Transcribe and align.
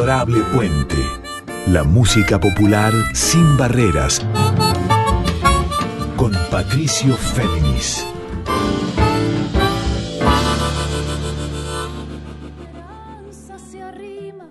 Adorable 0.00 0.40
Puente. 0.54 0.96
La 1.66 1.84
música 1.84 2.40
popular 2.40 2.90
sin 3.12 3.58
barreras. 3.58 4.24
Con 6.16 6.32
Patricio 6.50 7.14
Féminis. 7.14 8.06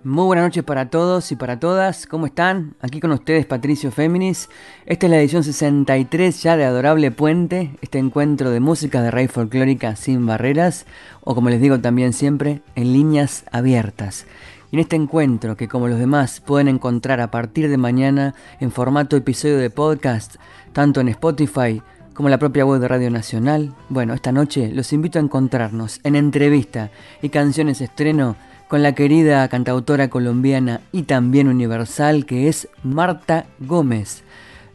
Muy 0.03 0.25
buenas 0.25 0.45
noches 0.45 0.63
para 0.63 0.91
todos 0.91 1.31
y 1.31 1.35
para 1.35 1.59
todas. 1.59 2.05
¿Cómo 2.05 2.27
están? 2.27 2.75
Aquí 2.79 2.99
con 2.99 3.11
ustedes 3.11 3.47
Patricio 3.47 3.91
Féminis. 3.91 4.49
Esta 4.85 5.07
es 5.07 5.09
la 5.09 5.19
edición 5.19 5.43
63 5.43 6.43
ya 6.43 6.57
de 6.57 6.65
Adorable 6.65 7.09
Puente, 7.09 7.71
este 7.81 7.97
encuentro 7.97 8.51
de 8.51 8.59
música 8.59 9.01
de 9.01 9.09
raíz 9.09 9.31
folclórica 9.31 9.95
sin 9.95 10.27
barreras, 10.27 10.85
o 11.21 11.33
como 11.33 11.49
les 11.49 11.59
digo 11.59 11.79
también 11.79 12.13
siempre, 12.13 12.61
en 12.75 12.93
líneas 12.93 13.45
abiertas. 13.51 14.27
Y 14.71 14.75
en 14.75 14.81
este 14.81 14.95
encuentro, 14.95 15.57
que 15.57 15.67
como 15.67 15.87
los 15.87 15.99
demás 15.99 16.41
pueden 16.41 16.67
encontrar 16.67 17.21
a 17.21 17.31
partir 17.31 17.69
de 17.69 17.77
mañana 17.77 18.35
en 18.59 18.71
formato 18.71 19.17
episodio 19.17 19.57
de 19.57 19.69
podcast, 19.69 20.35
tanto 20.73 21.01
en 21.01 21.09
Spotify 21.09 21.81
como 22.13 22.27
en 22.27 22.31
la 22.31 22.37
propia 22.37 22.65
web 22.65 22.81
de 22.81 22.87
Radio 22.87 23.09
Nacional, 23.09 23.73
bueno, 23.89 24.13
esta 24.13 24.31
noche 24.31 24.71
los 24.73 24.93
invito 24.93 25.17
a 25.17 25.21
encontrarnos 25.21 26.01
en 26.03 26.15
entrevista 26.15 26.91
y 27.21 27.29
canciones 27.29 27.81
estreno 27.81 28.35
con 28.67 28.83
la 28.83 28.93
querida 28.93 29.47
cantautora 29.47 30.09
colombiana 30.09 30.81
y 30.91 31.03
también 31.03 31.47
universal 31.47 32.27
que 32.27 32.47
es 32.47 32.67
Marta 32.83 33.47
Gómez. 33.59 34.23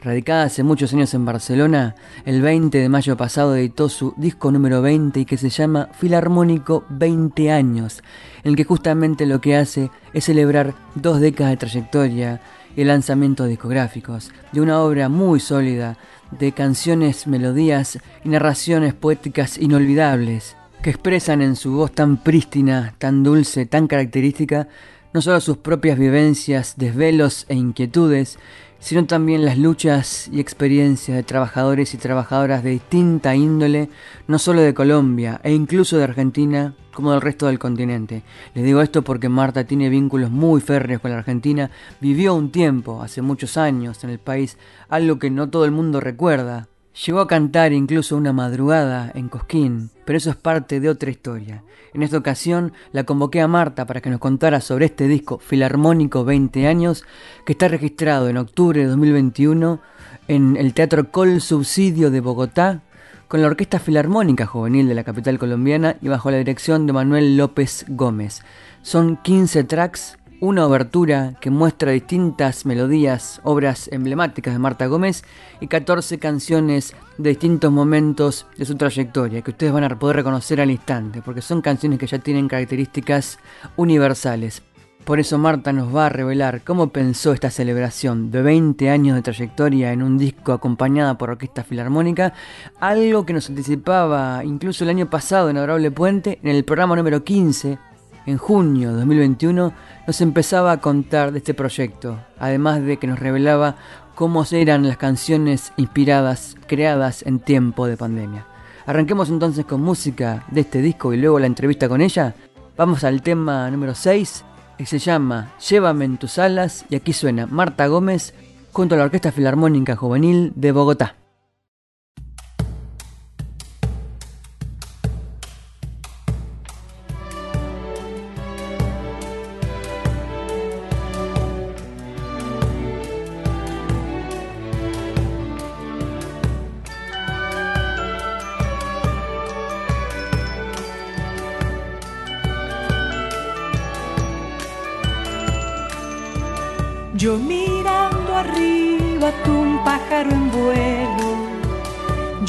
Radicada 0.05 0.43
hace 0.43 0.63
muchos 0.63 0.93
años 0.93 1.15
en 1.15 1.25
Barcelona, 1.25 1.95
el 2.27 2.43
20 2.43 2.77
de 2.77 2.91
mayo 2.91 3.17
pasado 3.17 3.57
editó 3.57 3.89
su 3.89 4.13
disco 4.19 4.53
número 4.53 4.83
20 4.83 5.21
y 5.21 5.25
que 5.25 5.39
se 5.39 5.49
llama 5.49 5.89
Filarmónico 5.99 6.85
20 6.91 7.51
años, 7.51 8.03
en 8.43 8.51
el 8.51 8.57
que 8.57 8.65
justamente 8.65 9.25
lo 9.25 9.41
que 9.41 9.57
hace 9.57 9.91
es 10.13 10.27
celebrar 10.27 10.75
dos 10.95 11.21
décadas 11.21 11.53
de 11.53 11.57
trayectoria 11.57 12.43
y 12.77 12.85
lanzamientos 12.85 13.49
discográficos, 13.49 14.31
de 14.53 14.61
una 14.61 14.83
obra 14.83 15.09
muy 15.09 15.41
sólida, 15.41 15.97
de 16.39 16.53
canciones, 16.53 17.27
melodías 17.27 17.99
y 18.25 18.29
narraciones 18.29 18.93
poéticas 18.93 19.57
inolvidables, 19.57 20.55
que 20.83 20.91
expresan 20.91 21.41
en 21.41 21.57
su 21.57 21.73
voz 21.73 21.93
tan 21.93 22.19
prístina, 22.19 22.95
tan 22.99 23.23
dulce, 23.23 23.65
tan 23.65 23.87
característica, 23.87 24.69
no 25.15 25.23
solo 25.23 25.41
sus 25.41 25.57
propias 25.57 25.99
vivencias, 25.99 26.75
desvelos 26.77 27.47
e 27.49 27.55
inquietudes, 27.55 28.37
sino 28.85 29.07
también 29.07 29.47
las 29.47 29.57
luchas 29.57 30.29
y 30.31 30.41
experiencias 30.41 31.17
de 31.17 31.23
trabajadores 31.23 31.95
y 31.95 31.97
trabajadoras 31.97 32.63
de 32.63 32.69
distinta 32.69 33.35
índole, 33.35 33.89
no 34.29 34.39
solo 34.39 34.61
de 34.61 34.75
Colombia 34.75 35.41
e 35.43 35.55
incluso 35.55 35.97
de 35.97 36.05
Argentina, 36.05 36.75
como 36.93 37.13
del 37.13 37.23
resto 37.23 37.47
del 37.47 37.59
continente. 37.59 38.25
Les 38.53 38.63
digo 38.63 38.83
esto 38.83 39.01
porque 39.01 39.31
Marta 39.31 39.65
tiene 39.65 39.89
vínculos 39.89 40.31
muy 40.31 40.61
férreos 40.61 41.01
con 41.01 41.13
la 41.13 41.17
Argentina, 41.17 41.71
vivió 41.99 42.35
un 42.35 42.51
tiempo, 42.51 43.01
hace 43.01 43.23
muchos 43.23 43.57
años, 43.57 44.05
en 44.05 44.11
el 44.11 44.19
país, 44.19 44.59
algo 44.91 45.19
que 45.19 45.31
no 45.31 45.49
todo 45.49 45.65
el 45.65 45.71
mundo 45.71 46.01
recuerda, 46.01 46.69
Llegó 46.95 47.19
a 47.19 47.27
cantar 47.27 47.73
incluso 47.73 48.17
una 48.17 48.33
madrugada 48.33 49.11
en 49.17 49.29
Cosquín, 49.29 49.91
pero 50.05 50.17
eso 50.17 50.31
es 50.31 50.37
parte 50.37 50.79
de 50.79 50.89
otra 50.89 51.11
historia. 51.11 51.65
En 51.93 52.05
esta 52.05 52.19
ocasión 52.19 52.73
la 52.93 53.03
convoqué 53.03 53.41
a 53.41 53.49
Marta 53.49 53.85
para 53.85 54.01
que 54.01 54.11
nos 54.11 54.21
contara 54.21 54.61
sobre 54.61 54.87
este 54.87 55.09
disco 55.09 55.39
Filarmónico 55.39 56.25
20 56.25 56.69
años 56.69 57.05
que 57.45 57.53
está 57.53 57.67
registrado 57.67 58.29
en 58.29 58.37
octubre 58.37 58.81
de 58.81 58.87
2021 58.87 59.81
en 60.29 60.57
el 60.57 60.73
Teatro 60.73 61.11
Col 61.11 61.41
Subsidio 61.41 62.13
de 62.13 62.21
Bogotá 62.21 62.83
con 63.27 63.43
la 63.43 63.49
Orquesta 63.49 63.81
Filarmónica 63.81 64.47
Juvenil 64.47 64.87
de 64.87 64.95
la 64.95 65.03
capital 65.03 65.37
colombiana 65.41 65.97
y 66.01 66.07
bajo 66.07 66.31
la 66.31 66.37
dirección 66.37 66.87
de 66.87 66.93
Manuel 66.93 67.37
López 67.37 67.87
Gómez. 67.89 68.43
Son 68.83 69.17
15 69.17 69.65
tracks 69.65 70.17
una 70.41 70.67
obertura 70.67 71.35
que 71.41 71.51
muestra 71.51 71.93
distintas 71.93 72.67
melodías, 72.67 73.41
obras 73.45 73.89
emblemáticas 73.93 74.53
de 74.53 74.59
Marta 74.59 74.87
Gómez 74.87 75.25
y 75.61 75.69
14 75.69 76.19
canciones 76.19 76.95
de 77.19 77.31
distintos 77.31 77.73
momentos 77.73 78.47
de 78.57 78.65
su 78.65 78.77
trayectoria 78.77 79.43
que 79.43 79.53
ustedes 79.53 79.73
van 79.73 79.85
a 79.85 79.99
poder 79.99 80.17
reconocer 80.17 80.61
al 80.61 80.71
instante, 80.71 81.23
porque 81.23 81.43
son 81.43 81.63
canciones 81.63 81.99
que 81.99 82.07
ya 82.07 82.19
tienen 82.19 82.49
características 82.49 83.39
universales. 83.77 84.63
Por 85.05 85.21
eso 85.21 85.37
Marta 85.37 85.73
nos 85.73 85.95
va 85.95 86.07
a 86.07 86.09
revelar 86.09 86.63
cómo 86.63 86.89
pensó 86.89 87.35
esta 87.35 87.51
celebración 87.51 88.31
de 88.31 88.41
20 88.41 88.89
años 88.89 89.17
de 89.17 89.23
trayectoria 89.23 89.93
en 89.93 90.03
un 90.03 90.17
disco 90.17 90.53
acompañada 90.53 91.19
por 91.19 91.29
Orquesta 91.29 91.63
Filarmónica, 91.63 92.33
algo 92.81 93.27
que 93.27 93.35
nos 93.35 93.51
anticipaba 93.51 94.43
incluso 94.45 94.85
el 94.85 94.91
año 94.91 95.11
pasado 95.11 95.51
en 95.51 95.59
Adorable 95.59 95.91
Puente, 95.91 96.39
en 96.43 96.49
el 96.49 96.65
programa 96.65 96.97
número 96.97 97.23
15 97.23 97.79
en 98.27 98.39
junio 98.39 98.91
de 98.91 98.97
2021 98.97 99.73
nos 100.07 100.21
empezaba 100.21 100.73
a 100.73 100.81
contar 100.81 101.33
de 101.33 101.39
este 101.39 101.55
proyecto, 101.55 102.19
además 102.39 102.83
de 102.83 102.97
que 102.99 103.07
nos 103.07 103.19
revelaba 103.19 103.77
cómo 104.15 104.45
eran 104.51 104.87
las 104.87 104.97
canciones 104.97 105.73
inspiradas, 105.77 106.57
creadas 106.67 107.23
en 107.27 107.41
tiempo 107.41 107.87
de 107.87 107.97
pandemia. 107.97 108.47
Arranquemos 108.87 109.29
entonces 109.29 109.65
con 109.65 109.83
música 109.83 110.45
de 110.51 110.61
este 110.61 110.83
disco 110.83 111.13
y 111.13 111.17
luego 111.17 111.39
la 111.39 111.47
entrevista 111.47 111.89
con 111.89 112.01
ella. 112.01 112.35
Vamos 112.77 113.05
al 113.05 113.23
tema 113.23 113.71
número 113.71 113.95
6, 113.95 114.45
que 114.79 114.87
se 114.87 114.99
llama 114.99 115.53
Llévame 115.69 116.05
en 116.05 116.19
tus 116.19 116.39
alas, 116.39 116.85
y 116.91 116.97
aquí 116.97 117.13
suena 117.13 117.47
Marta 117.47 117.87
Gómez 117.87 118.35
junto 118.73 118.95
a 118.95 118.99
la 118.99 119.05
Orquesta 119.05 119.33
Filarmónica 119.33 119.97
Juvenil 119.97 120.53
de 120.55 120.73
Bogotá. 120.73 121.24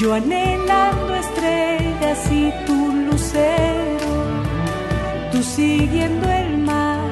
Yo 0.05 0.13
anhelando 0.13 1.15
estrellas 1.15 2.31
y 2.31 2.53
tu 2.67 2.91
lucero. 3.07 4.11
Tú 5.31 5.41
siguiendo 5.41 6.29
el 6.29 6.59
mar, 6.59 7.09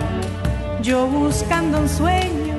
yo 0.84 1.08
buscando 1.08 1.80
un 1.80 1.90
sueño. 1.90 2.54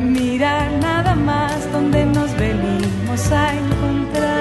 Mira 0.00 0.70
nada 0.80 1.16
más 1.16 1.72
donde 1.72 2.06
nos 2.06 2.32
venimos 2.36 3.32
a 3.32 3.52
encontrar. 3.52 4.37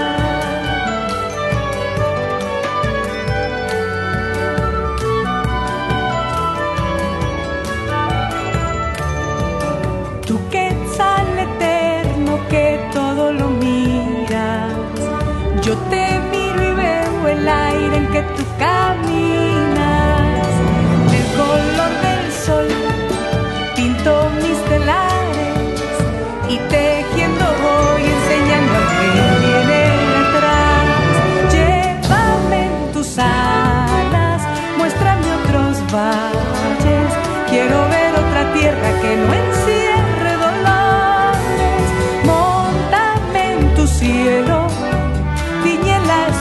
Que 39.07 39.15
no 39.15 39.33
encierre 39.33 40.31
dolores. 40.47 41.87
Móntame 42.25 43.53
en 43.53 43.75
tu 43.75 43.87
cielo 43.87 44.67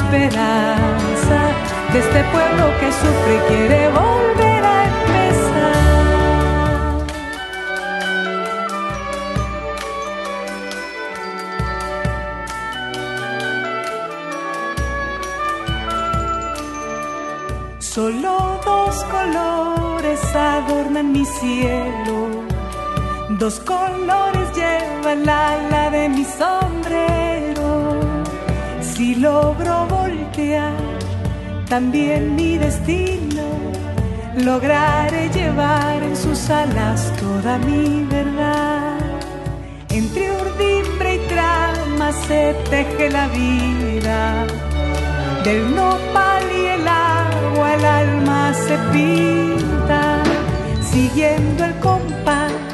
esperanza 0.07 1.41
de 1.93 1.99
este 1.99 2.25
pueblo 2.33 2.65
que 2.81 2.93
sufre 2.93 3.37
y 3.37 3.41
quiere 3.49 3.89
volver 3.89 4.65
a 4.65 4.85
empezar. 4.85 5.77
Solo 17.79 18.61
dos 18.65 19.05
colores 19.05 20.21
adornan 20.35 21.13
mi 21.13 21.25
cielo, 21.25 22.26
dos 23.39 23.61
colores 23.61 24.49
llevan 24.55 25.27
la 25.27 25.55
ala 25.55 25.91
de 25.91 26.09
mi 26.09 26.25
sombrero. 26.25 28.01
Si 28.81 29.15
logro 29.17 29.87
voltear 29.87 30.73
también 31.69 32.35
mi 32.35 32.57
destino, 32.57 33.45
lograré 34.37 35.29
llevar 35.31 36.03
en 36.03 36.17
sus 36.17 36.49
alas 36.49 37.13
toda 37.21 37.59
mi 37.59 38.05
verdad. 38.05 38.99
Entre 39.91 40.31
urdimbre 40.31 41.17
y 41.17 41.19
trama 41.29 42.13
se 42.27 42.55
teje 42.71 43.11
la 43.11 43.29
vida, 43.29 44.47
del 45.45 45.75
nopal 45.75 46.45
y 46.53 46.67
el 46.67 46.89
agua 46.89 47.75
el 47.75 47.85
alma 47.85 48.55
se 48.55 48.77
pinta, 48.93 50.23
siguiendo 50.81 51.65
el 51.65 51.75
compás 51.81 52.66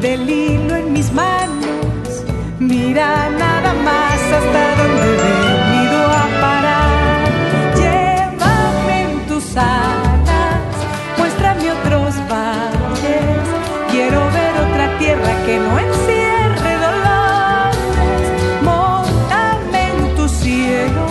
del 0.00 0.30
hilo 0.30 0.76
en 0.76 0.92
mis 0.94 1.12
manos, 1.12 2.24
mira 2.58 3.28
nada 3.38 3.74
más 3.84 4.18
hasta 4.38 4.76
donde 4.80 5.04
he 5.04 5.16
venido 5.16 5.98
a 6.06 6.26
parar. 6.40 7.28
Llévame 7.76 9.02
en 9.02 9.26
tus 9.26 9.56
alas, 9.56 10.72
muéstrame 11.18 11.72
otros 11.72 12.14
valles, 12.30 13.46
quiero 13.90 14.20
ver 14.30 14.52
otra 14.66 14.98
tierra 14.98 15.32
que 15.44 15.58
no 15.58 15.78
encierre 15.78 16.72
dolores. 16.86 18.22
Móntame 18.62 19.80
en 19.90 20.16
tu 20.16 20.26
cielo, 20.28 21.06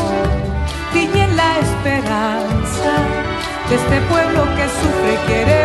tiñe 0.93 1.27
la 1.35 1.59
esperanza 1.59 2.93
de 3.69 3.75
este 3.75 4.01
pueblo 4.09 4.45
que 4.55 4.65
sufre 4.81 5.13
quiere 5.27 5.58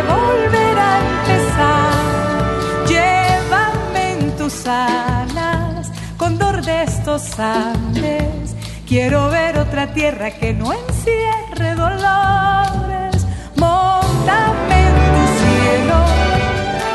Quiero 8.87 9.29
ver 9.29 9.59
otra 9.59 9.93
tierra 9.93 10.31
que 10.31 10.53
no 10.53 10.73
encierre 10.73 11.75
dolores. 11.75 13.27
Móntame 13.57 14.87
en 14.87 14.95
tu 15.15 15.25
cielo, 15.41 15.99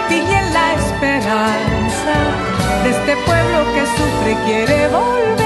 tiñe 0.07 0.41
la 0.53 0.75
esperanza 0.75 2.15
de 2.83 2.89
este 2.89 3.17
pueblo 3.25 3.65
que 3.73 3.85
sufre 3.97 4.37
quiere 4.45 4.87
volver 4.87 5.38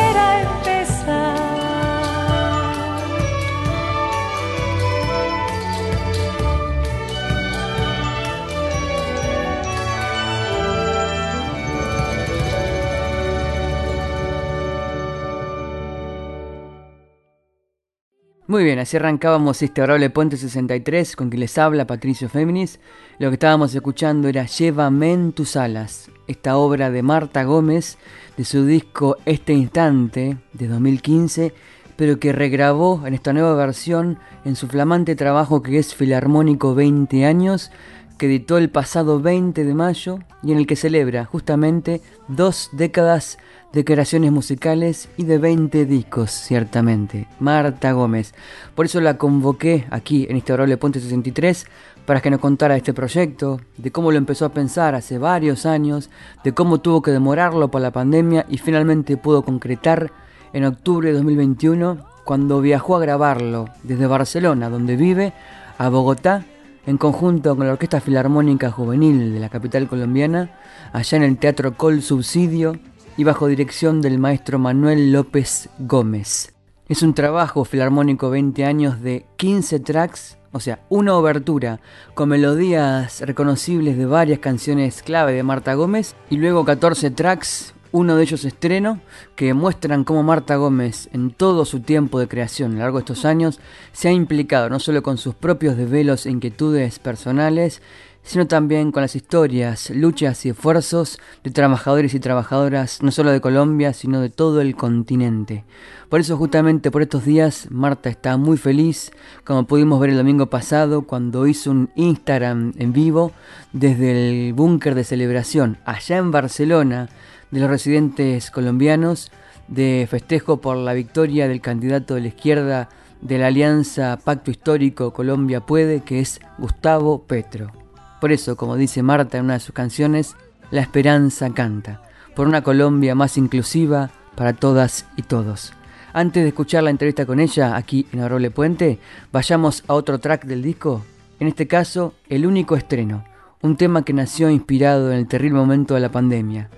Muy 18.45 18.66
bien, 18.66 18.78
así 18.78 18.98
arrancábamos 18.98 19.62
este 19.62 19.80
adorable 19.80 20.10
Puente 20.10 20.36
63 20.36 21.16
con 21.16 21.30
quien 21.30 21.40
les 21.40 21.57
habla 21.57 21.88
Patricio 21.88 22.28
Féminis. 22.28 22.81
Lo 23.18 23.30
que 23.30 23.36
estábamos 23.36 23.74
escuchando 23.74 24.28
era 24.28 24.45
Llévame 24.45 25.13
en 25.13 25.31
tus 25.31 25.56
alas, 25.56 26.12
esta 26.28 26.57
obra 26.57 26.92
de 26.92 27.04
Marta 27.04 27.45
Gómez 27.45 27.98
de 28.36 28.44
su 28.44 28.66
disco 28.66 29.16
Este 29.24 29.54
Instante 29.54 30.40
de 30.51 30.68
2015, 30.68 31.54
pero 31.95 32.19
que 32.19 32.34
regrabó 32.34 33.07
en 33.07 33.13
esta 33.13 33.31
nueva 33.31 33.56
versión 33.56 34.19
en 34.44 34.57
su 34.57 34.68
flamante 34.68 35.16
trabajo 35.16 35.63
que 35.63 35.80
es 35.80 35.96
Filarmónico 35.96 36.75
20 36.75 37.25
años, 37.25 37.72
que 38.18 38.25
editó 38.25 38.57
el 38.57 38.69
pasado 38.69 39.22
20 39.22 39.63
de 39.63 39.74
mayo 39.74 40.19
y 40.44 40.51
en 40.51 40.57
el 40.57 40.68
que 40.68 40.75
celebra 40.75 41.24
justamente 41.24 42.01
dos 42.28 42.72
décadas 42.74 43.38
de 43.74 43.84
creaciones 43.84 44.31
musicales 44.31 45.10
y 45.18 45.24
de 45.24 45.40
20 45.40 45.86
discos, 45.86 46.30
ciertamente. 46.31 47.28
Marta 47.40 47.92
Gómez. 47.92 48.34
Por 48.75 48.86
eso 48.86 49.02
la 49.02 49.18
convoqué 49.18 49.88
aquí 49.90 50.28
en 50.30 50.42
Orable 50.54 50.78
Ponte 50.78 51.00
63 51.00 51.66
para 52.06 52.22
que 52.22 52.30
nos 52.30 52.40
contara 52.40 52.78
este 52.78 52.94
proyecto, 52.94 53.60
de 53.78 53.92
cómo 53.92 54.12
lo 54.12 54.18
empezó 54.18 54.46
a 54.46 54.54
pensar 54.54 54.94
hace 54.94 55.18
varios 55.18 55.66
años, 55.66 56.12
de 56.44 56.54
cómo 56.54 56.81
tuvo 56.81 57.02
que 57.02 57.12
demorarlo 57.12 57.70
por 57.70 57.81
la 57.81 57.92
pandemia 57.92 58.46
y 58.48 58.60
finalmente 58.60 59.18
pudo 59.18 59.44
concretar 59.44 60.12
en 60.54 60.66
octubre 60.66 61.10
de 61.10 61.16
2021 61.16 61.98
cuando 62.25 62.62
viajó 62.62 62.98
a 62.98 63.00
grabarlo 63.00 63.70
desde 63.81 64.06
Barcelona, 64.06 64.70
donde 64.70 64.96
vive, 64.96 65.34
a 65.80 65.90
Bogotá, 65.90 66.46
en 66.86 66.98
conjunto 66.98 67.56
con 67.56 67.66
la 67.66 67.74
Orquesta 67.74 68.02
Filarmónica 68.02 68.70
Juvenil 68.70 69.34
de 69.34 69.40
la 69.40 69.50
capital 69.50 69.88
colombiana, 69.88 70.52
allá 70.92 71.18
en 71.18 71.24
el 71.24 71.38
Teatro 71.38 71.75
Col 71.75 72.02
Subsidio 72.02 72.78
y 73.18 73.24
bajo 73.24 73.48
dirección 73.48 74.01
del 74.01 74.18
maestro 74.18 74.60
Manuel 74.60 75.12
López 75.12 75.69
Gómez. 75.80 76.54
Es 76.89 77.01
un 77.01 77.13
trabajo 77.13 77.63
filarmónico 77.65 78.30
20 78.30 78.65
años 78.65 79.01
de 79.01 79.25
15 79.38 79.80
tracks, 79.80 80.38
o 80.51 80.60
sea, 80.60 80.80
una 80.89 81.15
obertura 81.15 81.80
con 82.13 82.30
melodías 82.30 83.21
reconocibles 83.21 83.98
de 83.98 84.06
varias 84.06 84.39
canciones 84.39 85.01
clave 85.01 85.33
de 85.33 85.44
Marta 85.44 85.74
Gómez 85.75 86.15
y 86.30 86.38
luego 86.38 86.65
14 86.65 87.12
tracks, 87.12 87.74
uno 87.92 88.15
de 88.15 88.24
ellos 88.24 88.44
estreno, 88.45 89.00
que 89.36 89.54
muestran 89.54 90.04
cómo 90.04 90.24
Marta 90.24 90.56
Gómez 90.56 91.10
en 91.13 91.31
todo 91.31 91.65
su 91.65 91.80
tiempo 91.80 92.19
de 92.19 92.27
creación 92.27 92.71
a 92.71 92.74
lo 92.75 92.80
largo 92.81 92.98
de 92.98 93.04
estos 93.04 93.25
años 93.25 93.60
se 93.92 94.10
ha 94.10 94.12
implicado 94.12 94.69
no 94.69 94.80
solo 94.80 95.04
con 95.04 95.18
sus 95.18 95.36
propios 95.36 95.77
desvelos 95.77 96.25
e 96.25 96.31
inquietudes 96.31 97.00
personales, 97.00 97.81
sino 98.24 98.48
también 98.48 98.92
con 98.92 99.02
las 99.02 99.16
historias, 99.16 99.90
luchas 99.90 100.46
y 100.46 100.50
esfuerzos 100.50 101.20
de 101.44 101.52
trabajadores 101.52 102.14
y 102.14 102.20
trabajadoras 102.20 103.04
no 103.04 103.12
solo 103.12 103.31
de 103.31 103.42
Colombia, 103.42 103.94
sino 103.94 104.22
de 104.22 104.30
todo 104.30 104.62
el 104.62 104.75
continente. 104.75 105.66
Por 106.10 106.22
eso 106.22 106.38
justamente 106.38 106.90
por 106.90 107.02
estos 107.02 107.25
días 107.25 107.68
Marta 107.70 108.10
está 108.10 108.38
muy 108.38 108.58
feliz, 108.58 109.12
como 109.44 109.68
pudimos 109.68 110.00
ver 110.00 110.12
el 110.12 110.18
domingo 110.18 110.50
pasado 110.50 111.04
cuando 111.04 111.48
hizo 111.48 111.72
un 111.72 111.90
Instagram 111.96 112.74
en 112.78 112.94
vivo 112.94 113.34
desde 113.74 114.48
el 114.48 114.54
búnker 114.54 114.96
de 114.96 115.04
celebración 115.04 115.78
allá 115.86 116.18
en 116.18 116.31
Barcelona 116.31 117.10
de 117.52 117.60
los 117.60 117.70
residentes 117.70 118.52
colombianos 118.52 119.31
de 119.68 120.08
festejo 120.10 120.58
por 120.58 120.78
la 120.78 120.94
victoria 120.94 121.48
del 121.48 121.62
candidato 121.62 122.16
de 122.16 122.22
la 122.22 122.28
izquierda 122.28 122.90
de 123.22 123.38
la 123.38 123.48
Alianza 123.48 124.20
Pacto 124.24 124.52
Histórico 124.52 125.14
Colombia 125.14 125.62
Puede, 125.62 126.02
que 126.02 126.20
es 126.20 126.40
Gustavo 126.58 127.24
Petro. 127.24 127.82
Por 128.24 128.31
eso, 128.31 128.56
como 128.56 128.78
dice 128.78 129.04
Marta 129.04 129.38
en 129.38 129.44
una 129.44 129.56
de 129.56 129.60
sus 129.60 129.75
canciones, 129.75 130.38
la 130.72 130.80
esperanza 130.80 131.54
canta, 131.54 132.04
por 132.38 132.48
una 132.48 132.64
Colombia 132.64 133.16
más 133.16 133.38
inclusiva 133.38 134.12
para 134.36 134.54
todas 134.54 135.06
y 135.18 135.24
todos. 135.24 135.74
Antes 136.14 136.44
de 136.44 136.48
escuchar 136.48 136.84
la 136.84 136.90
entrevista 136.90 137.25
con 137.25 137.42
ella 137.42 137.75
aquí 137.75 138.08
en 138.14 138.22
Arole 138.22 138.50
Puente, 138.50 138.98
vayamos 139.34 139.84
a 139.90 139.94
otro 139.94 140.20
track 140.20 140.46
del 140.46 140.62
disco, 140.62 141.04
en 141.42 141.50
este 141.50 141.68
caso, 141.68 142.13
el 142.30 142.46
único 142.46 142.77
estreno, 142.77 143.25
un 143.62 143.75
tema 143.75 144.06
que 144.06 144.13
nació 144.13 144.50
inspirado 144.50 145.12
en 145.12 145.18
el 145.18 145.27
terrible 145.27 145.60
momento 145.60 145.94
de 145.94 146.00
la 146.00 146.13
pandemia. 146.13 146.70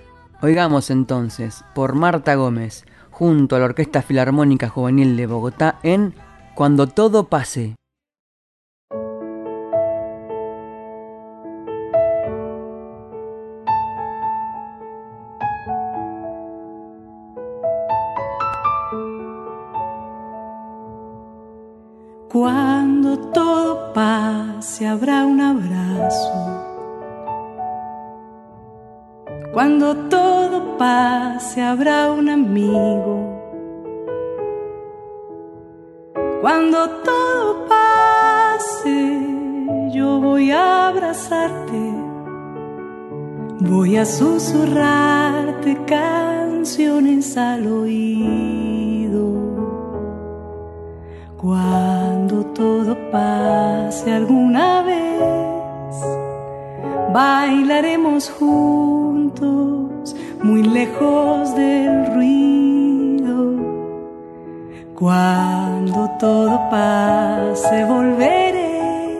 Oigamos 0.41 0.89
entonces 0.89 1.63
por 1.75 1.93
Marta 1.93 2.33
Gómez, 2.33 2.85
junto 3.11 3.55
a 3.55 3.59
la 3.59 3.65
Orquesta 3.65 4.01
Filarmónica 4.01 4.67
Juvenil 4.67 5.15
de 5.15 5.27
Bogotá 5.27 5.77
en 5.83 6.15
Cuando 6.55 6.87
todo 6.87 7.27
pase. 7.27 7.75
Cuando 22.35 23.17
todo 23.31 23.93
pase 23.93 24.85
habrá 24.85 25.25
un 25.25 25.39
abrazo. 25.39 26.33
Cuando 29.53 29.95
todo 30.09 30.77
pase 30.77 31.61
habrá 31.61 32.11
un 32.11 32.27
amigo. 32.27 33.15
Cuando 36.41 36.89
todo 37.05 37.67
pase 37.69 39.17
yo 39.93 40.19
voy 40.19 40.51
a 40.51 40.89
abrazarte. 40.89 41.83
Voy 43.61 43.95
a 43.95 44.03
susurrarte 44.03 45.77
canciones 45.85 47.37
al 47.37 47.65
oído. 47.65 48.25
Cuando 51.37 51.84
bailaremos 57.15 58.29
juntos, 58.29 60.13
muy 60.43 60.63
lejos 60.63 61.55
del 61.55 62.13
ruido. 62.13 63.37
Cuando 64.95 66.09
todo 66.19 66.59
pase, 66.69 67.85
volveré 67.85 69.17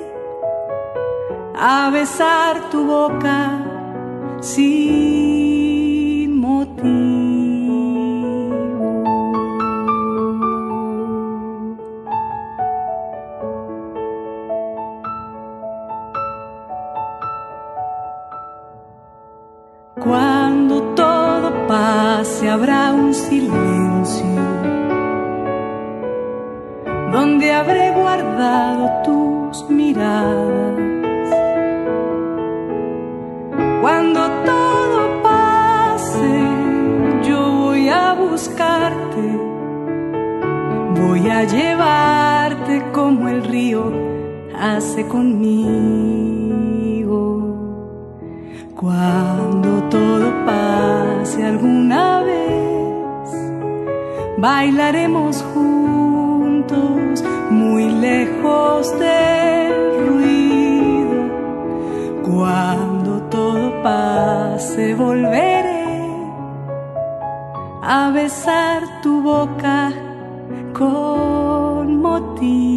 a 1.55 1.89
besar 1.89 2.69
tu 2.69 2.85
boca 2.85 3.63
sin 4.41 5.54
bailaremos 54.37 55.43
juntos, 55.53 57.23
muy 57.49 57.89
lejos 57.89 58.91
del 58.99 60.07
ruido. 60.07 61.19
Cuando 62.23 63.21
todo 63.29 63.81
pase, 63.83 64.95
volveré 64.95 65.85
a 67.81 68.11
besar 68.11 69.01
tu 69.01 69.21
boca 69.21 69.91
con 70.73 72.01
motivo. 72.01 72.74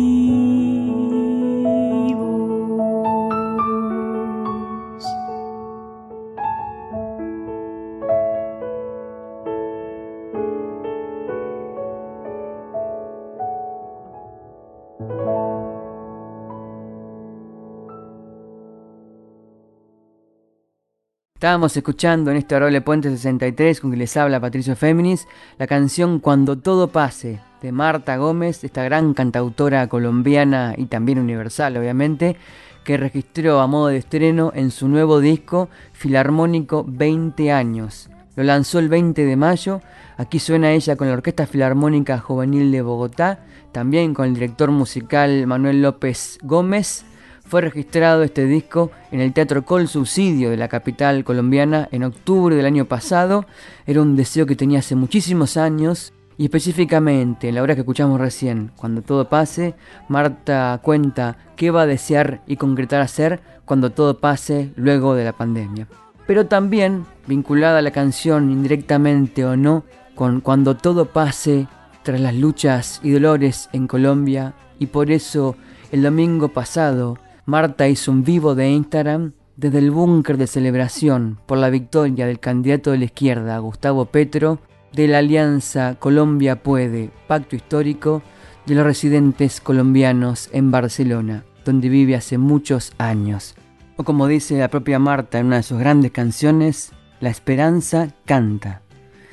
Estábamos 21.39 21.77
escuchando 21.77 22.33
en 22.33 22.37
este 22.37 22.57
Arole 22.57 22.81
Puente 22.81 23.11
63 23.11 23.81
con 23.81 23.93
que 23.93 23.97
les 23.97 24.17
habla 24.17 24.41
Patricio 24.41 24.75
Féminis 24.75 25.29
la 25.57 25.69
canción 25.69 26.19
Cuando 26.19 26.59
todo 26.59 26.89
pase 26.89 27.39
de 27.63 27.71
Marta 27.71 28.17
Gómez, 28.17 28.65
esta 28.65 28.83
gran 28.83 29.15
cantautora 29.15 29.87
colombiana 29.87 30.75
y 30.77 30.87
también 30.87 31.21
universal 31.21 31.77
obviamente, 31.77 32.37
que 32.83 32.97
registró 32.97 33.61
a 33.61 33.69
modo 33.69 33.87
de 33.87 33.99
estreno 33.99 34.51
en 34.53 34.73
su 34.73 34.89
nuevo 34.89 35.21
disco 35.21 35.69
Filarmónico 35.93 36.85
20 36.89 37.53
años. 37.53 38.11
Lo 38.35 38.43
lanzó 38.43 38.81
el 38.81 38.89
20 38.89 39.25
de 39.25 39.37
mayo, 39.37 39.81
aquí 40.17 40.41
suena 40.41 40.73
ella 40.73 40.97
con 40.97 41.07
la 41.07 41.13
Orquesta 41.15 41.47
Filarmónica 41.47 42.19
Juvenil 42.19 42.73
de 42.73 42.83
Bogotá, 42.83 43.45
también 43.71 44.13
con 44.13 44.27
el 44.27 44.35
director 44.35 44.73
musical 44.73 45.47
Manuel 45.47 45.83
López 45.83 46.41
Gómez 46.43 47.05
fue 47.49 47.63
registrado 47.63 48.23
este 48.23 48.45
disco 48.45 48.91
en 49.11 49.21
el 49.21 49.33
Teatro 49.33 49.65
Col 49.65 49.89
Subsidio 49.89 50.51
de 50.51 50.59
la 50.59 50.69
capital 50.69 51.25
colombiana 51.25 51.89
en 51.93 52.05
octubre 52.05 52.55
del 52.55 52.67
año 52.67 52.85
pasado. 52.85 53.47
Era 53.87 54.03
un 54.03 54.17
deseo 54.17 54.45
que 54.45 54.55
tenía 54.55 54.81
hace 54.81 54.95
muchísimos 54.95 55.57
años 55.57 56.13
y 56.37 56.45
específicamente 56.45 57.49
en 57.49 57.55
la 57.55 57.63
hora 57.63 57.75
que 57.75 57.81
escuchamos 57.81 58.21
recién, 58.21 58.71
cuando 58.77 59.01
todo 59.01 59.31
pase, 59.31 59.75
Marta 60.09 60.79
cuenta 60.83 61.39
qué 61.57 61.71
va 61.71 61.83
a 61.83 61.87
desear 61.87 62.43
y 62.47 62.57
concretar 62.57 63.01
hacer 63.01 63.41
cuando 63.65 63.91
todo 63.91 64.19
pase 64.19 64.71
luego 64.77 65.15
de 65.15 65.25
la 65.25 65.33
pandemia. 65.33 65.89
Pero 66.27 66.47
también 66.47 67.07
vinculada 67.27 67.79
a 67.79 67.83
la 67.83 67.91
canción 67.93 68.51
indirectamente 68.51 69.47
o 69.47 69.57
no 69.57 69.85
con 70.15 70.43
cuando 70.43 70.77
todo 70.77 71.07
pase 71.07 71.67
tras 72.03 72.21
las 72.21 72.35
luchas 72.35 73.01
y 73.03 73.11
dolores 73.11 73.71
en 73.73 73.87
Colombia 73.87 74.53
y 74.79 74.87
por 74.87 75.11
eso 75.11 75.57
el 75.91 76.03
domingo 76.03 76.49
pasado 76.49 77.17
Marta 77.49 77.89
hizo 77.89 78.13
un 78.13 78.25
vivo 78.25 78.55
de 78.55 78.69
Instagram 78.69 79.33
desde 79.57 79.79
el 79.79 79.91
búnker 79.91 80.37
de 80.37 80.47
celebración 80.47 81.39
por 81.47 81.57
la 81.57 81.71
victoria 81.71 82.27
del 82.27 82.41
candidato 82.41 82.91
de 82.91 82.99
la 82.99 83.07
izquierda, 83.07 83.57
Gustavo 83.57 84.05
Petro, 84.05 84.59
de 84.93 85.09
la 85.09 85.21
Alianza 85.21 85.97
Colombia 85.99 86.63
Puede, 86.63 87.09
pacto 87.27 87.57
histórico 87.57 88.23
de 88.67 88.75
los 88.75 88.85
residentes 88.85 89.63
colombianos 89.63 90.51
en 90.53 90.71
Barcelona, 90.71 91.47
donde 91.65 91.89
vive 91.89 92.17
hace 92.17 92.37
muchos 92.37 92.93
años. 92.99 93.55
O 93.97 94.05
como 94.05 94.27
dice 94.27 94.59
la 94.59 94.69
propia 94.69 94.99
Marta 94.99 95.39
en 95.39 95.47
una 95.47 95.57
de 95.57 95.63
sus 95.63 95.79
grandes 95.79 96.11
canciones, 96.11 96.93
la 97.21 97.31
esperanza 97.31 98.09
canta. 98.27 98.83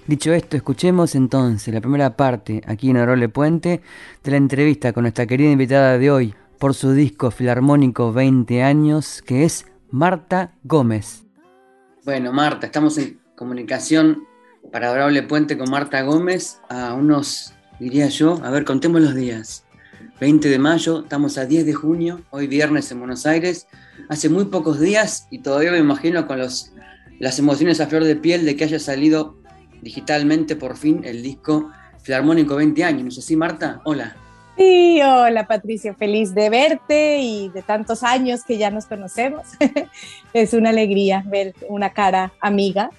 Dicho 0.07 0.31
esto, 0.31 0.55
escuchemos 0.55 1.15
entonces 1.15 1.73
la 1.73 1.81
primera 1.81 2.15
parte, 2.15 2.61
aquí 2.65 2.91
en 2.91 2.95
Arole 2.95 3.27
Puente, 3.27 3.81
de 4.23 4.31
la 4.31 4.37
entrevista 4.37 4.93
con 4.93 5.01
nuestra 5.01 5.25
querida 5.25 5.51
invitada 5.51 5.97
de 5.97 6.11
hoy, 6.11 6.33
por 6.55 6.73
su 6.73 6.91
disco 6.91 7.31
filarmónico 7.31 8.13
20 8.13 8.63
años, 8.63 9.21
que 9.21 9.43
es 9.43 9.65
Marta 9.91 10.53
Gómez. 10.63 11.25
Bueno, 12.03 12.33
Marta, 12.33 12.67
estamos 12.67 12.97
en 12.97 13.19
comunicación 13.35 14.23
para 14.71 14.87
Adorable 14.87 15.23
Puente 15.23 15.57
con 15.57 15.69
Marta 15.69 16.01
Gómez 16.01 16.59
a 16.69 16.93
unos, 16.93 17.53
diría 17.79 18.07
yo, 18.07 18.39
a 18.43 18.51
ver, 18.51 18.65
contemos 18.65 19.01
los 19.01 19.15
días. 19.15 19.65
20 20.19 20.47
de 20.47 20.59
mayo, 20.59 21.01
estamos 21.01 21.37
a 21.37 21.45
10 21.45 21.65
de 21.65 21.73
junio, 21.73 22.21
hoy 22.29 22.47
viernes 22.47 22.91
en 22.91 22.99
Buenos 22.99 23.25
Aires, 23.25 23.67
hace 24.09 24.29
muy 24.29 24.45
pocos 24.45 24.79
días 24.79 25.27
y 25.29 25.39
todavía 25.39 25.71
me 25.71 25.79
imagino 25.79 26.25
con 26.25 26.39
los, 26.39 26.71
las 27.19 27.37
emociones 27.39 27.81
a 27.81 27.87
flor 27.87 28.03
de 28.03 28.15
piel 28.15 28.45
de 28.45 28.55
que 28.55 28.63
haya 28.63 28.79
salido 28.79 29.37
digitalmente 29.81 30.55
por 30.55 30.77
fin 30.77 31.01
el 31.03 31.21
disco 31.21 31.69
Filarmónico 32.01 32.55
20 32.55 32.83
años. 32.83 33.03
¿No 33.03 33.09
es 33.09 33.17
así, 33.17 33.35
Marta? 33.35 33.81
Hola. 33.83 34.24
Sí, 34.57 35.01
hola 35.01 35.47
Patricia, 35.47 35.93
feliz 35.95 36.33
de 36.33 36.49
verte 36.49 37.19
y 37.19 37.49
de 37.49 37.61
tantos 37.61 38.03
años 38.03 38.43
que 38.45 38.57
ya 38.57 38.71
nos 38.71 38.85
conocemos. 38.85 39.43
es 40.33 40.53
una 40.53 40.69
alegría 40.69 41.23
ver 41.27 41.53
una 41.67 41.91
cara 41.91 42.31
amiga 42.39 42.89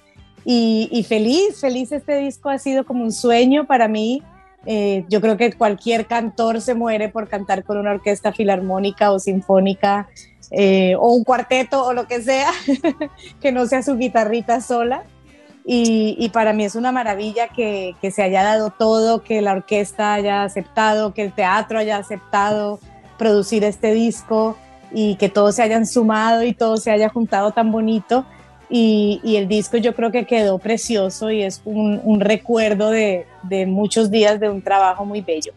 y, 0.49 1.05
feliz, 1.09 1.59
feliz 1.59 1.91
este 1.91 2.19
disco 2.19 2.49
ha 2.49 2.57
sido 2.57 2.85
como 2.85 3.03
un 3.03 3.11
sueño 3.11 3.67
para 3.67 3.89
mí. 3.89 4.23
Eh, 4.65 5.03
yo 5.09 5.19
creo 5.19 5.35
que 5.35 5.51
cualquier 5.51 6.05
cantor 6.05 6.61
se 6.61 6.73
muere 6.73 7.09
por 7.09 7.27
cantar 7.27 7.65
con 7.65 7.77
una 7.77 7.91
orquesta 7.91 8.31
filarmónica 8.31 9.11
o 9.11 9.19
sinfónica 9.19 10.07
eh, 10.51 10.95
o 10.95 11.13
un 11.13 11.25
cuarteto 11.25 11.85
o 11.85 11.93
lo 11.93 12.07
que 12.07 12.21
sea, 12.21 12.51
que 13.41 13.51
no 13.51 13.65
sea 13.65 13.83
su 13.83 13.97
guitarrita 13.97 14.61
sola. 14.61 15.03
Y, 15.69 16.29
para 16.29 16.53
mí 16.53 16.63
es 16.63 16.75
una 16.75 16.93
maravilla 16.93 17.49
que, 17.49 17.93
se 18.09 18.23
haya 18.23 18.41
dado 18.41 18.69
todo, 18.69 19.21
que 19.21 19.41
la 19.41 19.51
orquesta 19.51 20.13
haya 20.13 20.43
aceptado, 20.43 21.13
que 21.13 21.23
el 21.23 21.33
teatro 21.33 21.77
haya 21.77 21.97
aceptado 21.97 22.79
producir 23.17 23.65
este 23.65 23.91
disco 23.91 24.55
y 24.93 25.17
que 25.17 25.27
todos 25.27 25.55
se 25.55 25.63
hayan 25.63 25.85
sumado 25.85 26.43
y 26.43 26.53
todo 26.53 26.77
se 26.77 26.89
haya 26.89 27.09
juntado 27.09 27.51
tan 27.51 27.73
bonito. 27.73 28.25
Y, 28.69 29.19
el 29.35 29.49
disco 29.49 29.75
yo 29.75 29.93
creo 29.93 30.09
que 30.09 30.25
quedó 30.25 30.57
precioso 30.57 31.31
y 31.31 31.43
es 31.43 31.61
un, 31.65 32.21
recuerdo 32.21 32.89
de, 32.89 33.25
de, 33.43 33.65
muchos 33.65 34.09
días 34.09 34.39
de 34.39 34.49
un 34.49 34.61
trabajo 34.61 35.03
muy 35.03 35.19
bello. 35.19 35.51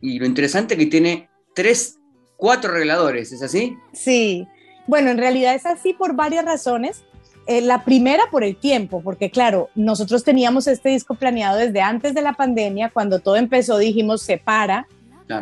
Y 0.00 0.18
lo 0.18 0.26
interesante 0.26 0.74
es 0.74 0.80
que 0.80 0.86
tiene 0.86 1.28
tres, 1.54 2.00
cuatro 2.36 2.72
arregladores, 2.72 3.30
¿es 3.30 3.42
así? 3.42 3.76
Sí, 3.92 4.48
bueno, 4.88 5.12
en 5.12 5.18
realidad 5.18 5.54
es 5.54 5.66
así 5.66 5.92
por 5.92 6.16
varias 6.16 6.44
razones. 6.44 7.04
Eh, 7.50 7.62
la 7.62 7.82
primera 7.82 8.22
por 8.30 8.44
el 8.44 8.54
tiempo, 8.54 9.02
porque 9.02 9.28
claro, 9.28 9.70
nosotros 9.74 10.22
teníamos 10.22 10.68
este 10.68 10.90
disco 10.90 11.16
planeado 11.16 11.58
desde 11.58 11.80
antes 11.80 12.14
de 12.14 12.22
la 12.22 12.34
pandemia, 12.34 12.90
cuando 12.90 13.18
todo 13.18 13.34
empezó 13.34 13.76
dijimos 13.76 14.22
se 14.22 14.38
para, 14.38 14.86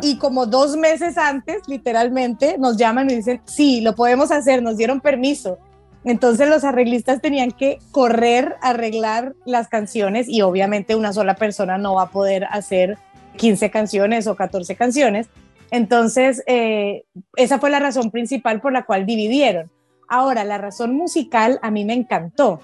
y 0.01 0.17
como 0.17 0.47
dos 0.47 0.75
meses 0.75 1.19
antes, 1.19 1.67
literalmente, 1.67 2.57
nos 2.57 2.77
llaman 2.77 3.11
y 3.11 3.17
dicen, 3.17 3.41
sí, 3.45 3.81
lo 3.81 3.93
podemos 3.93 4.31
hacer, 4.31 4.63
nos 4.63 4.75
dieron 4.75 5.01
permiso. 5.01 5.59
Entonces 6.03 6.49
los 6.49 6.63
arreglistas 6.63 7.21
tenían 7.21 7.51
que 7.51 7.77
correr, 7.91 8.55
arreglar 8.63 9.35
las 9.45 9.67
canciones 9.67 10.27
y 10.27 10.41
obviamente 10.41 10.95
una 10.95 11.13
sola 11.13 11.35
persona 11.35 11.77
no 11.77 11.93
va 11.93 12.03
a 12.03 12.09
poder 12.09 12.45
hacer 12.45 12.97
15 13.37 13.69
canciones 13.69 14.25
o 14.25 14.35
14 14.35 14.75
canciones. 14.75 15.27
Entonces, 15.69 16.41
eh, 16.47 17.03
esa 17.35 17.59
fue 17.59 17.69
la 17.69 17.77
razón 17.77 18.09
principal 18.09 18.61
por 18.61 18.73
la 18.73 18.83
cual 18.87 19.05
dividieron. 19.05 19.69
Ahora, 20.09 20.43
la 20.43 20.57
razón 20.57 20.95
musical 20.95 21.59
a 21.61 21.69
mí 21.69 21.85
me 21.85 21.93
encantó. 21.93 22.59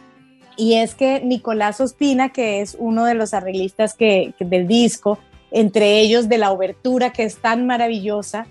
Y 0.57 0.75
es 0.75 0.95
que 0.95 1.21
Nicolás 1.21 1.79
Ospina, 1.79 2.29
que 2.29 2.61
es 2.61 2.75
uno 2.79 3.05
de 3.05 3.13
los 3.13 3.33
arreglistas 3.33 3.93
que, 3.93 4.33
del 4.39 4.67
disco, 4.67 5.19
entre 5.51 5.99
ellos 5.99 6.27
de 6.27 6.39
la 6.39 6.51
obertura 6.51 7.11
que 7.11 7.23
es 7.23 7.37
tan 7.37 7.67
maravillosa, 7.67 8.47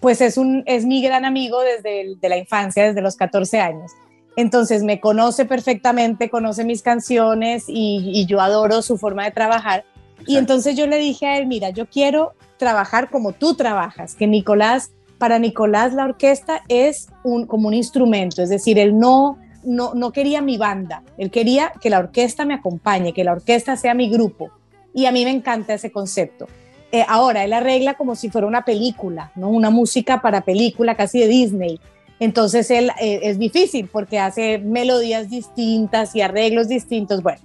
pues 0.00 0.20
es, 0.20 0.38
un, 0.38 0.62
es 0.66 0.86
mi 0.86 1.02
gran 1.02 1.24
amigo 1.24 1.60
desde 1.60 2.16
de 2.20 2.28
la 2.28 2.38
infancia, 2.38 2.84
desde 2.84 3.02
los 3.02 3.16
14 3.16 3.60
años. 3.60 3.92
Entonces 4.36 4.82
me 4.84 5.00
conoce 5.00 5.44
perfectamente, 5.44 6.30
conoce 6.30 6.64
mis 6.64 6.82
canciones 6.82 7.64
y, 7.68 8.12
y 8.14 8.26
yo 8.26 8.40
adoro 8.40 8.80
su 8.82 8.96
forma 8.96 9.24
de 9.24 9.32
trabajar. 9.32 9.84
Y 10.26 10.36
entonces 10.36 10.76
yo 10.76 10.86
le 10.86 10.98
dije 10.98 11.26
a 11.26 11.38
él, 11.38 11.46
mira, 11.46 11.70
yo 11.70 11.86
quiero 11.86 12.32
trabajar 12.56 13.10
como 13.10 13.32
tú 13.32 13.54
trabajas, 13.54 14.14
que 14.14 14.26
Nicolás 14.26 14.92
para 15.18 15.38
Nicolás 15.38 15.92
la 15.92 16.04
orquesta 16.04 16.62
es 16.68 17.08
un, 17.24 17.46
como 17.46 17.68
un 17.68 17.74
instrumento, 17.74 18.42
es 18.42 18.48
decir, 18.48 18.78
él 18.78 18.98
no, 18.98 19.38
no, 19.64 19.94
no 19.94 20.12
quería 20.12 20.40
mi 20.40 20.56
banda, 20.56 21.02
él 21.18 21.30
quería 21.30 21.72
que 21.80 21.90
la 21.90 21.98
orquesta 21.98 22.44
me 22.44 22.54
acompañe, 22.54 23.12
que 23.12 23.24
la 23.24 23.32
orquesta 23.32 23.76
sea 23.76 23.94
mi 23.94 24.08
grupo. 24.08 24.50
Y 24.94 25.06
a 25.06 25.12
mí 25.12 25.24
me 25.24 25.30
encanta 25.30 25.74
ese 25.74 25.92
concepto. 25.92 26.46
Eh, 26.90 27.04
ahora, 27.06 27.44
él 27.44 27.52
arregla 27.52 27.94
como 27.94 28.16
si 28.16 28.30
fuera 28.30 28.46
una 28.46 28.64
película, 28.64 29.30
¿no? 29.36 29.50
Una 29.50 29.70
música 29.70 30.22
para 30.22 30.40
película 30.40 30.94
casi 30.94 31.20
de 31.20 31.28
Disney. 31.28 31.80
Entonces 32.20 32.70
él 32.70 32.90
eh, 33.00 33.20
es 33.22 33.38
difícil 33.38 33.88
porque 33.92 34.18
hace 34.18 34.58
melodías 34.58 35.28
distintas 35.28 36.16
y 36.16 36.22
arreglos 36.22 36.68
distintos. 36.68 37.22
Bueno, 37.22 37.40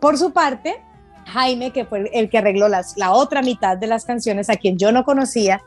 por 0.00 0.16
su 0.16 0.32
parte, 0.32 0.76
Jaime, 1.26 1.72
que 1.72 1.84
fue 1.84 2.08
el 2.14 2.30
que 2.30 2.38
arregló 2.38 2.68
las, 2.68 2.96
la 2.96 3.12
otra 3.12 3.42
mitad 3.42 3.76
de 3.76 3.88
las 3.88 4.04
canciones, 4.04 4.48
a 4.48 4.56
quien 4.56 4.78
yo 4.78 4.92
no 4.92 5.04
conocía, 5.04 5.60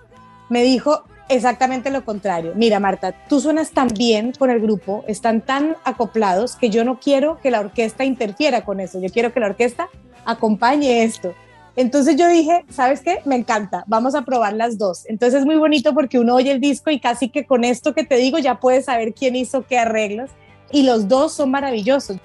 me 0.50 0.64
dijo 0.64 1.04
exactamente 1.30 1.92
lo 1.92 2.04
contrario. 2.04 2.54
Mira, 2.56 2.80
Marta, 2.80 3.14
tú 3.28 3.40
suenas 3.40 3.72
tan 3.72 3.88
bien 3.88 4.34
con 4.38 4.50
el 4.50 4.60
grupo, 4.60 5.06
están 5.08 5.42
tan 5.42 5.78
acoplados 5.86 6.56
que 6.56 6.70
yo 6.70 6.84
no 6.84 7.00
quiero 7.00 7.40
que 7.42 7.52
la 7.52 7.62
orquesta 7.62 8.04
interfiera 8.04 8.66
con 8.66 8.80
eso. 8.80 9.00
Yo 9.00 9.10
quiero 9.10 9.32
que 9.32 9.40
la 9.40 9.48
orquesta 9.48 9.88
acompañe 10.26 11.04
esto. 11.04 11.34
Entonces 11.76 12.18
yo 12.18 12.28
dije, 12.28 12.66
¿sabes 12.70 13.02
qué? 13.02 13.20
Me 13.24 13.36
encanta, 13.36 13.86
vamos 13.88 14.16
a 14.16 14.24
probar 14.24 14.54
las 14.54 14.78
dos. 14.78 15.06
Entonces 15.06 15.40
es 15.40 15.46
muy 15.46 15.56
bonito 15.56 15.94
porque 15.94 16.20
uno 16.20 16.36
oye 16.36 16.52
el 16.52 16.60
disco 16.60 16.90
y 16.90 17.00
casi 17.00 17.30
que 17.30 17.46
con 17.46 17.64
esto 17.64 17.94
que 17.94 18.04
te 18.04 18.16
digo 18.16 18.38
ya 18.38 18.60
puedes 18.60 18.86
saber 18.86 19.14
quién 19.14 19.36
hizo 19.36 19.66
qué 19.66 19.78
arreglos 19.78 20.30
y 20.72 20.84
los 20.84 21.08
dos 21.08 21.32
son 21.34 21.52
maravillosos. 21.52 22.18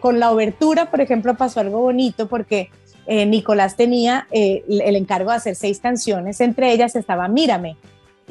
Con 0.00 0.18
la 0.18 0.30
obertura, 0.32 0.90
por 0.90 1.00
ejemplo, 1.00 1.36
pasó 1.36 1.60
algo 1.60 1.80
bonito 1.80 2.28
porque 2.28 2.70
eh, 3.06 3.24
Nicolás 3.24 3.76
tenía 3.76 4.26
eh, 4.30 4.64
el 4.68 4.96
encargo 4.96 5.30
de 5.30 5.36
hacer 5.36 5.54
seis 5.54 5.78
canciones, 5.78 6.40
entre 6.40 6.72
ellas 6.72 6.96
estaba 6.96 7.28
Mírame. 7.28 7.76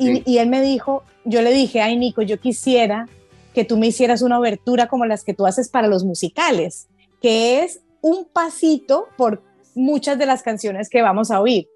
Y, 0.01 0.23
y 0.25 0.37
él 0.39 0.49
me 0.49 0.61
dijo, 0.61 1.03
yo 1.25 1.41
le 1.41 1.51
dije, 1.53 1.81
ay 1.81 1.97
Nico, 1.97 2.21
yo 2.21 2.39
quisiera 2.39 3.07
que 3.53 3.65
tú 3.65 3.77
me 3.77 3.87
hicieras 3.87 4.21
una 4.21 4.39
obertura 4.39 4.87
como 4.87 5.05
las 5.05 5.23
que 5.23 5.33
tú 5.33 5.45
haces 5.45 5.69
para 5.69 5.87
los 5.87 6.03
musicales, 6.03 6.87
que 7.21 7.63
es 7.63 7.81
un 8.01 8.25
pasito 8.25 9.07
por 9.17 9.43
muchas 9.75 10.17
de 10.17 10.25
las 10.25 10.43
canciones 10.43 10.89
que 10.89 11.01
vamos 11.01 11.31
a 11.31 11.39
oír. 11.39 11.67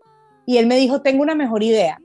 Y 0.45 0.57
él 0.57 0.67
me 0.67 0.77
dijo, 0.77 1.01
tengo 1.01 1.21
una 1.21 1.35
mejor 1.35 1.63
idea. 1.63 1.99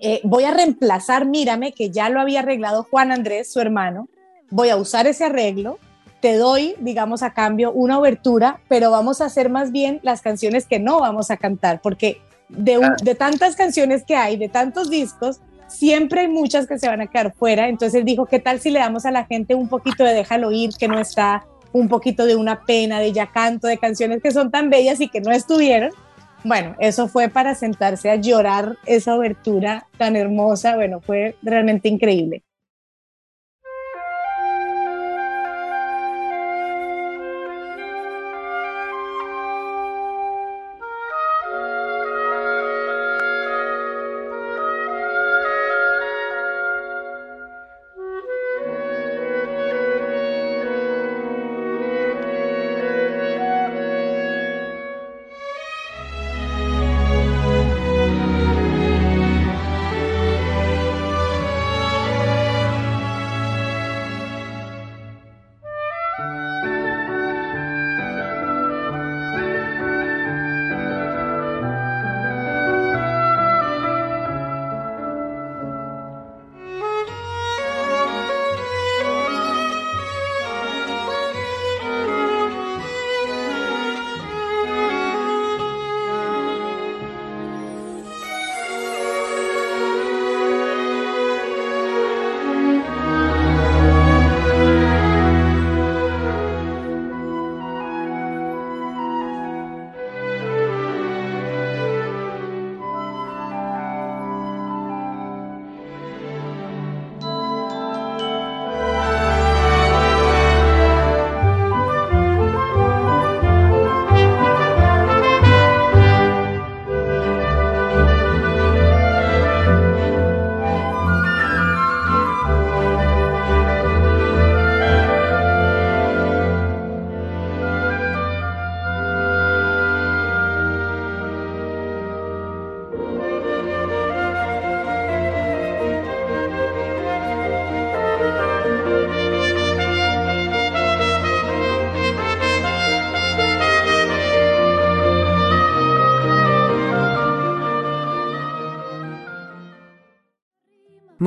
Eh, 0.00 0.20
voy 0.24 0.44
a 0.44 0.52
reemplazar 0.52 1.26
Mírame, 1.26 1.72
que 1.72 1.90
ya 1.90 2.08
lo 2.08 2.20
había 2.20 2.40
arreglado 2.40 2.84
Juan 2.84 3.12
Andrés, 3.12 3.50
su 3.50 3.60
hermano. 3.60 4.08
Voy 4.50 4.68
a 4.68 4.76
usar 4.76 5.06
ese 5.06 5.24
arreglo. 5.24 5.78
Te 6.20 6.36
doy, 6.36 6.74
digamos, 6.78 7.22
a 7.22 7.32
cambio 7.32 7.72
una 7.72 7.98
obertura, 7.98 8.60
pero 8.68 8.90
vamos 8.90 9.20
a 9.20 9.26
hacer 9.26 9.50
más 9.50 9.72
bien 9.72 10.00
las 10.02 10.22
canciones 10.22 10.66
que 10.66 10.78
no 10.78 11.00
vamos 11.00 11.30
a 11.30 11.36
cantar, 11.36 11.80
porque 11.82 12.20
de, 12.48 12.80
de 13.02 13.14
tantas 13.14 13.54
canciones 13.56 14.04
que 14.04 14.16
hay, 14.16 14.36
de 14.36 14.48
tantos 14.48 14.90
discos, 14.90 15.40
siempre 15.68 16.22
hay 16.22 16.28
muchas 16.28 16.66
que 16.66 16.78
se 16.78 16.88
van 16.88 17.00
a 17.00 17.06
quedar 17.06 17.34
fuera. 17.34 17.68
Entonces 17.68 18.04
dijo, 18.04 18.26
¿qué 18.26 18.38
tal 18.38 18.60
si 18.60 18.70
le 18.70 18.78
damos 18.78 19.06
a 19.06 19.10
la 19.10 19.24
gente 19.24 19.54
un 19.54 19.68
poquito 19.68 20.04
de 20.04 20.14
déjalo 20.14 20.52
ir, 20.52 20.70
que 20.78 20.88
no 20.88 20.98
está 20.98 21.44
un 21.72 21.88
poquito 21.88 22.24
de 22.24 22.36
una 22.36 22.64
pena, 22.64 23.00
de 23.00 23.12
ya 23.12 23.26
canto, 23.26 23.66
de 23.66 23.78
canciones 23.78 24.22
que 24.22 24.30
son 24.30 24.50
tan 24.50 24.70
bellas 24.70 25.00
y 25.00 25.08
que 25.08 25.20
no 25.20 25.30
estuvieron. 25.30 25.90
Bueno, 26.44 26.74
eso 26.78 27.08
fue 27.08 27.28
para 27.28 27.54
sentarse 27.54 28.08
a 28.08 28.16
llorar 28.16 28.76
esa 28.86 29.14
obertura 29.16 29.86
tan 29.98 30.16
hermosa. 30.16 30.76
Bueno, 30.76 31.00
fue 31.00 31.34
realmente 31.42 31.88
increíble. 31.88 32.45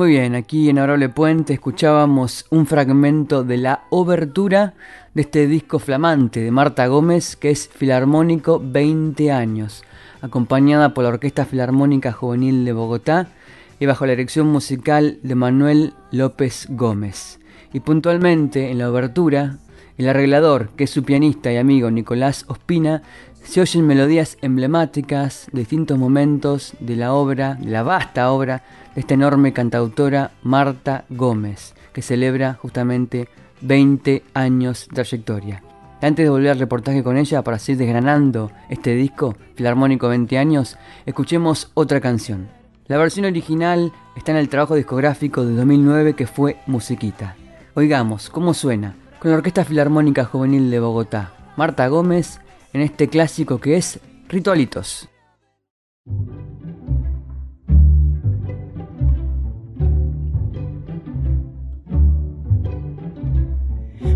Muy 0.00 0.12
bien, 0.12 0.34
aquí 0.34 0.70
en 0.70 0.78
Adorable 0.78 1.10
Puente 1.10 1.52
escuchábamos 1.52 2.46
un 2.48 2.64
fragmento 2.64 3.44
de 3.44 3.58
la 3.58 3.82
obertura 3.90 4.72
de 5.12 5.20
este 5.20 5.46
disco 5.46 5.78
flamante 5.78 6.40
de 6.40 6.50
Marta 6.50 6.86
Gómez, 6.86 7.36
que 7.36 7.50
es 7.50 7.68
Filarmónico 7.68 8.62
20 8.64 9.30
años, 9.30 9.84
acompañada 10.22 10.94
por 10.94 11.04
la 11.04 11.10
Orquesta 11.10 11.44
Filarmónica 11.44 12.12
Juvenil 12.12 12.64
de 12.64 12.72
Bogotá 12.72 13.28
y 13.78 13.84
bajo 13.84 14.06
la 14.06 14.12
dirección 14.12 14.46
musical 14.46 15.18
de 15.22 15.34
Manuel 15.34 15.92
López 16.12 16.68
Gómez. 16.70 17.38
Y 17.74 17.80
puntualmente 17.80 18.70
en 18.70 18.78
la 18.78 18.90
obertura, 18.90 19.58
el 19.98 20.08
arreglador, 20.08 20.70
que 20.76 20.84
es 20.84 20.90
su 20.90 21.04
pianista 21.04 21.52
y 21.52 21.58
amigo 21.58 21.90
Nicolás 21.90 22.46
Ospina, 22.48 23.02
se 23.42 23.60
oyen 23.60 23.86
melodías 23.86 24.38
emblemáticas 24.42 25.46
de 25.52 25.60
distintos 25.60 25.98
momentos 25.98 26.74
de 26.80 26.96
la 26.96 27.12
obra, 27.14 27.54
de 27.54 27.70
la 27.70 27.82
vasta 27.82 28.30
obra 28.30 28.62
de 28.94 29.00
esta 29.00 29.14
enorme 29.14 29.52
cantautora 29.52 30.32
Marta 30.42 31.04
Gómez, 31.08 31.74
que 31.92 32.02
celebra 32.02 32.54
justamente 32.54 33.28
20 33.60 34.22
años 34.34 34.86
de 34.88 34.94
trayectoria. 34.94 35.62
Antes 36.02 36.24
de 36.24 36.30
volver 36.30 36.52
al 36.52 36.58
reportaje 36.58 37.02
con 37.02 37.18
ella 37.18 37.42
para 37.42 37.58
seguir 37.58 37.80
desgranando 37.80 38.50
este 38.70 38.94
disco, 38.94 39.36
Filarmónico 39.54 40.08
20 40.08 40.38
años, 40.38 40.78
escuchemos 41.04 41.70
otra 41.74 42.00
canción. 42.00 42.48
La 42.86 42.96
versión 42.96 43.26
original 43.26 43.92
está 44.16 44.32
en 44.32 44.38
el 44.38 44.48
trabajo 44.48 44.74
discográfico 44.74 45.44
de 45.44 45.54
2009 45.54 46.14
que 46.14 46.26
fue 46.26 46.56
Musiquita. 46.66 47.36
Oigamos 47.74 48.30
cómo 48.30 48.54
suena 48.54 48.94
con 49.20 49.30
la 49.30 49.36
Orquesta 49.36 49.64
Filarmónica 49.64 50.24
Juvenil 50.24 50.70
de 50.70 50.80
Bogotá. 50.80 51.32
Marta 51.56 51.86
Gómez 51.88 52.40
en 52.72 52.80
este 52.82 53.08
clásico 53.08 53.58
que 53.58 53.76
es 53.76 54.00
Ritualitos. 54.28 55.08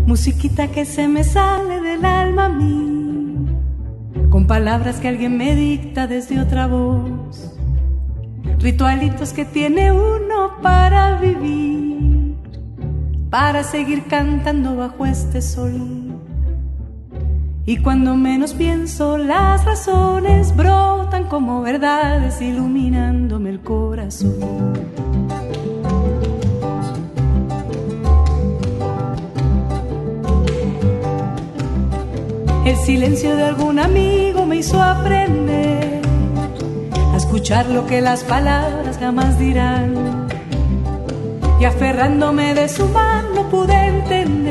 Musiquita 0.05 0.71
que 0.71 0.85
se 0.85 1.07
me 1.07 1.23
sale 1.23 1.81
del 1.81 2.05
alma 2.05 2.45
a 2.45 2.49
mí, 2.49 3.45
con 4.29 4.47
palabras 4.47 4.99
que 4.99 5.07
alguien 5.07 5.37
me 5.37 5.55
dicta 5.55 6.07
desde 6.07 6.39
otra 6.39 6.67
voz, 6.67 7.57
ritualitos 8.59 9.33
que 9.33 9.45
tiene 9.45 9.91
uno 9.91 10.61
para 10.61 11.19
vivir 11.19 11.75
para 13.35 13.63
seguir 13.63 14.05
cantando 14.07 14.77
bajo 14.77 15.05
este 15.05 15.41
sol. 15.41 16.04
Y 17.67 17.77
cuando 17.77 18.15
menos 18.15 18.53
pienso, 18.53 19.17
las 19.17 19.65
razones 19.65 20.55
brotan 20.55 21.23
como 21.27 21.63
verdades 21.63 22.39
iluminándome 22.39 23.49
el 23.49 23.61
corazón. 23.61 24.35
El 32.65 32.75
silencio 32.77 33.35
de 33.35 33.43
algún 33.43 33.79
amigo 33.79 34.45
me 34.45 34.57
hizo 34.57 34.79
aprender 34.79 36.01
a 37.13 37.17
escuchar 37.17 37.65
lo 37.67 37.87
que 37.87 37.99
las 37.99 38.23
palabras 38.23 38.99
jamás 38.99 39.39
dirán. 39.39 40.27
Y 41.59 41.65
aferrándome 41.65 42.53
de 42.53 42.69
su 42.69 42.87
mano 42.89 43.49
pude 43.49 43.73
entender 43.73 44.44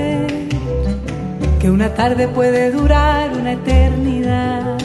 que 1.64 1.70
una 1.70 1.94
tarde 1.94 2.28
puede 2.28 2.70
durar 2.70 3.32
una 3.32 3.52
eternidad. 3.52 4.76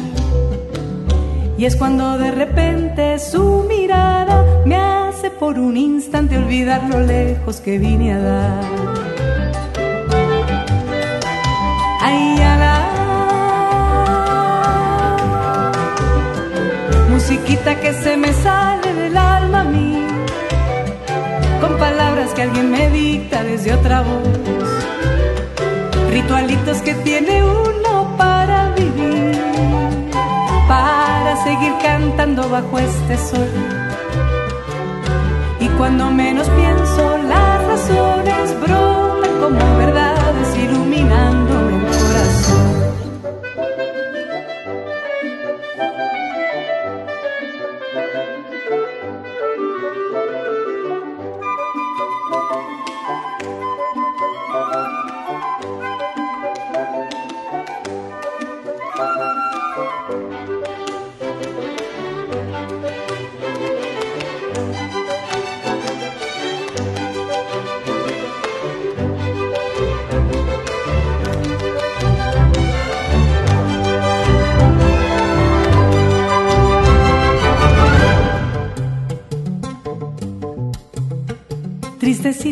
Y 1.58 1.66
es 1.66 1.76
cuando 1.76 2.18
de 2.18 2.32
repente 2.32 3.20
su 3.20 3.66
mirada 3.68 4.46
me 4.66 4.78
hace 4.78 5.30
por 5.30 5.60
un 5.60 5.76
instante 5.76 6.38
olvidar 6.38 6.82
lo 6.90 7.02
lejos 7.02 7.60
que 7.60 7.78
vine 7.80 8.14
a 8.14 8.20
dar. 8.20 8.64
Ay, 12.00 12.38
la 12.38 12.78
musiquita 17.10 17.78
que 17.82 17.92
se 17.92 18.16
me 18.16 18.32
sale 18.32 18.94
del 18.94 19.18
alma 19.18 19.60
a 19.60 19.64
mí, 19.66 20.08
con 21.60 21.78
palabras 21.78 22.30
que 22.34 22.44
alguien 22.44 22.72
me 22.72 22.90
dicta 22.90 23.44
desde 23.44 23.74
otra 23.74 24.02
voz 24.02 24.69
ritualitos 26.10 26.82
que 26.82 26.94
tiene 26.96 27.44
uno 27.44 28.16
para 28.18 28.74
vivir, 28.76 29.38
para 30.68 31.44
seguir 31.44 31.74
cantando 31.82 32.50
bajo 32.50 32.80
este 32.80 33.18
sol. 33.18 33.50
Y 35.60 35.68
cuando 35.78 36.10
menos 36.12 36.48
pienso, 36.50 37.18
las 37.18 37.64
razones 37.66 38.62
brotan 38.62 39.40
como 39.40 39.78
verdades 39.78 40.58
iluminando 40.58 41.29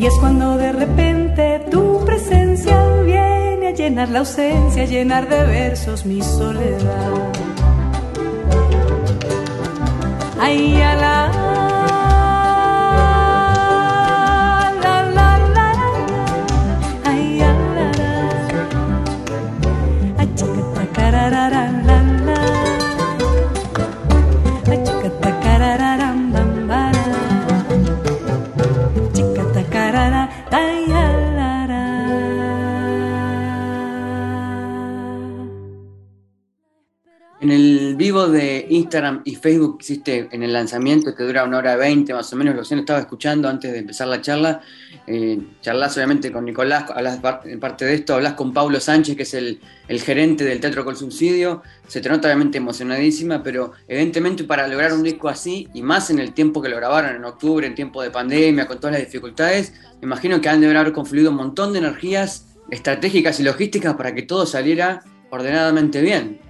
Y 0.00 0.06
es 0.06 0.14
cuando 0.18 0.56
de 0.56 0.72
repente 0.72 1.60
tu 1.70 2.02
presencia 2.06 3.02
viene 3.04 3.68
a 3.68 3.70
llenar 3.72 4.08
la 4.08 4.20
ausencia, 4.20 4.84
a 4.84 4.86
llenar 4.86 5.28
de 5.28 5.44
versos 5.44 6.06
mi 6.06 6.22
soledad. 6.22 7.30
Ay, 10.40 10.80
a 10.80 10.96
de 38.10 38.66
Instagram 38.68 39.22
y 39.24 39.36
Facebook 39.36 39.78
que 39.78 39.84
hiciste 39.84 40.28
en 40.32 40.42
el 40.42 40.52
lanzamiento, 40.52 41.14
que 41.14 41.22
dura 41.22 41.44
una 41.44 41.58
hora 41.58 41.76
veinte 41.76 42.12
más 42.12 42.32
o 42.32 42.36
menos, 42.36 42.56
lo 42.56 42.62
estaba 42.62 42.98
escuchando 42.98 43.48
antes 43.48 43.70
de 43.70 43.78
empezar 43.78 44.08
la 44.08 44.20
charla. 44.20 44.60
Eh, 45.06 45.38
charlas 45.60 45.96
obviamente 45.96 46.32
con 46.32 46.44
Nicolás, 46.44 46.86
hablas 46.92 47.20
en 47.44 47.60
parte 47.60 47.84
de 47.84 47.94
esto, 47.94 48.14
hablas 48.14 48.34
con 48.34 48.52
Pablo 48.52 48.80
Sánchez, 48.80 49.16
que 49.16 49.22
es 49.22 49.34
el, 49.34 49.60
gerente 49.88 50.44
del 50.44 50.58
Teatro 50.58 50.84
con 50.84 50.96
Subsidio. 50.96 51.62
Se 51.86 52.00
te 52.00 52.08
nota 52.08 52.26
obviamente 52.26 52.58
emocionadísima, 52.58 53.44
pero 53.44 53.72
evidentemente 53.86 54.42
para 54.42 54.66
lograr 54.66 54.92
un 54.92 55.04
disco 55.04 55.28
así, 55.28 55.68
y 55.72 55.80
más 55.80 56.10
en 56.10 56.18
el 56.18 56.32
tiempo 56.32 56.60
que 56.60 56.68
lo 56.68 56.76
grabaron, 56.76 57.14
en 57.14 57.24
octubre, 57.24 57.64
en 57.64 57.76
tiempo 57.76 58.02
de 58.02 58.10
pandemia, 58.10 58.66
con 58.66 58.80
todas 58.80 58.94
las 58.94 59.04
dificultades, 59.04 59.72
me 60.00 60.06
imagino 60.06 60.40
que 60.40 60.48
han 60.48 60.60
de 60.60 60.76
haber 60.76 60.92
confluido 60.92 61.30
un 61.30 61.36
montón 61.36 61.72
de 61.72 61.78
energías 61.78 62.46
estratégicas 62.70 63.38
y 63.38 63.44
logísticas 63.44 63.94
para 63.94 64.14
que 64.14 64.22
todo 64.22 64.46
saliera 64.46 65.04
ordenadamente 65.30 66.00
bien 66.00 66.49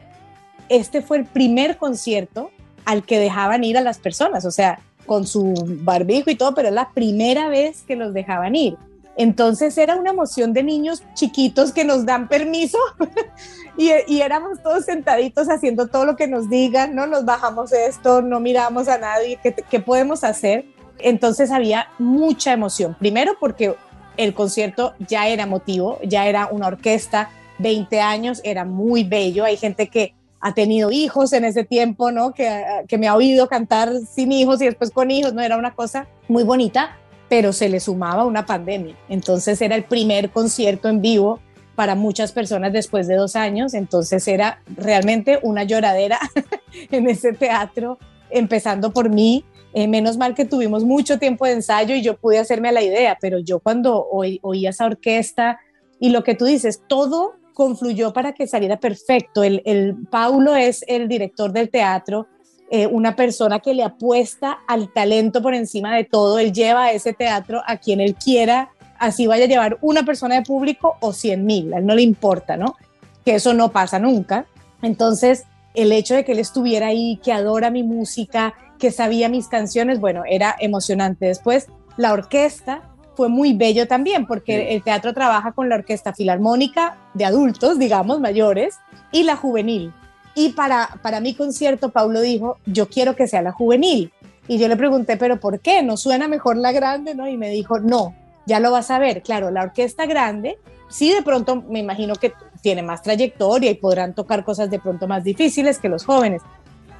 este 0.71 1.03
fue 1.03 1.19
el 1.19 1.27
primer 1.27 1.77
concierto 1.77 2.51
al 2.87 3.05
que 3.05 3.19
dejaban 3.19 3.65
ir 3.65 3.77
a 3.77 3.83
las 3.83 3.99
personas, 3.99 4.47
o 4.47 4.51
sea, 4.51 4.81
con 5.05 5.27
su 5.27 5.53
barbijo 5.83 6.31
y 6.31 6.37
todo, 6.37 6.55
pero 6.55 6.69
es 6.69 6.75
la 6.75 6.91
primera 6.91 7.49
vez 7.49 7.83
que 7.87 7.97
los 7.97 8.15
dejaban 8.15 8.55
ir. 8.55 8.77
Entonces 9.17 9.77
era 9.77 9.97
una 9.97 10.11
emoción 10.11 10.53
de 10.53 10.63
niños 10.63 11.03
chiquitos 11.15 11.73
que 11.73 11.85
nos 11.85 12.07
dan 12.07 12.29
permiso 12.29 12.79
y, 13.77 14.21
éramos 14.21 14.63
todos 14.63 14.85
sentaditos 14.85 15.49
haciendo 15.49 15.89
todo 15.89 16.07
lo 16.07 16.17
que 16.17 16.29
nos 16.29 16.49
digan, 16.49 16.95
no 16.95 17.07
nos 17.07 17.25
bajamos 17.25 17.73
esto, 17.73 18.23
no 18.23 18.39
miramos 18.39 18.89
a 18.89 18.99
nadie, 18.99 19.39
¿qué, 19.43 19.53
qué 19.69 19.81
podemos 19.81 20.23
hacer? 20.23 20.65
Entonces 21.01 21.51
había 21.51 21.89
mucha 21.99 22.53
emoción. 22.53 22.95
Primero 22.99 23.33
porque 23.41 23.75
el 24.17 24.35
concierto 24.35 24.95
ya 25.01 25.27
era 25.27 25.43
emotivo, 25.43 25.99
ya 26.05 26.27
era 26.29 26.47
una 26.47 26.69
orquesta, 26.69 27.31
20 27.59 28.01
años, 28.01 28.41
era 28.45 28.65
muy 28.65 29.03
bello. 29.03 29.45
Hay 29.45 29.57
gente 29.57 29.89
que 29.89 30.15
ha 30.41 30.55
tenido 30.55 30.91
hijos 30.91 31.33
en 31.33 31.45
ese 31.45 31.65
tiempo, 31.65 32.11
¿no? 32.11 32.33
Que, 32.33 32.65
que 32.89 32.99
me 32.99 33.09
ha 33.09 33.15
oído 33.15 33.49
cantar 33.49 33.93
sin 34.11 34.33
hijos 34.33 34.61
y 34.63 34.67
después 34.67 34.91
con 34.91 35.11
hijos, 35.11 35.35
¿no? 35.35 35.43
Era 35.43 35.57
una 35.57 35.75
cosa 35.75 36.09
muy 36.29 36.45
bonita, 36.45 36.97
pero 37.29 37.53
se 37.53 37.69
le 37.69 37.79
sumaba 37.79 38.25
una 38.25 38.47
pandemia. 38.47 38.97
Entonces 39.09 39.61
era 39.61 39.77
el 39.77 39.85
primer 39.85 40.31
concierto 40.31 40.89
en 40.89 41.03
vivo 41.03 41.41
para 41.75 41.95
muchas 41.95 42.33
personas 42.33 42.73
después 42.73 43.07
de 43.07 43.17
dos 43.17 43.37
años, 43.37 43.73
entonces 43.73 44.29
era 44.29 44.61
realmente 44.77 45.39
una 45.43 45.65
lloradera 45.65 46.19
en 46.91 47.09
ese 47.09 47.33
teatro, 47.33 47.99
empezando 48.29 48.93
por 48.93 49.09
mí. 49.09 49.45
Eh, 49.73 49.87
menos 49.87 50.17
mal 50.17 50.35
que 50.35 50.45
tuvimos 50.45 50.85
mucho 50.85 51.19
tiempo 51.19 51.47
de 51.47 51.53
ensayo 51.53 51.95
y 51.95 52.03
yo 52.03 52.17
pude 52.17 52.39
hacerme 52.39 52.69
a 52.69 52.73
la 52.73 52.83
idea, 52.83 53.17
pero 53.21 53.39
yo 53.39 53.61
cuando 53.61 54.05
oí, 54.11 54.41
oí 54.43 54.67
esa 54.67 54.85
orquesta 54.85 55.61
y 56.01 56.11
lo 56.11 56.25
que 56.25 56.35
tú 56.35 56.45
dices, 56.45 56.83
todo 56.89 57.35
confluyó 57.55 58.13
para 58.13 58.33
que 58.33 58.47
saliera 58.47 58.79
perfecto. 58.79 59.43
El, 59.43 59.63
el 59.65 59.97
Paulo 60.11 60.55
es 60.57 60.85
el 60.87 61.09
director 61.09 61.53
del 61.53 61.71
teatro, 61.71 62.27
eh, 62.71 62.87
una 62.87 63.17
persona 63.17 63.59
que 63.59 63.75
le 63.75 63.83
apuesta 63.83 64.61
al 64.69 64.93
talento 64.93 65.43
por 65.43 65.55
encima 65.55 65.97
de 65.97 66.05
todo. 66.05 66.39
Él 66.39 66.53
lleva 66.53 66.93
ese 66.93 67.13
teatro 67.13 67.63
a 67.67 67.79
quien 67.79 68.01
él 68.01 68.15
quiera, 68.15 68.71
así 68.99 69.27
vaya 69.27 69.45
a 69.45 69.49
llevar 69.49 69.79
una 69.81 70.05
persona 70.05 70.37
de 70.37 70.43
público 70.43 70.97
o 71.01 71.13
cien 71.13 71.47
mil, 71.47 71.75
a 71.75 71.79
él 71.79 71.87
no 71.87 71.95
le 71.95 72.03
importa, 72.03 72.57
¿no? 72.57 72.77
Que 73.25 73.35
eso 73.35 73.55
no 73.55 73.73
pasa 73.73 73.99
nunca. 73.99 74.47
Entonces, 74.83 75.45
el 75.75 75.91
hecho 75.91 76.15
de 76.15 76.25
que 76.25 76.33
él 76.33 76.39
estuviera 76.39 76.89
ahí, 76.89 77.19
que 77.23 77.33
adora 77.33 77.71
mi 77.71 77.83
música, 77.83 78.55
que 78.79 78.91
sabía 78.91 79.29
mis 79.29 79.49
canciones, 79.49 80.01
bueno, 80.01 80.23
era 80.29 80.55
emocionante. 80.59 81.27
Después, 81.27 81.67
la 81.97 82.13
orquesta 82.13 82.90
fue 83.15 83.29
muy 83.29 83.53
bello 83.53 83.87
también, 83.87 84.27
porque 84.27 84.75
el 84.75 84.83
teatro 84.83 85.13
trabaja 85.13 85.53
con 85.53 85.69
la 85.69 85.77
orquesta 85.77 86.13
filarmónica 86.13 86.97
de 87.15 87.25
adultos, 87.25 87.79
digamos, 87.79 88.21
mayores, 88.21 88.79
y 89.13 89.25
la 89.25 89.37
juvenil. 89.37 89.93
Y 90.35 90.51
para, 90.51 90.99
para 91.03 91.21
mi 91.21 91.35
concierto, 91.35 91.91
Paulo 91.91 92.21
dijo, 92.21 92.59
yo 92.67 92.89
quiero 92.89 93.17
que 93.17 93.27
sea 93.27 93.43
la 93.43 93.53
juvenil. 93.53 94.13
Y 94.49 94.59
yo 94.59 94.69
le 94.69 94.77
pregunté, 94.77 95.17
pero 95.17 95.39
¿por 95.39 95.61
qué? 95.61 95.83
¿No 95.83 95.97
suena 95.97 96.29
mejor 96.29 96.57
la 96.57 96.73
grande? 96.73 97.15
¿no? 97.15 97.29
Y 97.29 97.37
me 97.37 97.51
dijo, 97.51 97.79
no, 97.79 98.15
ya 98.47 98.61
lo 98.61 98.71
vas 98.71 98.91
a 98.91 98.99
ver. 98.99 99.23
Claro, 99.23 99.51
la 99.51 99.63
orquesta 99.63 100.07
grande, 100.07 100.59
sí 100.89 101.13
de 101.13 101.23
pronto 101.23 101.63
me 101.69 101.79
imagino 101.79 102.15
que 102.17 102.33
tiene 102.63 102.83
más 102.83 103.03
trayectoria 103.03 103.71
y 103.71 103.75
podrán 103.75 104.15
tocar 104.15 104.45
cosas 104.45 104.71
de 104.71 104.79
pronto 104.79 105.07
más 105.07 105.25
difíciles 105.25 105.79
que 105.79 105.89
los 105.89 106.05
jóvenes, 106.05 106.43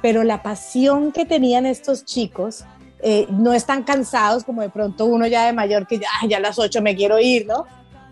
pero 0.01 0.23
la 0.23 0.41
pasión 0.41 1.11
que 1.11 1.25
tenían 1.25 1.65
estos 1.65 2.05
chicos, 2.05 2.65
eh, 3.03 3.27
no 3.29 3.53
están 3.53 3.83
cansados 3.83 4.43
como 4.43 4.61
de 4.61 4.69
pronto 4.69 5.05
uno 5.05 5.27
ya 5.27 5.45
de 5.45 5.53
mayor 5.53 5.87
que 5.87 5.99
ya, 5.99 6.09
ya 6.27 6.37
a 6.37 6.39
las 6.39 6.59
ocho 6.59 6.81
me 6.81 6.95
quiero 6.95 7.19
ir, 7.19 7.47
¿no? 7.47 7.65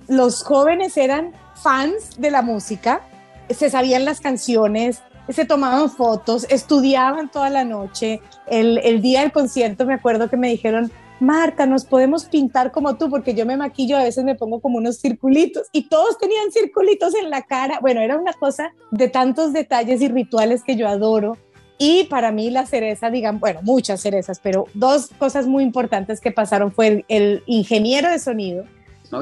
Los 0.08 0.43
jóvenes 0.43 0.97
eran 0.97 1.34
fans 1.56 2.19
de 2.19 2.32
la 2.32 2.41
música, 2.41 3.02
se 3.49 3.69
sabían 3.69 4.06
las 4.06 4.21
canciones, 4.21 5.02
se 5.30 5.45
tomaban 5.45 5.89
fotos, 5.89 6.47
estudiaban 6.49 7.30
toda 7.30 7.49
la 7.49 7.63
noche. 7.63 8.21
El, 8.47 8.80
el, 8.80 9.02
día 9.02 9.21
del 9.21 9.32
concierto 9.32 9.86
me 9.86 9.93
acuerdo 9.93 10.30
que 10.30 10.38
me 10.38 10.49
dijeron, 10.49 10.91
Marta, 11.19 11.65
nos 11.65 11.84
podemos 11.84 12.25
pintar 12.25 12.71
como 12.71 12.95
tú, 12.95 13.10
porque 13.10 13.34
yo 13.34 13.45
me 13.45 13.58
maquillo, 13.58 13.97
a 13.97 14.04
veces 14.04 14.23
me 14.23 14.36
pongo 14.36 14.62
como 14.62 14.78
unos 14.78 14.99
circulitos 14.99 15.67
y 15.73 15.89
todos 15.89 16.17
tenían 16.17 16.52
circulitos 16.52 17.13
en 17.13 17.30
la 17.30 17.41
cara. 17.41 17.80
Bueno, 17.82 18.02
era 18.02 18.17
una 18.17 18.34
cosa 18.34 18.73
de 18.91 19.10
tantos 19.10 19.52
detalles 19.52 20.02
y 20.02 20.08
rituales 20.08 20.63
que 20.63 20.78
yo 20.78 20.88
adoro. 20.88 21.38
Y 21.80 22.04
para 22.04 22.32
mí 22.32 22.52
la 22.52 22.65
cereza, 22.65 23.10
digan, 23.10 23.39
bueno, 23.39 23.62
muchas 23.63 24.02
cerezas, 24.02 24.39
pero 24.44 24.65
dos 24.74 25.10
cosas 25.18 25.48
muy 25.48 25.63
importantes 25.63 26.20
que 26.20 26.30
pasaron 26.30 26.72
fue 26.72 26.88
el, 26.88 27.06
el 27.08 27.44
ingeniero 27.48 28.12
de 28.12 28.20
sonido 28.20 28.65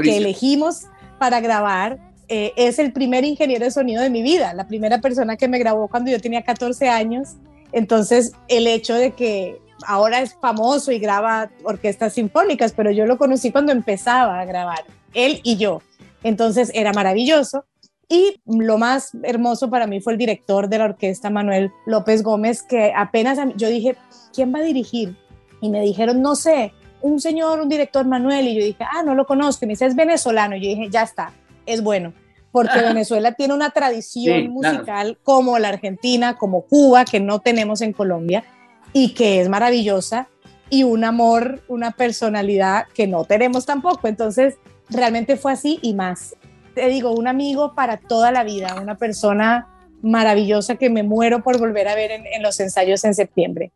que 0.04 0.18
elegimos 0.18 0.88
para 1.18 1.40
grabar 1.40 2.00
eh, 2.30 2.52
es 2.58 2.78
el 2.78 2.92
primer 2.92 3.24
ingeniero 3.24 3.64
de 3.64 3.72
sonido 3.72 4.02
de 4.02 4.10
mi 4.10 4.22
vida, 4.22 4.54
la 4.54 4.68
primera 4.68 5.00
persona 5.00 5.38
que 5.38 5.48
me 5.48 5.60
grabó 5.60 5.88
cuando 5.88 6.12
yo 6.12 6.20
tenía 6.20 6.42
14 6.42 6.90
años. 6.90 7.36
Entonces, 7.72 8.34
el 8.50 8.68
hecho 8.68 8.96
de 8.96 9.12
que 9.12 9.62
ahora 9.86 10.22
es 10.22 10.36
famoso 10.42 10.92
y 10.92 11.00
graba 11.00 11.50
orquestas 11.64 12.14
sinfónicas, 12.14 12.74
pero 12.74 12.92
yo 12.92 13.06
lo 13.06 13.18
conocí 13.18 13.52
cuando 13.52 13.72
empezaba 13.72 14.42
a 14.42 14.46
grabar, 14.46 14.84
él 15.14 15.40
y 15.44 15.56
yo. 15.56 15.82
Entonces, 16.24 16.72
era 16.74 16.92
maravilloso. 16.92 17.64
Y 18.10 18.42
lo 18.46 18.78
más 18.78 19.12
hermoso 19.24 19.70
para 19.70 19.86
mí 19.86 20.00
fue 20.00 20.14
el 20.14 20.20
director 20.20 20.70
de 20.70 20.78
la 20.78 20.86
orquesta, 20.86 21.30
Manuel 21.30 21.72
López 21.86 22.24
Gómez, 22.24 22.64
que 22.64 22.94
apenas 22.96 23.38
yo 23.58 23.68
dije, 23.70 23.98
¿quién 24.34 24.54
va 24.54 24.60
a 24.60 24.64
dirigir? 24.64 25.18
Y 25.60 25.70
me 25.70 25.82
dijeron, 25.82 26.22
no 26.22 26.36
sé, 26.36 26.72
un 27.02 27.20
señor, 27.20 27.60
un 27.60 27.70
director 27.70 28.06
Manuel. 28.06 28.48
Y 28.48 28.56
yo 28.56 28.64
dije, 28.64 28.84
ah, 28.84 29.04
no 29.04 29.14
lo 29.14 29.26
conozco. 29.26 29.66
Y 29.66 29.68
me 29.68 29.74
dice, 29.74 29.86
es 29.86 29.96
venezolano. 29.96 30.56
Y 30.56 30.62
yo 30.62 30.70
dije, 30.70 30.90
ya 30.90 31.04
está, 31.04 31.34
es 31.66 31.84
bueno, 31.84 32.14
porque 32.52 32.80
Venezuela 32.80 33.34
tiene 33.34 33.54
una 33.54 33.72
tradición 33.72 34.50
musical 34.50 35.18
como 35.24 35.60
la 35.60 35.70
Argentina, 35.70 36.38
como 36.38 36.62
Cuba, 36.62 37.06
que 37.06 37.20
no 37.20 37.40
tenemos 37.40 37.82
en 37.82 37.94
Colombia, 37.94 38.46
y 38.94 39.14
que 39.14 39.42
es 39.42 39.50
maravillosa, 39.50 40.30
y 40.70 40.84
un 40.84 41.04
amor, 41.04 41.62
una 41.68 41.92
personalidad 41.92 42.86
que 42.94 43.06
no 43.06 43.26
tenemos 43.26 43.66
tampoco. 43.66 44.08
Entonces, 44.08 44.56
realmente 44.90 45.36
fue 45.36 45.52
así 45.52 45.80
y 45.82 45.94
más. 45.94 46.36
Te 46.78 46.88
digo, 46.90 47.12
un 47.12 47.28
amigo 47.28 47.74
para 47.74 47.98
toda 47.98 48.32
la 48.32 48.44
vida, 48.44 48.80
una 48.80 49.00
persona 49.00 49.68
maravillosa 50.04 50.76
que 50.76 50.92
me 50.92 51.02
muero 51.02 51.42
por 51.42 51.58
volver 51.58 51.88
a 51.88 51.96
ver 51.96 52.12
en, 52.12 52.28
en 52.28 52.44
los 52.44 52.60
ensayos 52.60 53.04
en 53.04 53.16
septiembre. 53.16 53.72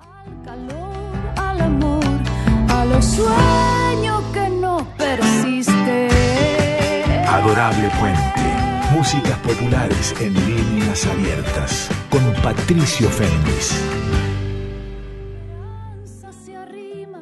Al 0.00 0.42
calor, 0.44 0.96
al 1.36 1.60
amor, 1.60 2.02
a 2.70 2.84
los 2.86 3.04
sueños 3.04 4.20
que 4.34 4.48
no 4.48 4.84
persisten. 4.98 6.10
Adorable 7.28 7.88
Puente. 8.00 8.90
Músicas 8.92 9.38
populares 9.38 10.12
en 10.20 10.34
líneas 10.34 11.06
abiertas. 11.06 11.88
Con 12.10 12.32
Patricio 12.42 13.08
Féminis. 13.10 13.80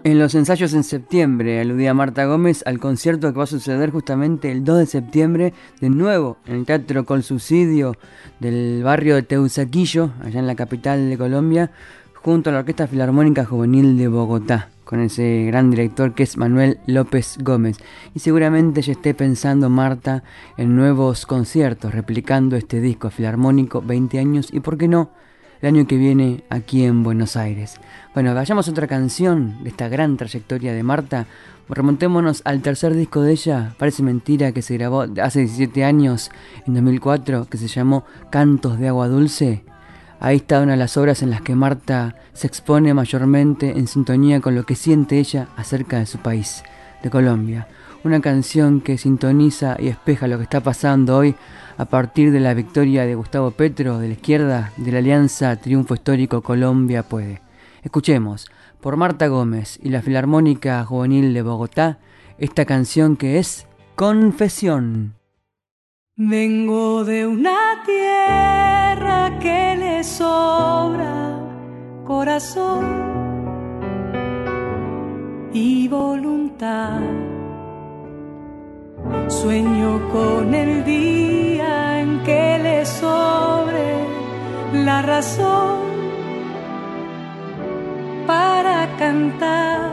En 0.04 0.18
los 0.18 0.34
ensayos 0.34 0.74
en 0.74 0.84
septiembre 0.84 1.62
aludía 1.62 1.94
Marta 1.94 2.26
Gómez 2.26 2.62
al 2.66 2.78
concierto 2.78 3.32
que 3.32 3.38
va 3.38 3.44
a 3.44 3.46
suceder 3.46 3.90
justamente 3.90 4.52
el 4.52 4.62
2 4.62 4.80
de 4.80 4.86
septiembre, 4.86 5.54
de 5.80 5.88
nuevo 5.88 6.36
en 6.44 6.56
el 6.56 6.66
Teatro 6.66 7.06
Col 7.06 7.22
Subsidio 7.22 7.96
del 8.38 8.82
barrio 8.82 9.14
de 9.14 9.22
Teusaquillo, 9.22 10.10
allá 10.22 10.40
en 10.40 10.46
la 10.46 10.56
capital 10.56 11.08
de 11.08 11.16
Colombia, 11.16 11.70
junto 12.16 12.50
a 12.50 12.52
la 12.52 12.58
Orquesta 12.58 12.86
Filarmónica 12.86 13.46
Juvenil 13.46 13.96
de 13.96 14.08
Bogotá 14.08 14.68
con 14.84 15.00
ese 15.00 15.44
gran 15.46 15.70
director 15.70 16.14
que 16.14 16.24
es 16.24 16.36
Manuel 16.36 16.78
López 16.86 17.38
Gómez. 17.40 17.78
Y 18.14 18.18
seguramente 18.18 18.82
ya 18.82 18.92
esté 18.92 19.14
pensando 19.14 19.70
Marta 19.70 20.22
en 20.58 20.76
nuevos 20.76 21.24
conciertos, 21.24 21.94
replicando 21.94 22.56
este 22.56 22.82
disco 22.82 23.08
filarmónico 23.08 23.80
20 23.80 24.18
años 24.18 24.48
y, 24.52 24.60
por 24.60 24.76
qué 24.76 24.86
no, 24.86 25.08
el 25.64 25.68
año 25.68 25.86
que 25.86 25.96
viene 25.96 26.44
aquí 26.50 26.84
en 26.84 27.02
Buenos 27.02 27.38
Aires. 27.38 27.76
Bueno, 28.12 28.34
vayamos 28.34 28.68
a 28.68 28.70
otra 28.70 28.86
canción 28.86 29.64
de 29.64 29.70
esta 29.70 29.88
gran 29.88 30.18
trayectoria 30.18 30.74
de 30.74 30.82
Marta. 30.82 31.26
Remontémonos 31.70 32.42
al 32.44 32.60
tercer 32.60 32.92
disco 32.92 33.22
de 33.22 33.32
ella, 33.32 33.74
parece 33.78 34.02
mentira, 34.02 34.52
que 34.52 34.60
se 34.60 34.76
grabó 34.76 35.06
hace 35.22 35.38
17 35.38 35.82
años, 35.82 36.30
en 36.66 36.74
2004, 36.74 37.46
que 37.46 37.56
se 37.56 37.68
llamó 37.68 38.04
Cantos 38.28 38.78
de 38.78 38.88
Agua 38.88 39.08
Dulce. 39.08 39.64
Ahí 40.20 40.36
está 40.36 40.60
una 40.60 40.72
de 40.72 40.78
las 40.78 40.98
obras 40.98 41.22
en 41.22 41.30
las 41.30 41.40
que 41.40 41.54
Marta 41.54 42.14
se 42.34 42.46
expone 42.46 42.92
mayormente 42.92 43.70
en 43.70 43.86
sintonía 43.86 44.42
con 44.42 44.54
lo 44.54 44.66
que 44.66 44.74
siente 44.74 45.18
ella 45.18 45.48
acerca 45.56 45.98
de 45.98 46.04
su 46.04 46.18
país, 46.18 46.62
de 47.02 47.08
Colombia. 47.08 47.68
Una 48.04 48.20
canción 48.20 48.82
que 48.82 48.98
sintoniza 48.98 49.78
y 49.80 49.88
espeja 49.88 50.28
lo 50.28 50.36
que 50.36 50.42
está 50.42 50.60
pasando 50.60 51.16
hoy 51.16 51.34
a 51.76 51.84
partir 51.86 52.30
de 52.30 52.40
la 52.40 52.54
victoria 52.54 53.06
de 53.06 53.14
Gustavo 53.14 53.50
Petro 53.50 53.98
de 53.98 54.08
la 54.08 54.14
izquierda 54.14 54.72
de 54.76 54.92
la 54.92 54.98
Alianza 54.98 55.56
Triunfo 55.56 55.94
Histórico 55.94 56.42
Colombia 56.42 57.02
Puede. 57.02 57.40
Escuchemos, 57.82 58.46
por 58.80 58.96
Marta 58.96 59.28
Gómez 59.28 59.78
y 59.82 59.88
la 59.88 60.02
Filarmónica 60.02 60.84
Juvenil 60.84 61.34
de 61.34 61.42
Bogotá, 61.42 61.98
esta 62.38 62.64
canción 62.64 63.16
que 63.16 63.38
es 63.38 63.66
Confesión. 63.94 65.14
Vengo 66.16 67.04
de 67.04 67.26
una 67.26 67.82
tierra 67.84 69.38
que 69.40 69.76
le 69.76 70.04
sobra 70.04 71.40
corazón 72.04 72.84
y 75.52 75.88
voluntad. 75.88 77.00
Sueño 79.28 80.08
con 80.10 80.54
el 80.54 80.84
día 80.84 81.43
la 84.84 85.00
razón 85.00 85.80
para 88.26 88.86
cantar. 88.98 89.90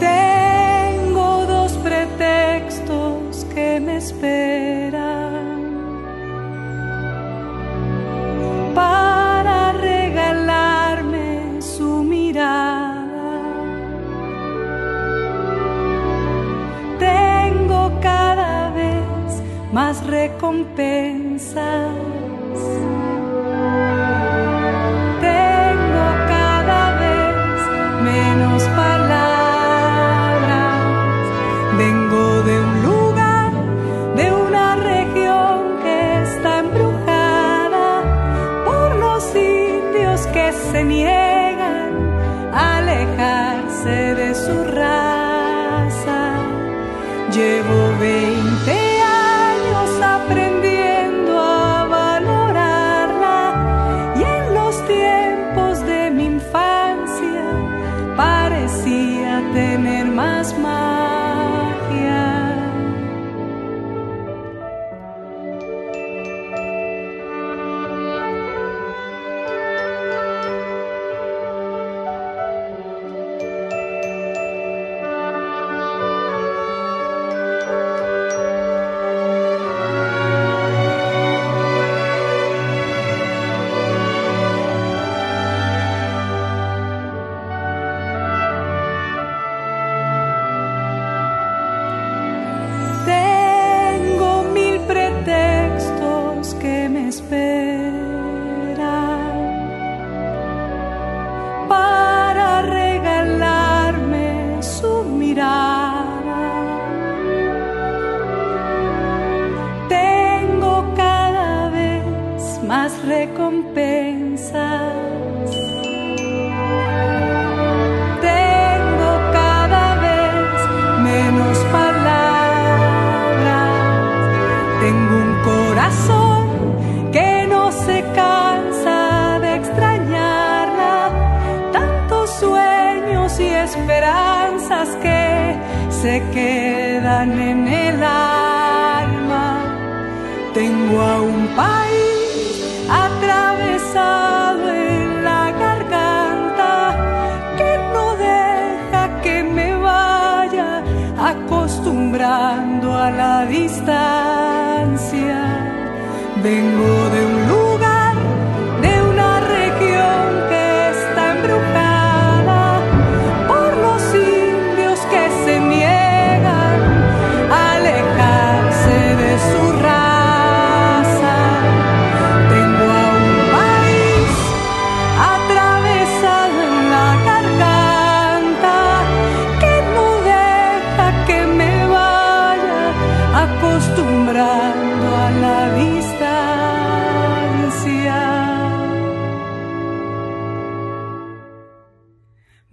Tengo 0.00 1.46
dos 1.46 1.72
pretextos 1.78 3.46
que 3.54 3.80
me 3.80 3.96
esperan 3.98 4.69
más 20.10 22.19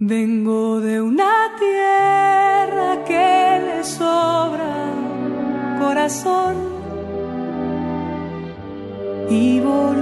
Vengo 0.08 0.80
de 0.80 1.02
una 1.02 1.52
tierra 1.58 3.04
que 3.04 3.60
le 3.66 3.84
sobra 3.84 4.90
corazón 5.78 6.56
y 9.28 9.60
voluntad. 9.60 9.97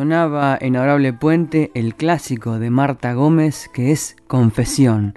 Sonaba 0.00 0.56
en 0.58 0.76
Adorable 0.76 1.12
Puente 1.12 1.70
el 1.74 1.94
clásico 1.94 2.58
de 2.58 2.70
Marta 2.70 3.12
Gómez 3.12 3.68
que 3.70 3.92
es 3.92 4.16
Confesión, 4.28 5.12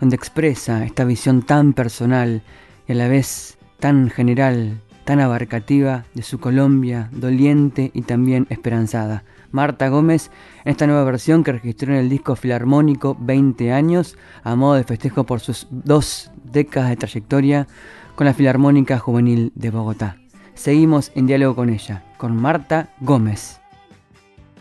donde 0.00 0.16
expresa 0.16 0.84
esta 0.84 1.04
visión 1.04 1.40
tan 1.40 1.72
personal 1.72 2.42
y 2.86 2.92
a 2.92 2.94
la 2.94 3.08
vez 3.08 3.56
tan 3.78 4.10
general, 4.10 4.82
tan 5.04 5.20
abarcativa 5.20 6.04
de 6.12 6.20
su 6.20 6.40
Colombia, 6.40 7.08
doliente 7.10 7.90
y 7.94 8.02
también 8.02 8.46
esperanzada. 8.50 9.24
Marta 9.50 9.88
Gómez 9.88 10.30
en 10.66 10.72
esta 10.72 10.86
nueva 10.86 11.04
versión 11.04 11.42
que 11.42 11.52
registró 11.52 11.94
en 11.94 12.00
el 12.00 12.10
disco 12.10 12.36
Filarmónico 12.36 13.16
20 13.18 13.72
años 13.72 14.18
a 14.42 14.54
modo 14.56 14.74
de 14.74 14.84
festejo 14.84 15.24
por 15.24 15.40
sus 15.40 15.68
dos 15.70 16.30
décadas 16.44 16.90
de 16.90 16.96
trayectoria 16.96 17.66
con 18.14 18.26
la 18.26 18.34
Filarmónica 18.34 18.98
Juvenil 18.98 19.52
de 19.54 19.70
Bogotá. 19.70 20.18
Seguimos 20.52 21.12
en 21.14 21.26
diálogo 21.26 21.56
con 21.56 21.70
ella, 21.70 22.04
con 22.18 22.36
Marta 22.36 22.90
Gómez. 23.00 23.58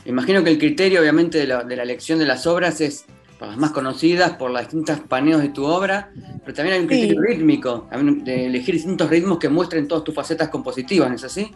Imagino 0.07 0.41
que 0.41 0.49
el 0.51 0.57
criterio, 0.57 1.01
obviamente, 1.01 1.37
de 1.37 1.47
la, 1.47 1.83
elección 1.83 2.17
de 2.17 2.25
las 2.25 2.47
obras 2.47 2.79
es 2.79 3.05
por 3.37 3.49
las 3.49 3.57
más 3.57 3.71
conocidas, 3.71 4.31
por 4.37 4.49
los 4.49 4.61
distintos 4.61 5.01
paneos 5.01 5.41
de 5.41 5.49
tu 5.49 5.65
obra, 5.65 6.11
pero 6.43 6.55
también 6.55 6.75
hay 6.75 6.81
un 6.81 6.87
criterio 6.87 7.21
rítmico, 7.21 7.87
de 8.23 8.45
elegir 8.45 8.75
distintos 8.75 9.09
ritmos 9.09 9.37
que 9.37 9.49
muestren 9.49 9.87
todas 9.87 10.05
tus 10.05 10.15
facetas 10.15 10.47
compositivas, 10.47 11.09
¿no 11.09 11.15
es 11.15 11.23
así? 11.25 11.51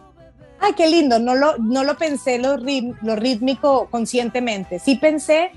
Ay, 0.59 0.73
qué 0.73 0.87
lindo, 0.87 1.17
no 1.17 1.33
lo, 1.33 1.57
no 1.57 1.83
lo 1.83 1.97
pensé 1.97 2.37
lo, 2.37 2.57
lo 2.57 3.15
rítmico 3.15 3.87
conscientemente, 3.89 4.77
sí 4.79 4.97
pensé 4.97 5.51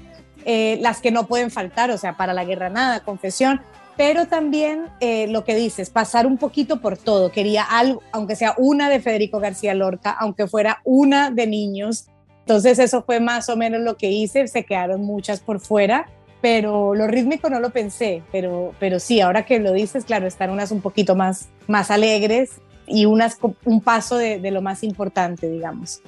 eh, 0.47 0.79
las 0.81 1.01
que 1.01 1.11
no 1.11 1.27
pueden 1.27 1.51
faltar, 1.51 1.91
o 1.91 1.99
sea, 1.99 2.17
para 2.17 2.33
la 2.33 2.45
guerra 2.45 2.71
nada, 2.71 3.01
confesión, 3.01 3.61
pero 3.97 4.27
también 4.27 4.87
eh, 5.01 5.27
lo 5.27 5.45
que 5.45 5.55
dices, 5.55 5.91
pasar 5.91 6.27
un 6.27 6.39
poquito 6.39 6.81
por 6.81 6.97
todo. 6.97 7.31
Quería 7.31 7.63
algo, 7.63 8.03
aunque 8.13 8.35
sea 8.35 8.55
una 8.57 8.89
de 8.89 9.01
Federico 9.01 9.41
García 9.41 9.75
Lorca, 9.75 10.11
aunque 10.19 10.47
fuera 10.49 10.81
una 10.85 11.31
de 11.31 11.47
niños, 11.47 12.09
entonces 12.47 12.79
eso 12.79 13.03
fue 13.03 13.21
más 13.21 13.49
o 13.49 13.57
menos 13.57 13.81
lo 13.81 13.97
que 13.97 14.11
hice, 14.11 14.47
se 14.49 14.65
quedaron 14.65 15.01
muchas 15.01 15.41
por 15.41 15.61
fuera, 15.61 16.11
pero 16.43 16.95
lo 16.95 17.07
rítmico 17.07 17.49
no 17.49 17.59
lo 17.59 17.71
pensé, 17.71 18.23
pero, 18.31 18.75
pero 18.79 19.01
sí, 19.01 19.23
ahora 19.23 19.47
que 19.47 19.59
lo 19.61 19.73
dices, 19.73 20.05
claro, 20.05 20.27
están 20.27 20.51
unas 20.51 20.71
un 20.71 20.83
poquito 20.83 21.17
más, 21.17 21.49
más 21.69 21.91
alegres 21.91 22.61
y 22.87 23.07
unas 23.07 23.39
un 23.65 23.81
paso 23.81 24.19
de, 24.19 24.39
de 24.39 24.51
lo 24.51 24.61
más 24.61 24.85
importante, 24.85 25.49
digamos. 25.49 26.03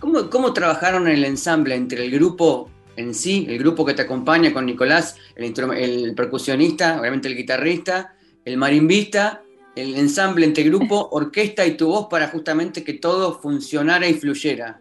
¿Cómo, 0.00 0.28
¿Cómo 0.28 0.52
trabajaron 0.52 1.06
el 1.06 1.24
ensamble 1.24 1.76
entre 1.76 2.04
el 2.04 2.10
grupo 2.10 2.68
en 2.96 3.14
sí, 3.14 3.46
el 3.48 3.58
grupo 3.58 3.84
que 3.84 3.94
te 3.94 4.02
acompaña 4.02 4.52
con 4.52 4.66
Nicolás, 4.66 5.16
el, 5.36 5.54
el 5.76 6.14
percusionista, 6.16 7.00
obviamente 7.00 7.28
el 7.28 7.36
guitarrista, 7.36 8.16
el 8.44 8.56
marimbista, 8.56 9.42
el 9.76 9.94
ensamble 9.94 10.46
entre 10.46 10.64
grupo, 10.64 11.08
orquesta 11.12 11.64
y 11.64 11.76
tu 11.76 11.86
voz 11.86 12.08
para 12.10 12.26
justamente 12.26 12.82
que 12.82 12.94
todo 12.94 13.40
funcionara 13.40 14.08
y 14.08 14.14
fluyera? 14.14 14.80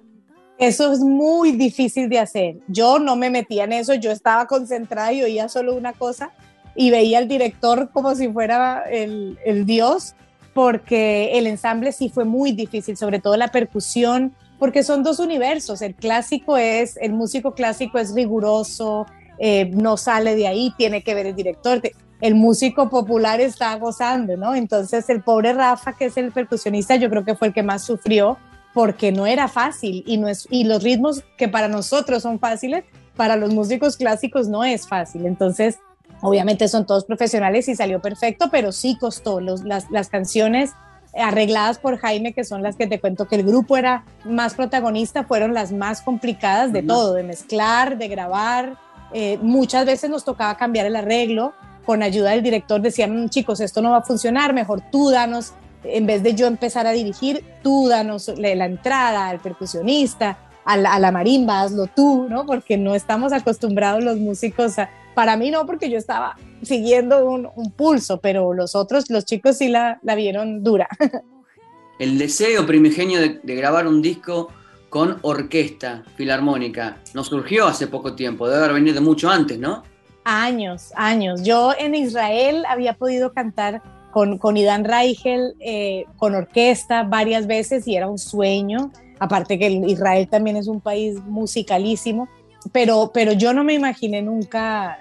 Eso 0.59 0.91
es 0.91 0.99
muy 0.99 1.53
difícil 1.53 2.09
de 2.09 2.19
hacer. 2.19 2.57
Yo 2.67 2.99
no 2.99 3.15
me 3.15 3.29
metía 3.29 3.63
en 3.63 3.71
eso, 3.71 3.93
yo 3.93 4.11
estaba 4.11 4.45
concentrada 4.45 5.13
y 5.13 5.23
oía 5.23 5.47
solo 5.47 5.73
una 5.73 5.93
cosa 5.93 6.31
y 6.75 6.91
veía 6.91 7.19
al 7.19 7.29
director 7.29 7.89
como 7.93 8.13
si 8.13 8.27
fuera 8.27 8.83
el, 8.91 9.37
dios, 9.65 10.15
porque 10.53 11.37
el 11.37 11.47
ensamble 11.47 11.93
sí 11.93 12.09
fue 12.09 12.25
muy 12.25 12.51
difícil, 12.51 12.97
sobre 12.97 13.19
todo 13.19 13.37
la 13.37 13.47
percusión, 13.47 14.35
porque 14.59 14.83
son 14.83 15.01
dos 15.01 15.19
universos. 15.19 15.81
El 15.81 15.95
clásico 15.95 16.57
es, 16.57 16.97
el 16.97 17.13
músico 17.13 17.53
clásico 17.53 17.97
es 17.97 18.13
riguroso, 18.13 19.05
eh, 19.37 19.71
no 19.73 19.95
sale 19.95 20.35
de 20.35 20.47
ahí, 20.47 20.73
tiene 20.77 21.03
que 21.03 21.15
ver 21.15 21.27
el 21.27 21.35
director. 21.35 21.81
El 22.19 22.35
músico 22.35 22.89
popular 22.89 23.39
está 23.39 23.73
gozando, 23.75 24.35
¿no? 24.35 24.55
Entonces 24.55 25.09
el 25.09 25.23
pobre 25.23 25.53
Rafa, 25.53 25.93
que 25.93 26.07
es 26.07 26.17
el 26.17 26.33
percusionista, 26.33 26.97
yo 26.97 27.09
creo 27.09 27.23
que 27.23 27.35
fue 27.35 27.47
el 27.47 27.53
que 27.53 27.63
más 27.63 27.85
sufrió 27.85 28.37
porque 28.73 29.11
no 29.11 29.25
era 29.25 29.47
fácil 29.47 30.03
y, 30.05 30.17
no 30.17 30.27
es, 30.27 30.47
y 30.49 30.63
los 30.63 30.83
ritmos 30.83 31.23
que 31.37 31.47
para 31.47 31.67
nosotros 31.67 32.23
son 32.23 32.39
fáciles, 32.39 32.85
para 33.15 33.35
los 33.35 33.53
músicos 33.53 33.97
clásicos 33.97 34.47
no 34.47 34.63
es 34.63 34.87
fácil. 34.87 35.25
Entonces, 35.25 35.79
obviamente 36.21 36.67
son 36.67 36.85
todos 36.85 37.05
profesionales 37.05 37.67
y 37.67 37.75
salió 37.75 38.01
perfecto, 38.01 38.49
pero 38.51 38.71
sí 38.71 38.97
costó. 38.97 39.39
las, 39.39 39.89
las 39.89 40.09
canciones 40.09 40.71
arregladas 41.17 41.79
por 41.79 41.97
Jaime, 41.97 42.33
que 42.33 42.43
son 42.43 42.61
las 42.61 42.75
que 42.75 42.87
te 42.87 42.99
cuento 42.99 43.27
que 43.27 43.35
el 43.35 43.43
grupo 43.43 43.77
era 43.77 44.05
más 44.25 44.53
protagonista, 44.53 45.23
fueron 45.23 45.53
las 45.53 45.71
más 45.71 46.01
complicadas 46.01 46.71
de 46.71 46.83
todo, 46.83 47.13
de 47.13 47.23
mezclar, 47.23 47.97
de 47.97 48.07
grabar. 48.07 48.77
Eh, 49.13 49.39
muchas 49.41 49.85
veces 49.85 50.09
nos 50.09 50.23
tocaba 50.23 50.55
cambiar 50.55 50.85
el 50.85 50.95
arreglo. 50.95 51.53
Con 51.85 52.03
ayuda 52.03 52.31
del 52.31 52.43
director 52.43 52.79
decían, 52.81 53.25
mm, 53.25 53.29
chicos, 53.29 53.59
esto 53.61 53.81
no 53.81 53.91
va 53.91 53.97
a 53.97 54.03
funcionar, 54.03 54.53
mejor 54.53 54.81
tú 54.91 55.09
danos 55.09 55.53
en 55.83 56.05
vez 56.05 56.23
de 56.23 56.35
yo 56.35 56.47
empezar 56.47 56.87
a 56.87 56.91
dirigir, 56.91 57.43
tú 57.63 57.87
danos 57.87 58.31
la 58.37 58.65
entrada 58.65 59.29
al 59.29 59.39
percusionista, 59.39 60.37
a 60.65 60.99
la, 60.99 61.11
marimba, 61.11 61.61
hazlo 61.61 61.87
tú, 61.87 62.27
¿no? 62.29 62.45
Porque 62.45 62.77
no 62.77 62.93
estamos 62.93 63.33
acostumbrados 63.33 64.03
los 64.03 64.17
músicos 64.17 64.77
a, 64.77 64.89
para 65.15 65.35
mí 65.35 65.51
no, 65.51 65.65
porque 65.65 65.89
yo 65.89 65.97
estaba 65.97 66.37
siguiendo 66.61 67.25
un, 67.25 67.71
pulso, 67.71 68.19
pero 68.21 68.53
los 68.53 68.75
otros, 68.75 69.09
los 69.09 69.25
chicos 69.25 69.57
sí 69.57 69.67
la, 69.67 69.99
vieron 70.15 70.63
dura. 70.63 70.87
El 71.99 72.17
deseo 72.17 72.65
primigenio 72.65 73.19
de, 73.19 73.55
grabar 73.55 73.87
un 73.87 74.01
disco 74.01 74.49
con 74.89 75.19
orquesta 75.23 76.03
filarmónica 76.15 76.97
nos 77.13 77.27
surgió 77.27 77.67
hace 77.67 77.87
poco 77.87 78.15
tiempo, 78.15 78.47
debe 78.47 78.59
haber 78.59 78.75
venido 78.75 78.95
de 78.95 79.01
mucho 79.01 79.29
antes, 79.29 79.59
¿no? 79.59 79.83
Años, 80.23 80.93
años. 80.95 81.43
Yo 81.43 81.73
en 81.77 81.95
Israel 81.95 82.63
había 82.69 82.93
podido 82.93 83.33
cantar 83.33 83.81
con, 84.11 84.37
con 84.37 84.57
Idan 84.57 84.85
Reichel, 84.85 85.55
eh, 85.59 86.05
con 86.17 86.35
orquesta 86.35 87.03
varias 87.03 87.47
veces 87.47 87.87
y 87.87 87.95
era 87.95 88.07
un 88.07 88.17
sueño. 88.17 88.91
Aparte 89.19 89.59
que 89.59 89.69
Israel 89.69 90.27
también 90.29 90.57
es 90.57 90.67
un 90.67 90.81
país 90.81 91.17
musicalísimo, 91.25 92.29
pero, 92.71 93.11
pero 93.13 93.33
yo 93.33 93.53
no 93.53 93.63
me 93.63 93.73
imaginé 93.73 94.21
nunca, 94.21 94.99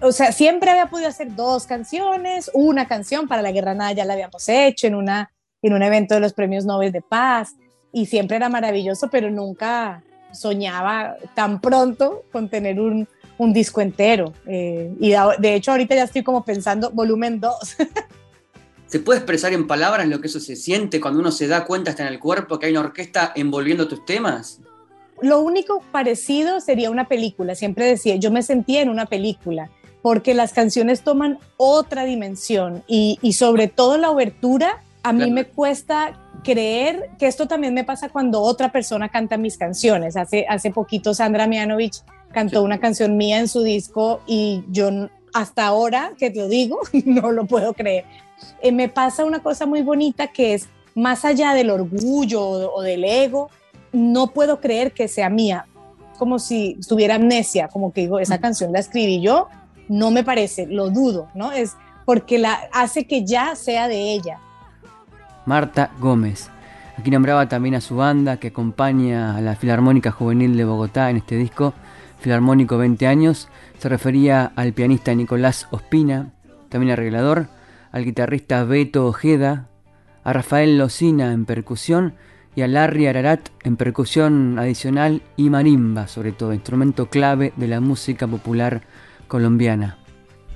o 0.00 0.12
sea, 0.12 0.32
siempre 0.32 0.70
había 0.70 0.86
podido 0.86 1.08
hacer 1.08 1.34
dos 1.34 1.66
canciones, 1.66 2.50
una 2.52 2.86
canción 2.86 3.26
para 3.26 3.42
la 3.42 3.52
Guerra 3.52 3.74
Nada 3.74 3.92
ya 3.92 4.04
la 4.04 4.12
habíamos 4.12 4.48
hecho 4.48 4.86
en, 4.86 4.94
una, 4.94 5.30
en 5.62 5.72
un 5.72 5.82
evento 5.82 6.14
de 6.14 6.20
los 6.20 6.34
premios 6.34 6.66
Nobel 6.66 6.92
de 6.92 7.00
Paz 7.00 7.54
y 7.92 8.06
siempre 8.06 8.36
era 8.36 8.50
maravilloso, 8.50 9.08
pero 9.10 9.30
nunca 9.30 10.02
soñaba 10.32 11.16
tan 11.34 11.60
pronto 11.60 12.24
con 12.32 12.48
tener 12.48 12.80
un, 12.80 13.08
un 13.38 13.52
disco 13.52 13.80
entero. 13.80 14.32
Eh, 14.46 14.92
y 15.00 15.14
de 15.38 15.54
hecho 15.54 15.70
ahorita 15.70 15.94
ya 15.94 16.04
estoy 16.04 16.22
como 16.22 16.44
pensando 16.44 16.90
volumen 16.90 17.40
2. 17.40 17.76
¿Se 18.94 19.00
puede 19.00 19.18
expresar 19.18 19.52
en 19.52 19.66
palabras 19.66 20.06
lo 20.06 20.20
que 20.20 20.28
eso 20.28 20.38
se 20.38 20.54
siente 20.54 21.00
cuando 21.00 21.18
uno 21.18 21.32
se 21.32 21.48
da 21.48 21.64
cuenta 21.64 21.90
hasta 21.90 22.06
en 22.06 22.12
el 22.12 22.20
cuerpo 22.20 22.60
que 22.60 22.66
hay 22.66 22.72
una 22.74 22.82
orquesta 22.82 23.32
envolviendo 23.34 23.88
tus 23.88 24.04
temas? 24.04 24.60
Lo 25.20 25.40
único 25.40 25.82
parecido 25.90 26.60
sería 26.60 26.90
una 26.92 27.08
película. 27.08 27.56
Siempre 27.56 27.86
decía, 27.86 28.14
yo 28.14 28.30
me 28.30 28.44
sentía 28.44 28.82
en 28.82 28.88
una 28.88 29.06
película, 29.06 29.68
porque 30.00 30.32
las 30.32 30.52
canciones 30.52 31.02
toman 31.02 31.40
otra 31.56 32.04
dimensión 32.04 32.84
y, 32.86 33.18
sobre 33.32 33.66
todo 33.66 33.98
la 33.98 34.12
obertura. 34.12 34.80
A 35.02 35.12
mí 35.12 35.28
me 35.32 35.44
cuesta 35.44 36.16
creer 36.44 37.10
que 37.18 37.26
esto 37.26 37.48
también 37.48 37.74
me 37.74 37.82
pasa 37.82 38.10
cuando 38.10 38.42
otra 38.42 38.70
persona 38.70 39.08
canta 39.08 39.36
mis 39.36 39.58
canciones. 39.58 40.16
Hace, 40.16 40.46
hace 40.48 40.70
poquito 40.70 41.14
Sandra 41.14 41.48
Mianovich 41.48 42.04
cantó 42.32 42.62
una 42.62 42.78
canción 42.78 43.16
mía 43.16 43.40
en 43.40 43.48
su 43.48 43.64
disco 43.64 44.20
y 44.24 44.62
yo 44.70 45.08
hasta 45.32 45.66
ahora 45.66 46.12
que 46.16 46.30
te 46.30 46.38
lo 46.38 46.48
digo, 46.48 46.78
no 47.04 47.32
lo 47.32 47.44
puedo 47.44 47.74
creer. 47.74 48.04
Eh, 48.62 48.72
me 48.72 48.88
pasa 48.88 49.24
una 49.24 49.42
cosa 49.42 49.66
muy 49.66 49.82
bonita 49.82 50.28
que 50.28 50.54
es, 50.54 50.68
más 50.94 51.24
allá 51.24 51.54
del 51.54 51.70
orgullo 51.70 52.42
o, 52.42 52.82
del 52.82 53.04
ego, 53.04 53.50
no 53.92 54.28
puedo 54.28 54.60
creer 54.60 54.92
que 54.92 55.08
sea 55.08 55.28
mía, 55.28 55.66
como 56.18 56.38
si 56.38 56.76
estuviera 56.78 57.16
amnesia, 57.16 57.68
como 57.68 57.92
que 57.92 58.02
digo, 58.02 58.18
esa 58.18 58.38
canción 58.38 58.72
la 58.72 58.78
escribí 58.78 59.20
yo, 59.20 59.48
no 59.88 60.10
me 60.10 60.24
parece, 60.24 60.66
lo 60.66 60.90
dudo, 60.90 61.28
¿no? 61.34 61.52
Es 61.52 61.76
porque 62.04 62.38
la 62.38 62.68
hace 62.72 63.06
que 63.06 63.24
ya 63.24 63.56
sea 63.56 63.88
de 63.88 64.12
ella. 64.12 64.38
Marta 65.46 65.90
Gómez. 66.00 66.50
Aquí 66.96 67.10
nombraba 67.10 67.48
también 67.48 67.74
a 67.74 67.80
su 67.80 67.96
banda 67.96 68.36
que 68.36 68.48
acompaña 68.48 69.36
a 69.36 69.40
la 69.40 69.56
Filarmónica 69.56 70.12
Juvenil 70.12 70.56
de 70.56 70.64
Bogotá 70.64 71.10
en 71.10 71.16
este 71.16 71.36
disco, 71.36 71.74
Filarmónico 72.20 72.78
20 72.78 73.06
años, 73.06 73.48
se 73.78 73.88
refería 73.88 74.52
al 74.54 74.72
pianista 74.72 75.12
Nicolás 75.14 75.66
Ospina, 75.70 76.30
también 76.68 76.92
arreglador, 76.92 77.48
al 77.94 78.04
guitarrista 78.04 78.64
Beto 78.64 79.06
Ojeda, 79.06 79.68
a 80.24 80.32
Rafael 80.32 80.78
Locina 80.78 81.32
en 81.32 81.44
percusión 81.44 82.14
y 82.56 82.62
a 82.62 82.66
Larry 82.66 83.06
Ararat 83.06 83.50
en 83.62 83.76
percusión 83.76 84.58
adicional 84.58 85.22
y 85.36 85.48
marimba, 85.48 86.08
sobre 86.08 86.32
todo, 86.32 86.52
instrumento 86.52 87.08
clave 87.08 87.52
de 87.56 87.68
la 87.68 87.78
música 87.78 88.26
popular 88.26 88.82
colombiana. 89.28 89.98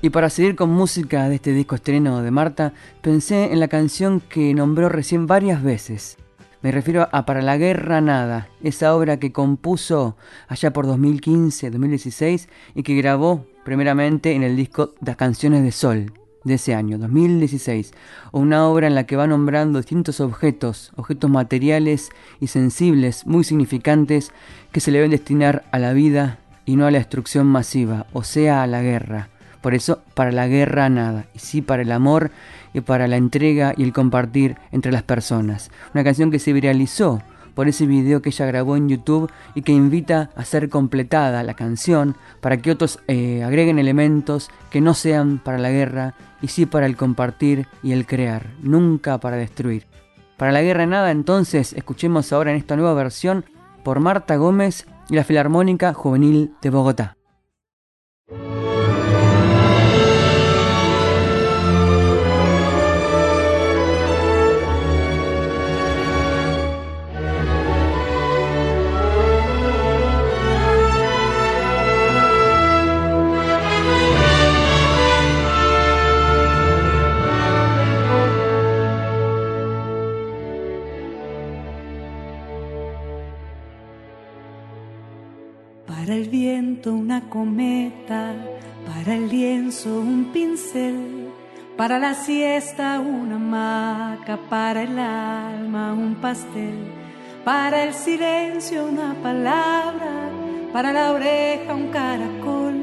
Y 0.03 0.11
para 0.11 0.31
seguir 0.31 0.57
con 0.57 0.71
música 0.71 1.29
de 1.29 1.37
este 1.37 1.53
disco 1.53 1.77
estreno 1.77 2.23
de 2.23 2.33
Marta, 2.33 2.73
pensé 3.03 3.53
en 3.53 3.61
la 3.61 3.69
canción 3.69 4.19
que 4.19 4.53
nombró 4.53 4.89
recién 4.89 5.29
varias 5.29 5.63
veces, 5.63 6.19
me 6.61 6.73
refiero 6.73 7.09
a 7.13 7.25
Para 7.25 7.41
la 7.41 7.57
Guerra 7.57 8.01
Nada, 8.01 8.49
esa 8.65 8.97
obra 8.97 9.21
que 9.21 9.31
compuso 9.31 10.17
allá 10.49 10.73
por 10.73 10.89
2015-2016 10.89 12.49
y 12.75 12.83
que 12.83 12.97
grabó 12.97 13.47
primeramente 13.65 14.33
en 14.33 14.43
el 14.43 14.57
disco 14.57 14.95
Las 15.01 15.15
Canciones 15.15 15.63
de 15.63 15.71
Sol 15.71 16.13
de 16.45 16.55
ese 16.55 16.75
año, 16.75 16.99
2016, 16.99 17.93
una 18.33 18.67
obra 18.67 18.87
en 18.87 18.95
la 18.95 19.05
que 19.05 19.17
va 19.17 19.27
nombrando 19.27 19.79
distintos 19.79 20.21
objetos, 20.21 20.93
objetos 20.97 21.31
materiales 21.31 22.11
y 22.41 22.49
sensibles 22.49 23.27
muy 23.27 23.45
significantes 23.45 24.33
que 24.73 24.81
se 24.81 24.91
le 24.91 24.99
deben 24.99 25.11
destinar 25.11 25.65
a 25.73 25.79
la 25.79 25.93
vida 25.93 26.39
y 26.65 26.77
no 26.77 26.87
a 26.87 26.91
la 26.91 26.99
destrucción 26.99 27.47
masiva, 27.47 28.07
o 28.13 28.23
sea, 28.23 28.63
a 28.63 28.67
la 28.67 28.83
guerra. 28.83 29.29
Por 29.61 29.75
eso, 29.75 30.03
para 30.15 30.31
la 30.31 30.47
guerra 30.47 30.89
nada, 30.89 31.27
y 31.35 31.41
sí 31.41 31.63
para 31.63 31.83
el 31.83 31.91
amor 31.93 32.31
y 32.73 32.81
para 32.81 33.09
la 33.09 33.17
entrega 33.17 33.75
y 33.77 33.83
el 33.83 33.93
compartir 33.93 34.57
entre 34.71 34.93
las 34.93 35.03
personas. 35.03 35.71
Una 35.95 36.05
canción 36.05 36.31
que 36.31 36.39
se 36.39 36.53
viralizó 36.53 37.23
por 37.59 37.67
ese 37.67 37.89
video 37.89 38.23
que 38.23 38.29
ella 38.29 38.47
grabó 38.47 38.77
en 38.77 38.89
YouTube 38.89 39.33
y 39.57 39.63
que 39.63 39.73
invita 39.73 40.31
a 40.37 40.45
ser 40.45 40.69
completada 40.69 41.43
la 41.43 41.55
canción 41.55 42.17
para 42.41 42.59
que 42.59 42.71
otros 42.71 43.01
eh, 43.09 43.43
agreguen 43.43 43.81
elementos 43.81 44.49
que 44.71 44.81
no 44.81 44.95
sean 44.95 45.39
para 45.39 45.59
la 45.59 45.69
guerra 45.69 46.15
y 46.41 46.47
sí 46.47 46.67
para 46.67 46.87
el 46.87 46.97
compartir 46.97 47.67
y 47.83 47.91
el 47.91 48.07
crear, 48.07 48.47
nunca 48.63 49.19
para 49.19 49.39
destruir. 49.39 49.87
Para 50.37 50.53
la 50.53 50.63
guerra 50.63 50.87
nada 50.87 51.11
entonces 51.11 51.73
escuchemos 51.73 52.33
ahora 52.33 52.53
en 52.53 52.59
esta 52.59 52.77
nueva 52.77 52.95
versión 52.95 53.45
por 53.83 53.99
Marta 53.99 54.37
Gómez 54.37 54.87
y 55.11 55.17
la 55.17 55.25
Filarmónica 55.25 55.95
Juvenil 55.95 56.53
de 56.63 56.71
Bogotá. 56.71 57.18
Una 86.87 87.29
cometa, 87.29 88.33
para 88.87 89.15
el 89.15 89.29
lienzo 89.29 90.01
un 90.01 90.31
pincel, 90.33 91.29
para 91.77 91.99
la 91.99 92.15
siesta 92.15 92.99
una 92.99 93.35
hamaca, 93.35 94.39
para 94.49 94.85
el 94.85 94.99
alma 94.99 95.93
un 95.93 96.15
pastel, 96.15 96.79
para 97.45 97.85
el 97.85 97.93
silencio 97.93 98.87
una 98.87 99.15
palabra, 99.23 100.31
para 100.73 100.95
la 100.95 101.13
oreja 101.13 101.75
un 101.75 101.89
caracol, 101.89 102.75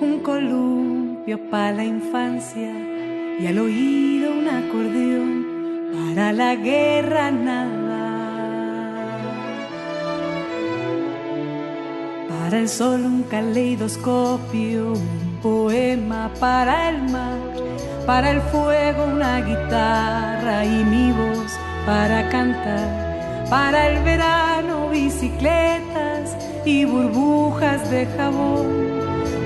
un 0.00 0.20
columpio 0.22 1.50
para 1.50 1.72
la 1.72 1.84
infancia 1.84 2.72
y 3.40 3.46
al 3.48 3.58
oído 3.58 4.30
un 4.32 4.46
acordeón, 4.46 5.46
para 5.92 6.32
la 6.32 6.54
guerra 6.54 7.32
nada 7.32 7.89
Para 12.50 12.62
el 12.62 12.68
sol 12.68 13.06
un 13.06 13.22
caleidoscopio, 13.22 14.94
un 14.94 15.38
poema 15.40 16.28
para 16.40 16.88
el 16.88 17.00
mar, 17.08 17.38
para 18.04 18.32
el 18.32 18.40
fuego 18.40 19.04
una 19.04 19.40
guitarra 19.40 20.64
y 20.64 20.84
mi 20.84 21.12
voz 21.12 21.52
para 21.86 22.28
cantar, 22.28 23.44
para 23.48 23.86
el 23.90 24.02
verano 24.02 24.88
bicicletas 24.88 26.36
y 26.64 26.84
burbujas 26.86 27.88
de 27.88 28.06
jabón, 28.16 28.66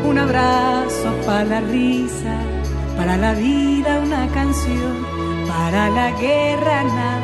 un 0.08 0.18
abrazo 0.18 1.14
para 1.26 1.44
la 1.44 1.60
risa, 1.60 2.38
para 2.96 3.18
la 3.18 3.34
vida 3.34 4.00
una 4.02 4.26
canción, 4.28 5.04
para 5.46 5.90
la 5.90 6.10
guerra 6.12 6.84
nada. 6.84 7.23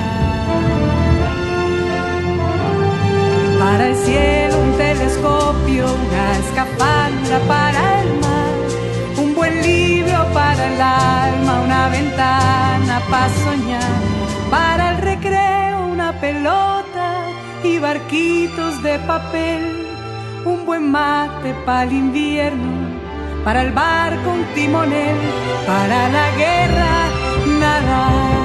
Para 3.61 3.89
el 3.89 3.95
cielo 3.95 4.57
un 4.59 4.75
telescopio, 4.75 5.85
una 5.85 6.37
escafandra 6.39 7.37
para 7.47 8.01
el 8.01 8.09
mar, 8.19 8.55
un 9.17 9.35
buen 9.35 9.61
libro 9.61 10.17
para 10.33 10.65
el 10.65 10.81
alma, 10.81 11.61
una 11.63 11.89
ventana 11.89 12.99
para 13.07 13.29
soñar, 13.29 14.01
para 14.49 14.91
el 14.93 14.97
recreo 14.97 15.85
una 15.85 16.11
pelota 16.19 17.27
y 17.63 17.77
barquitos 17.77 18.81
de 18.81 18.97
papel, 18.97 19.85
un 20.43 20.65
buen 20.65 20.89
mate 20.89 21.53
para 21.63 21.83
el 21.83 21.93
invierno, 21.93 22.71
para 23.43 23.61
el 23.61 23.71
barco 23.73 24.27
un 24.31 24.43
timonel, 24.55 25.17
para 25.67 26.09
la 26.09 26.31
guerra 26.35 27.09
nada. 27.59 28.40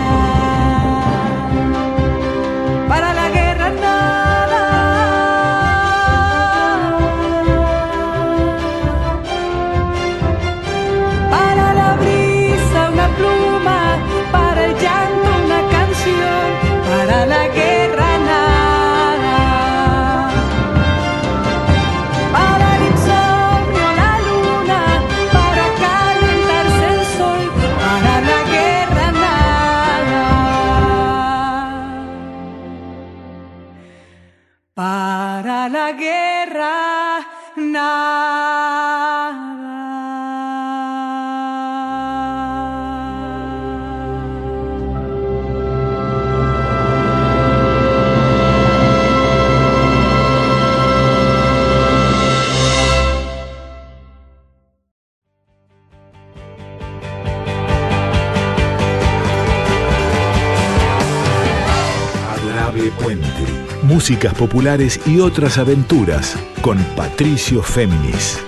Músicas 64.09 64.35
populares 64.35 65.01
y 65.05 65.19
otras 65.19 65.59
aventuras 65.59 66.37
con 66.63 66.79
Patricio 66.95 67.61
Féminis. 67.61 68.39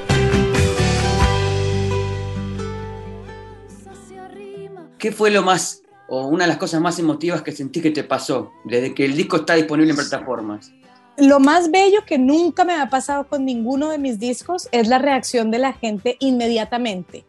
¿Qué 4.98 5.10
fue 5.10 5.32
lo 5.32 5.42
más 5.42 5.82
o 6.06 6.28
una 6.28 6.44
de 6.44 6.48
las 6.50 6.58
cosas 6.58 6.80
más 6.80 7.00
emotivas 7.00 7.42
que 7.42 7.50
sentí 7.50 7.80
que 7.80 7.90
te 7.90 8.04
pasó 8.04 8.52
desde 8.66 8.94
que 8.94 9.04
el 9.04 9.16
disco 9.16 9.38
está 9.38 9.54
disponible 9.54 9.90
en 9.90 9.96
plataformas? 9.96 10.70
Lo 11.16 11.40
más 11.40 11.72
bello 11.72 12.04
que 12.06 12.18
nunca 12.18 12.64
me 12.64 12.74
ha 12.74 12.88
pasado 12.88 13.26
con 13.26 13.44
ninguno 13.44 13.90
de 13.90 13.98
mis 13.98 14.20
discos 14.20 14.68
es 14.70 14.86
la 14.86 14.98
reacción 14.98 15.50
de 15.50 15.58
la 15.58 15.72
gente 15.72 16.18
inmediatamente. 16.20 17.24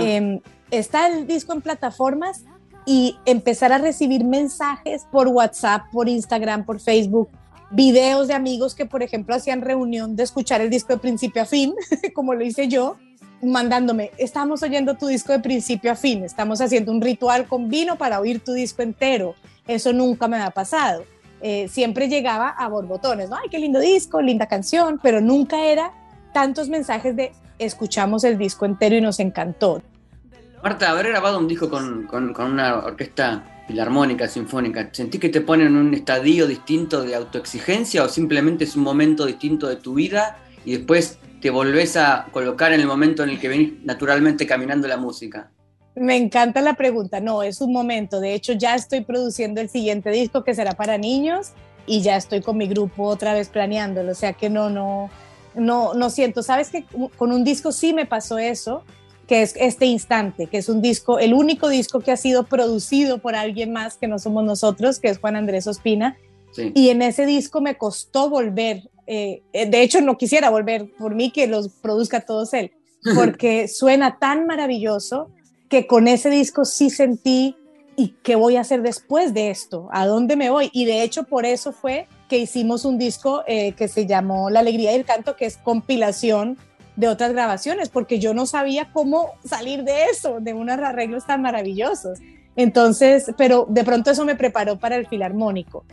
Eh, 0.00 0.40
está 0.70 1.08
el 1.08 1.26
disco 1.26 1.52
en 1.52 1.60
plataformas 1.60 2.46
y 2.86 3.18
empezar 3.26 3.74
a 3.74 3.78
recibir 3.78 4.24
mensajes 4.24 5.06
por 5.12 5.28
WhatsApp, 5.28 5.82
por 5.92 6.08
Instagram, 6.08 6.64
por 6.64 6.80
Facebook, 6.80 7.28
videos 7.70 8.28
de 8.28 8.34
amigos 8.34 8.74
que, 8.74 8.86
por 8.86 9.02
ejemplo, 9.02 9.34
hacían 9.34 9.62
reunión 9.62 10.16
de 10.16 10.22
escuchar 10.22 10.60
el 10.60 10.70
disco 10.70 10.92
de 10.92 10.98
principio 10.98 11.42
a 11.42 11.46
fin, 11.46 11.74
como 12.14 12.34
lo 12.34 12.44
hice 12.44 12.68
yo, 12.68 12.96
mandándome, 13.42 14.10
estamos 14.18 14.62
oyendo 14.62 14.94
tu 14.94 15.06
disco 15.06 15.32
de 15.32 15.40
principio 15.40 15.92
a 15.92 15.96
fin, 15.96 16.24
estamos 16.24 16.60
haciendo 16.60 16.92
un 16.92 17.00
ritual 17.00 17.46
con 17.46 17.68
vino 17.68 17.96
para 17.96 18.20
oír 18.20 18.40
tu 18.40 18.52
disco 18.52 18.82
entero. 18.82 19.34
Eso 19.66 19.92
nunca 19.92 20.28
me 20.28 20.38
ha 20.38 20.50
pasado. 20.50 21.04
Eh, 21.40 21.68
siempre 21.68 22.08
llegaba 22.08 22.48
a 22.48 22.68
borbotones, 22.68 23.28
¿no? 23.28 23.36
Ay, 23.36 23.48
qué 23.50 23.58
lindo 23.58 23.80
disco, 23.80 24.22
linda 24.22 24.46
canción, 24.46 24.98
pero 25.02 25.20
nunca 25.20 25.64
era 25.64 25.92
tantos 26.32 26.68
mensajes 26.68 27.14
de 27.16 27.32
escuchamos 27.58 28.24
el 28.24 28.38
disco 28.38 28.64
entero 28.64 28.96
y 28.96 29.00
nos 29.00 29.20
encantó. 29.20 29.82
Marta, 30.62 30.90
haber 30.90 31.08
grabado 31.08 31.38
un 31.38 31.46
disco 31.46 31.68
con, 31.68 32.08
una 32.38 32.78
orquesta 32.78 33.42
filarmónica, 33.66 34.28
sinfónica, 34.28 34.90
¿sentís 34.92 35.20
que 35.20 35.28
te 35.28 35.40
ponen 35.40 35.68
en 35.68 35.76
un 35.76 35.94
estadio 35.94 36.46
distinto 36.46 37.02
de 37.02 37.14
autoexigencia 37.14 38.04
o 38.04 38.08
simplemente 38.08 38.64
es 38.64 38.76
un 38.76 38.82
momento 38.82 39.26
distinto 39.26 39.68
de 39.68 39.76
tu 39.76 39.94
vida 39.94 40.38
y 40.64 40.76
después 40.76 41.18
te 41.40 41.50
volvés 41.50 41.96
a 41.96 42.26
colocar 42.32 42.72
en 42.72 42.80
el 42.80 42.86
momento 42.86 43.22
en 43.22 43.30
el 43.30 43.40
que 43.40 43.48
venís 43.48 43.72
naturalmente 43.84 44.46
caminando 44.46 44.88
la 44.88 44.96
música? 44.96 45.50
Me 45.94 46.16
encanta 46.16 46.60
la 46.60 46.74
pregunta. 46.74 47.20
No, 47.20 47.42
es 47.42 47.60
un 47.60 47.72
momento. 47.72 48.20
De 48.20 48.34
hecho, 48.34 48.52
ya 48.54 48.74
estoy 48.74 49.02
produciendo 49.02 49.60
el 49.60 49.68
siguiente 49.68 50.10
disco 50.10 50.42
que 50.42 50.54
será 50.54 50.72
para 50.72 50.98
niños 50.98 51.52
y 51.86 52.00
ya 52.02 52.16
estoy 52.16 52.40
con 52.40 52.56
mi 52.56 52.66
grupo 52.66 53.04
otra 53.04 53.34
vez 53.34 53.48
planeándolo. 53.48 54.12
O 54.12 54.14
sea 54.14 54.32
que 54.32 54.50
no, 54.50 54.70
no, 54.70 55.10
no, 55.54 55.94
no 55.94 56.10
siento. 56.10 56.42
Sabes 56.42 56.70
que 56.70 56.84
con 57.16 57.30
un 57.30 57.44
disco 57.44 57.72
sí 57.72 57.92
me 57.92 58.06
pasó 58.06 58.38
eso 58.38 58.82
que 59.26 59.42
es 59.42 59.54
este 59.56 59.86
instante, 59.86 60.46
que 60.46 60.58
es 60.58 60.68
un 60.68 60.82
disco, 60.82 61.18
el 61.18 61.34
único 61.34 61.68
disco 61.68 62.00
que 62.00 62.12
ha 62.12 62.16
sido 62.16 62.44
producido 62.44 63.18
por 63.18 63.34
alguien 63.34 63.72
más 63.72 63.96
que 63.96 64.06
no 64.06 64.18
somos 64.18 64.44
nosotros, 64.44 64.98
que 64.98 65.08
es 65.08 65.18
Juan 65.18 65.36
Andrés 65.36 65.66
Ospina. 65.66 66.16
Y 66.56 66.90
en 66.90 67.02
ese 67.02 67.26
disco 67.26 67.60
me 67.60 67.76
costó 67.76 68.30
volver, 68.30 68.88
eh, 69.08 69.42
eh, 69.52 69.66
de 69.68 69.82
hecho 69.82 70.00
no 70.00 70.16
quisiera 70.16 70.50
volver 70.50 70.88
por 70.96 71.16
mí 71.16 71.32
que 71.32 71.48
los 71.48 71.68
produzca 71.68 72.20
todos 72.20 72.54
él, 72.54 72.70
porque 73.16 73.66
suena 73.66 74.18
tan 74.20 74.46
maravilloso 74.46 75.30
que 75.68 75.88
con 75.88 76.06
ese 76.06 76.30
disco 76.30 76.64
sí 76.64 76.90
sentí 76.90 77.56
y 77.96 78.14
qué 78.22 78.36
voy 78.36 78.56
a 78.56 78.60
hacer 78.60 78.82
después 78.82 79.34
de 79.34 79.50
esto, 79.50 79.88
a 79.90 80.06
dónde 80.06 80.36
me 80.36 80.50
voy. 80.50 80.70
Y 80.72 80.84
de 80.84 81.02
hecho 81.02 81.24
por 81.24 81.44
eso 81.44 81.72
fue 81.72 82.06
que 82.28 82.38
hicimos 82.38 82.84
un 82.84 82.98
disco 82.98 83.42
eh, 83.46 83.72
que 83.72 83.88
se 83.88 84.06
llamó 84.06 84.48
La 84.50 84.60
Alegría 84.60 84.92
del 84.92 85.04
Canto, 85.04 85.34
que 85.34 85.46
es 85.46 85.56
compilación 85.56 86.56
de 86.96 87.08
otras 87.08 87.32
grabaciones, 87.32 87.88
porque 87.88 88.18
yo 88.18 88.34
no 88.34 88.46
sabía 88.46 88.90
cómo 88.92 89.32
salir 89.44 89.84
de 89.84 90.04
eso, 90.04 90.38
de 90.40 90.52
unos 90.52 90.78
arreglos 90.78 91.26
tan 91.26 91.42
maravillosos. 91.42 92.20
Entonces, 92.56 93.32
pero 93.36 93.66
de 93.68 93.84
pronto 93.84 94.10
eso 94.10 94.24
me 94.24 94.36
preparó 94.36 94.78
para 94.78 94.96
el 94.96 95.06
filarmónico. 95.06 95.84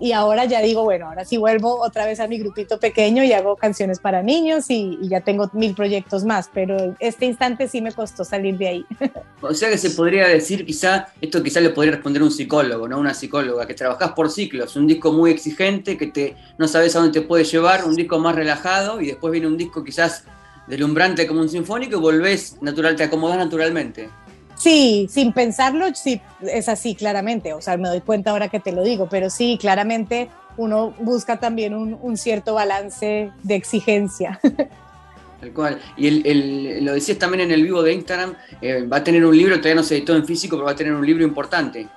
Y 0.00 0.10
ahora 0.10 0.44
ya 0.44 0.60
digo, 0.60 0.82
bueno, 0.82 1.06
ahora 1.06 1.24
sí 1.24 1.36
vuelvo 1.36 1.80
otra 1.80 2.04
vez 2.04 2.18
a 2.18 2.26
mi 2.26 2.38
grupito 2.38 2.80
pequeño 2.80 3.22
y 3.22 3.32
hago 3.32 3.54
canciones 3.54 4.00
para 4.00 4.22
niños 4.22 4.68
y, 4.68 4.98
ya 5.02 5.20
tengo 5.20 5.48
mil 5.52 5.74
proyectos 5.74 6.24
más, 6.24 6.50
pero 6.52 6.96
este 6.98 7.26
instante 7.26 7.68
sí 7.68 7.80
me 7.80 7.92
costó 7.92 8.24
salir 8.24 8.58
de 8.58 8.68
ahí. 8.68 8.86
O 9.40 9.52
sea 9.52 9.68
que 9.68 9.76
se 9.76 9.90
podría 9.90 10.26
decir, 10.26 10.64
quizá, 10.64 11.08
esto 11.20 11.42
quizá 11.42 11.60
le 11.60 11.68
podría 11.68 11.92
responder 11.92 12.22
un 12.22 12.30
psicólogo, 12.30 12.88
¿no? 12.88 12.98
Una 12.98 13.12
psicóloga, 13.12 13.66
que 13.66 13.74
trabajás 13.74 14.12
por 14.12 14.30
ciclos, 14.30 14.74
un 14.74 14.86
disco 14.86 15.12
muy 15.12 15.30
exigente, 15.30 15.98
que 15.98 16.06
te, 16.06 16.34
no 16.56 16.66
sabes 16.66 16.96
a 16.96 17.00
dónde 17.00 17.20
te 17.20 17.26
puede 17.26 17.44
llevar, 17.44 17.84
un 17.84 17.94
disco 17.94 18.18
más 18.18 18.34
relajado 18.34 19.02
y 19.02 19.08
después 19.08 19.32
viene 19.32 19.46
un 19.46 19.58
disco 19.58 19.84
quizás 19.84 20.24
delumbrante 20.66 21.26
como 21.26 21.40
un 21.40 21.48
sinfónico 21.48 21.98
y 21.98 22.00
volvés 22.00 22.56
natural, 22.62 22.96
te 22.96 23.04
acomodas 23.04 23.38
naturalmente. 23.38 24.08
Sí, 24.56 25.08
sin 25.10 25.32
pensarlo, 25.32 25.94
sí, 25.94 26.20
es 26.40 26.68
así, 26.68 26.94
claramente. 26.94 27.52
O 27.52 27.60
sea, 27.60 27.76
me 27.76 27.88
doy 27.88 28.00
cuenta 28.00 28.30
ahora 28.30 28.48
que 28.48 28.60
te 28.60 28.72
lo 28.72 28.82
digo, 28.82 29.08
pero 29.10 29.30
sí, 29.30 29.58
claramente 29.60 30.30
uno 30.56 30.94
busca 31.00 31.38
también 31.38 31.74
un, 31.74 32.16
cierto 32.16 32.54
balance 32.54 33.30
de 33.42 33.54
exigencia. 33.54 34.40
Tal 35.40 35.52
cual. 35.52 35.80
Y 35.96 36.28
el, 36.28 36.84
lo 36.84 36.94
decías 36.94 37.18
también 37.18 37.42
en 37.42 37.50
el 37.50 37.62
vivo 37.62 37.82
de 37.82 37.92
Instagram, 37.92 38.36
eh, 38.62 38.86
va 38.86 38.98
a 38.98 39.04
tener 39.04 39.24
un 39.24 39.36
libro, 39.36 39.56
todavía 39.56 39.74
no 39.74 39.82
se 39.82 39.96
editó 39.96 40.16
en 40.16 40.24
físico, 40.24 40.56
pero 40.56 40.66
va 40.66 40.72
a 40.72 40.76
tener 40.76 40.94
un 40.94 41.04
libro 41.04 41.24
importante. 41.24 41.88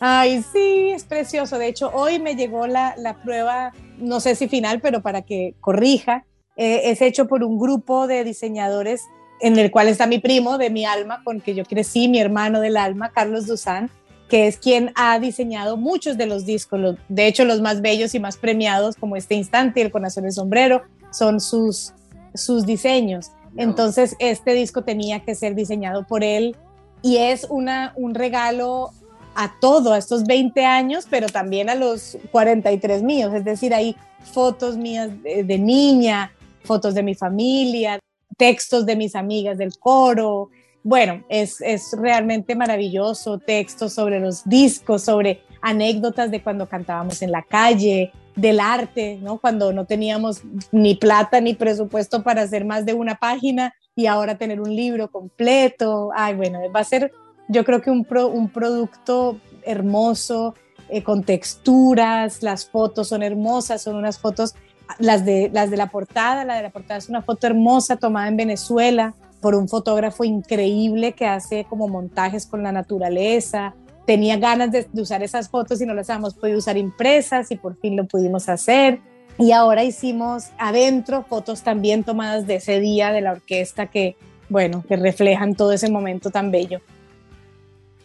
Ay, 0.00 0.42
sí, 0.52 0.90
es 0.90 1.04
precioso. 1.04 1.58
De 1.58 1.68
hecho, 1.68 1.90
hoy 1.92 2.18
me 2.18 2.36
llegó 2.36 2.66
la, 2.66 2.94
la 2.96 3.14
prueba, 3.22 3.72
no 3.98 4.20
sé 4.20 4.34
si 4.34 4.48
final, 4.48 4.80
pero 4.80 5.02
para 5.02 5.22
que 5.22 5.54
corrija, 5.60 6.24
eh, 6.56 6.90
es 6.90 7.02
hecho 7.02 7.26
por 7.26 7.42
un 7.42 7.58
grupo 7.58 8.06
de 8.06 8.24
diseñadores 8.24 9.02
en 9.40 9.58
el 9.58 9.70
cual 9.70 9.88
está 9.88 10.06
mi 10.06 10.18
primo 10.18 10.58
de 10.58 10.70
mi 10.70 10.84
alma, 10.84 11.22
con 11.24 11.40
que 11.40 11.54
yo 11.54 11.64
crecí, 11.64 12.08
mi 12.08 12.18
hermano 12.18 12.60
del 12.60 12.76
alma, 12.76 13.10
Carlos 13.10 13.46
Duzán, 13.46 13.90
que 14.28 14.46
es 14.46 14.56
quien 14.56 14.92
ha 14.94 15.18
diseñado 15.18 15.76
muchos 15.76 16.16
de 16.16 16.26
los 16.26 16.46
discos, 16.46 16.96
de 17.08 17.26
hecho 17.26 17.44
los 17.44 17.60
más 17.60 17.82
bellos 17.82 18.14
y 18.14 18.20
más 18.20 18.36
premiados, 18.36 18.96
como 18.96 19.16
este 19.16 19.34
instante 19.34 19.80
y 19.80 19.82
el 19.82 19.90
corazón 19.90 20.24
del 20.24 20.32
sombrero, 20.32 20.82
son 21.10 21.40
sus, 21.40 21.92
sus 22.34 22.64
diseños. 22.64 23.32
Entonces 23.56 24.16
este 24.18 24.54
disco 24.54 24.82
tenía 24.82 25.20
que 25.20 25.34
ser 25.34 25.54
diseñado 25.54 26.06
por 26.06 26.24
él 26.24 26.56
y 27.02 27.18
es 27.18 27.46
una, 27.50 27.92
un 27.96 28.14
regalo 28.14 28.90
a 29.34 29.52
todo, 29.60 29.92
a 29.92 29.98
estos 29.98 30.24
20 30.24 30.64
años, 30.64 31.06
pero 31.10 31.28
también 31.28 31.68
a 31.68 31.74
los 31.74 32.16
43 32.32 33.02
míos, 33.02 33.32
es 33.34 33.44
decir, 33.44 33.74
hay 33.74 33.96
fotos 34.32 34.76
mías 34.76 35.10
de 35.22 35.58
niña, 35.58 36.32
fotos 36.64 36.94
de 36.94 37.02
mi 37.02 37.14
familia, 37.14 37.98
textos 38.36 38.86
de 38.86 38.96
mis 38.96 39.14
amigas 39.14 39.58
del 39.58 39.78
coro. 39.78 40.50
Bueno, 40.82 41.24
es, 41.28 41.60
realmente 41.98 42.54
maravilloso, 42.54 43.38
textos 43.38 43.92
sobre 43.94 44.20
los 44.20 44.44
discos, 44.44 45.02
sobre 45.02 45.42
anécdotas 45.62 46.30
de 46.30 46.42
cuando 46.42 46.68
cantábamos 46.68 47.22
en 47.22 47.30
la 47.30 47.42
calle, 47.42 48.12
del 48.36 48.58
arte, 48.58 49.18
¿no? 49.22 49.38
Cuando 49.38 49.72
no 49.72 49.86
teníamos 49.86 50.42
ni 50.72 50.96
plata 50.96 51.40
ni 51.40 51.54
presupuesto 51.54 52.22
para 52.24 52.42
hacer 52.42 52.64
más 52.64 52.84
de 52.84 52.92
una 52.92 53.14
página 53.14 53.72
y 53.94 54.06
ahora 54.06 54.36
tener 54.36 54.60
un 54.60 54.74
libro 54.74 55.08
completo. 55.08 56.10
Ay, 56.14 56.34
bueno, 56.34 56.58
va 56.74 56.80
a 56.80 56.84
ser, 56.84 57.12
yo 57.48 57.64
creo 57.64 57.80
que 57.80 57.90
un, 57.90 58.04
un 58.32 58.48
producto 58.48 59.38
hermoso, 59.62 60.54
eh, 60.88 61.02
con 61.02 61.22
texturas, 61.22 62.42
las 62.42 62.66
fotos 62.66 63.08
son 63.08 63.22
hermosas, 63.22 63.82
son 63.82 63.96
unas 63.96 64.18
fotos 64.18 64.54
las 64.98 65.24
de, 65.24 65.50
las 65.52 65.70
de 65.70 65.76
la 65.76 65.88
portada, 65.88 66.44
la 66.44 66.56
de 66.56 66.62
la 66.62 66.70
portada 66.70 66.98
es 66.98 67.08
una 67.08 67.22
foto 67.22 67.46
hermosa 67.46 67.96
tomada 67.96 68.28
en 68.28 68.36
Venezuela 68.36 69.14
por 69.40 69.54
un 69.54 69.68
fotógrafo 69.68 70.24
increíble 70.24 71.12
que 71.12 71.26
hace 71.26 71.66
como 71.68 71.86
montajes 71.86 72.46
con 72.46 72.62
la 72.62 72.72
naturaleza. 72.72 73.74
Tenía 74.06 74.38
ganas 74.38 74.72
de, 74.72 74.86
usar 74.94 75.22
esas 75.22 75.50
fotos 75.50 75.80
y 75.80 75.86
no 75.86 75.94
las 75.94 76.08
habíamos 76.08 76.34
podido 76.34 76.58
usar 76.58 76.76
impresas 76.76 77.50
y 77.50 77.56
por 77.56 77.76
fin 77.76 77.96
lo 77.96 78.06
pudimos 78.06 78.48
hacer. 78.48 79.00
Y 79.38 79.52
ahora 79.52 79.84
hicimos 79.84 80.44
adentro 80.58 81.24
fotos 81.24 81.62
también 81.62 82.04
tomadas 82.04 82.46
de 82.46 82.56
ese 82.56 82.80
día 82.80 83.12
de 83.12 83.20
la 83.20 83.32
orquesta 83.32 83.86
que, 83.86 84.16
bueno, 84.48 84.84
que 84.88 84.96
reflejan 84.96 85.54
todo 85.54 85.72
ese 85.72 85.90
momento 85.90 86.30
tan 86.30 86.50
bello. 86.50 86.80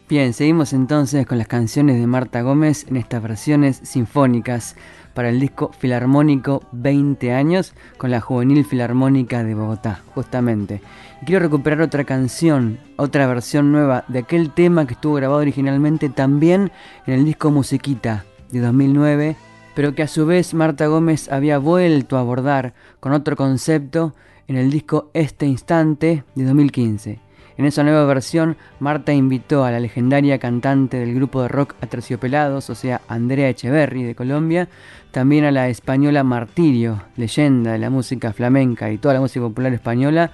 Bien, 0.09 0.33
seguimos 0.33 0.73
entonces 0.73 1.25
con 1.27 1.37
las 1.37 1.47
canciones 1.47 1.99
de 1.99 2.07
Marta 2.07 2.41
Gómez 2.41 2.85
en 2.89 2.97
estas 2.97 3.21
versiones 3.21 3.79
sinfónicas 3.83 4.75
para 5.19 5.27
el 5.31 5.41
disco 5.41 5.69
Filarmónico 5.77 6.63
20 6.71 7.33
años 7.33 7.73
con 7.97 8.09
la 8.09 8.21
Juvenil 8.21 8.63
Filarmónica 8.63 9.43
de 9.43 9.53
Bogotá, 9.53 10.01
justamente. 10.15 10.81
Quiero 11.25 11.41
recuperar 11.41 11.81
otra 11.81 12.05
canción, 12.05 12.79
otra 12.95 13.27
versión 13.27 13.73
nueva 13.73 14.05
de 14.07 14.19
aquel 14.19 14.49
tema 14.51 14.87
que 14.87 14.93
estuvo 14.93 15.15
grabado 15.15 15.41
originalmente 15.41 16.07
también 16.07 16.71
en 17.05 17.15
el 17.15 17.25
disco 17.25 17.51
Musiquita 17.51 18.23
de 18.49 18.61
2009, 18.61 19.35
pero 19.75 19.93
que 19.93 20.03
a 20.03 20.07
su 20.07 20.25
vez 20.25 20.53
Marta 20.53 20.87
Gómez 20.87 21.29
había 21.29 21.57
vuelto 21.57 22.15
a 22.15 22.21
abordar 22.21 22.73
con 23.01 23.11
otro 23.11 23.35
concepto 23.35 24.15
en 24.47 24.55
el 24.55 24.71
disco 24.71 25.11
Este 25.13 25.45
Instante 25.45 26.23
de 26.33 26.45
2015. 26.45 27.19
En 27.59 27.65
esa 27.65 27.83
nueva 27.83 28.05
versión, 28.05 28.55
Marta 28.79 29.11
invitó 29.11 29.65
a 29.65 29.71
la 29.71 29.81
legendaria 29.81 30.39
cantante 30.39 30.95
del 30.95 31.13
grupo 31.13 31.41
de 31.41 31.49
rock 31.49 31.75
Aterciopelados, 31.81 32.69
o 32.69 32.73
sea, 32.73 33.01
Andrea 33.09 33.49
Echeverry 33.49 34.03
de 34.03 34.15
Colombia, 34.15 34.69
también 35.11 35.43
a 35.43 35.51
la 35.51 35.67
española 35.67 36.23
Martirio, 36.23 37.03
leyenda 37.17 37.73
de 37.73 37.79
la 37.79 37.89
música 37.89 38.31
flamenca 38.31 38.89
y 38.89 38.97
toda 38.97 39.15
la 39.15 39.19
música 39.19 39.45
popular 39.45 39.73
española, 39.73 40.31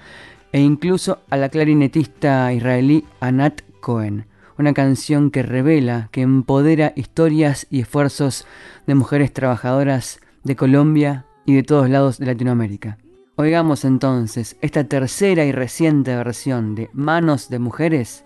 e 0.52 0.60
incluso 0.60 1.18
a 1.28 1.36
la 1.36 1.48
clarinetista 1.48 2.52
israelí 2.52 3.04
Anat 3.18 3.62
Cohen. 3.80 4.26
una 4.56 4.72
canción 4.72 5.32
que 5.32 5.42
revela, 5.42 6.08
que 6.12 6.22
empodera 6.22 6.92
historias 6.94 7.66
y 7.70 7.80
esfuerzos 7.80 8.46
de 8.86 8.94
mujeres 8.94 9.32
trabajadoras 9.32 10.20
de 10.44 10.54
Colombia 10.54 11.24
y 11.44 11.56
de 11.56 11.64
todos 11.64 11.90
lados 11.90 12.18
de 12.18 12.26
Latinoamérica. 12.26 12.98
Oigamos 13.38 13.84
entonces 13.84 14.56
esta 14.62 14.84
tercera 14.84 15.44
y 15.44 15.52
reciente 15.52 16.16
versión 16.16 16.74
de 16.74 16.88
Manos 16.94 17.50
de 17.50 17.58
Mujeres 17.58 18.24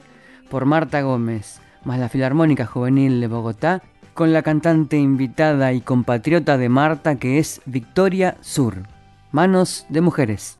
por 0.49 0.67
Marta 0.67 1.03
Gómez, 1.03 1.61
más 1.85 1.99
la 1.99 2.09
Filarmónica 2.09 2.65
Juvenil 2.65 3.21
de 3.21 3.27
Bogotá, 3.27 3.83
con 4.15 4.33
la 4.33 4.43
cantante 4.43 4.99
invitada 4.99 5.73
y 5.73 5.81
compatriota 5.81 6.59
de 6.59 6.69
Marta 6.69 7.17
que 7.17 7.41
es 7.41 7.61
Victoria 7.67 8.37
Sur. 8.41 8.85
Manos 9.33 9.85
de 9.89 10.01
Mujeres. 10.01 10.60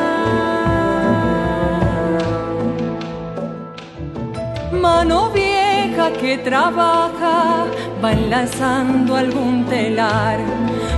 Mano 4.71 5.29
vieja 5.29 6.11
que 6.19 6.37
trabaja 6.37 7.65
va 8.03 8.11
enlazando 8.11 9.15
algún 9.15 9.65
telar. 9.65 10.39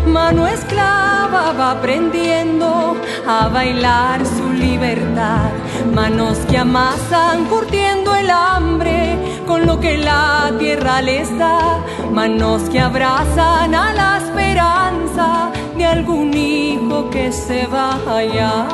Mano 0.05 0.47
esclava 0.47 1.53
va 1.53 1.71
aprendiendo 1.71 2.95
a 3.27 3.47
bailar 3.47 4.25
su 4.25 4.51
libertad. 4.51 5.49
Manos 5.93 6.37
que 6.49 6.57
amasan 6.57 7.45
curtiendo 7.45 8.15
el 8.15 8.29
hambre 8.29 9.17
con 9.47 9.65
lo 9.65 9.79
que 9.79 9.97
la 9.97 10.51
tierra 10.59 11.01
les 11.01 11.35
da. 11.37 11.79
Manos 12.11 12.63
que 12.69 12.79
abrazan 12.79 13.73
a 13.73 13.93
la 13.93 14.17
esperanza 14.17 15.51
de 15.77 15.85
algún 15.85 16.33
hijo 16.33 17.09
que 17.09 17.31
se 17.31 17.65
va 17.67 17.97
allá. 18.07 18.67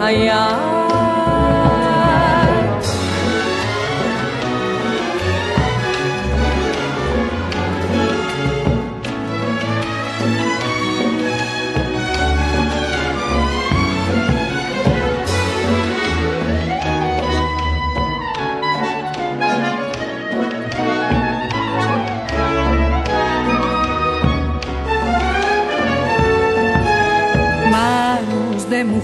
Allá. 0.00 1.01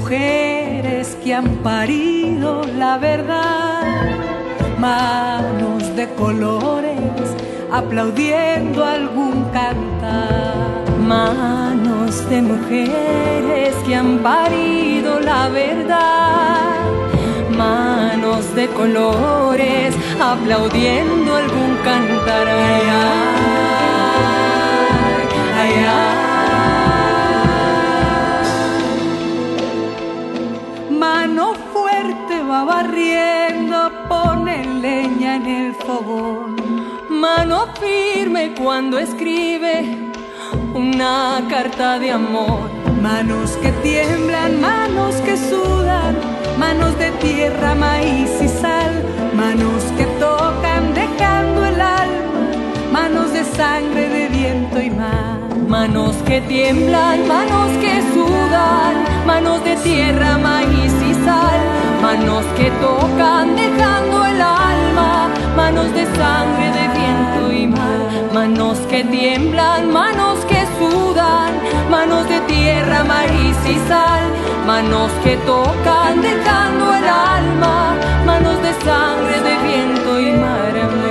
Mujeres 0.09 1.19
que 1.23 1.35
han 1.35 1.57
parido 1.57 2.63
la 2.79 2.97
verdad, 2.97 3.83
manos 4.79 5.95
de 5.97 6.09
colores 6.15 7.29
aplaudiendo 7.71 8.87
algún 8.87 9.45
cantar. 9.53 10.65
Manos 11.07 12.27
de 12.31 12.41
mujeres 12.41 13.75
que 13.87 13.95
han 13.95 14.21
parido 14.21 15.21
la 15.21 15.51
verdad, 15.51 16.79
manos 17.55 18.55
de 18.55 18.67
colores 18.69 19.95
aplaudiendo 20.19 21.37
algún 21.37 21.77
cantar. 21.85 22.09
barriendo, 25.59 26.18
Mano 36.01 37.67
firme 37.81 38.55
cuando 38.55 39.01
escribe 39.01 40.13
una 40.73 41.45
carta 41.51 41.99
de 41.99 42.13
amor. 42.13 42.71
Manos 43.03 43.59
que 43.61 43.73
tiemblan, 43.83 44.61
manos 44.61 45.17
que 45.17 45.37
sudan, 45.37 46.17
manos 46.57 46.97
de 46.99 47.11
tierra, 47.13 47.75
maíz 47.75 48.31
y 48.41 48.49
sal. 48.49 48.93
Manos 49.35 49.83
que 49.97 50.05
tocan 50.21 50.95
dejando 50.95 51.67
el 51.67 51.81
alma, 51.81 52.47
manos 52.93 53.33
de 53.33 53.43
sangre, 53.45 54.09
de 54.09 54.29
viento 54.29 54.81
y 54.81 54.91
mar. 54.91 55.39
Manos 55.67 56.15
que 56.27 56.41
tiemblan, 56.43 57.27
manos 57.27 57.71
que 57.79 58.03
sudan, 58.15 59.27
manos 59.27 59.65
de 59.65 59.75
tierra, 59.77 60.39
maíz 60.39 60.93
y 61.11 61.15
sal 61.25 61.78
manos 62.03 62.45
que 62.57 62.71
tocan 62.83 63.57
dejando 63.57 64.25
el 64.25 64.41
alma, 64.41 65.29
manos 65.57 65.93
de 65.93 66.05
sangre, 66.07 66.67
de 66.79 66.87
viento 66.99 67.53
y 67.53 67.67
mar, 67.67 68.33
manos 68.33 68.79
que 68.91 69.05
tiemblan, 69.05 69.93
manos 69.93 70.39
que 70.47 70.65
sudan, 70.79 71.53
manos 71.91 72.29
de 72.29 72.41
tierra, 72.43 73.05
maíz 73.05 73.57
y 73.67 73.77
sal, 73.89 74.23
manos 74.67 75.11
que 75.25 75.37
tocan 75.39 76.21
dejando 76.23 76.95
el 76.95 77.09
alma, 77.09 77.95
manos 78.25 78.63
de 78.63 78.73
sangre, 78.85 79.41
de 79.41 79.57
viento 79.69 80.21
y 80.21 80.33
mar. 80.33 81.08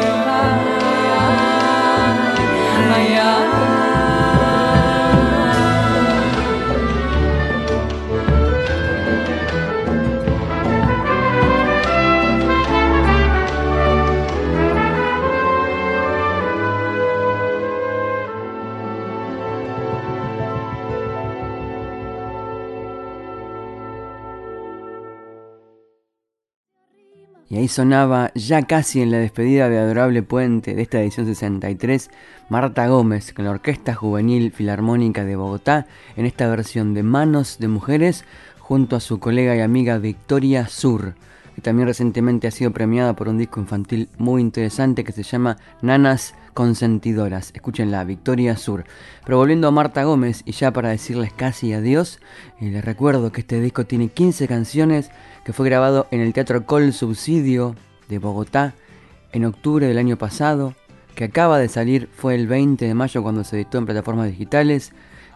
Y 27.68 27.70
sonaba, 27.70 28.32
ya 28.34 28.62
casi 28.62 29.02
en 29.02 29.12
la 29.12 29.18
despedida 29.18 29.68
de 29.68 29.78
Adorable 29.78 30.24
Puente 30.24 30.74
de 30.74 30.82
esta 30.82 31.02
edición 31.02 31.26
63, 31.26 32.10
Marta 32.48 32.88
Gómez 32.88 33.34
con 33.34 33.44
la 33.44 33.52
Orquesta 33.52 33.94
Juvenil 33.94 34.54
Filarmónica 34.54 35.26
de 35.26 35.36
Bogotá 35.36 35.86
en 36.16 36.26
esta 36.26 36.48
versión 36.48 36.94
de 36.94 37.04
Manos 37.04 37.58
de 37.60 37.68
Mujeres 37.68 38.24
junto 38.58 38.96
a 38.96 39.02
su 39.02 39.20
colega 39.20 39.54
y 39.54 39.60
amiga 39.60 39.98
Victoria 39.98 40.70
Sur, 40.70 41.16
que 41.56 41.62
también 41.62 41.90
recientemente 41.90 42.48
ha 42.48 42.52
sido 42.52 42.72
premiada 42.72 43.18
por 43.18 43.28
un 43.28 43.38
disco 43.38 43.60
infantil 43.60 44.08
muy 44.18 44.42
interesante 44.42 45.04
que 45.04 45.12
se 45.12 45.24
llama 45.24 45.58
Nanas 45.82 46.36
Consentidoras. 46.54 47.52
Escúchenla, 47.54 48.04
Victoria 48.06 48.56
Sur. 48.56 48.86
Pero 49.26 49.40
volviendo 49.40 49.68
a 49.68 49.72
Marta 49.72 50.06
Gómez 50.06 50.42
y 50.46 50.54
ya 50.54 50.72
para 50.72 50.90
decirles 50.90 51.34
casi 51.34 51.74
adiós, 51.74 52.20
eh, 52.62 52.72
les 52.72 52.86
recuerdo 52.86 53.32
que 53.32 53.42
este 53.42 53.60
disco 53.60 53.86
tiene 53.86 54.08
15 54.08 54.48
canciones 54.48 55.12
que 55.48 55.54
fue 55.54 55.70
grabado 55.70 56.08
en 56.12 56.20
el 56.20 56.34
Teatro 56.34 56.66
Col 56.66 56.92
Subsidio 56.92 57.74
de 58.10 58.20
Bogotá 58.20 58.74
en 59.32 59.46
octubre 59.46 59.88
del 59.88 59.98
año 59.98 60.18
pasado, 60.18 60.74
que 61.16 61.24
acaba 61.24 61.58
de 61.58 61.70
salir, 61.70 62.10
fue 62.14 62.36
el 62.36 62.48
20 62.48 62.84
de 62.84 62.94
mayo 62.94 63.24
cuando 63.24 63.46
se 63.46 63.56
editó 63.56 63.78
en 63.78 63.86
plataformas 63.86 64.28
digitales, 64.28 64.92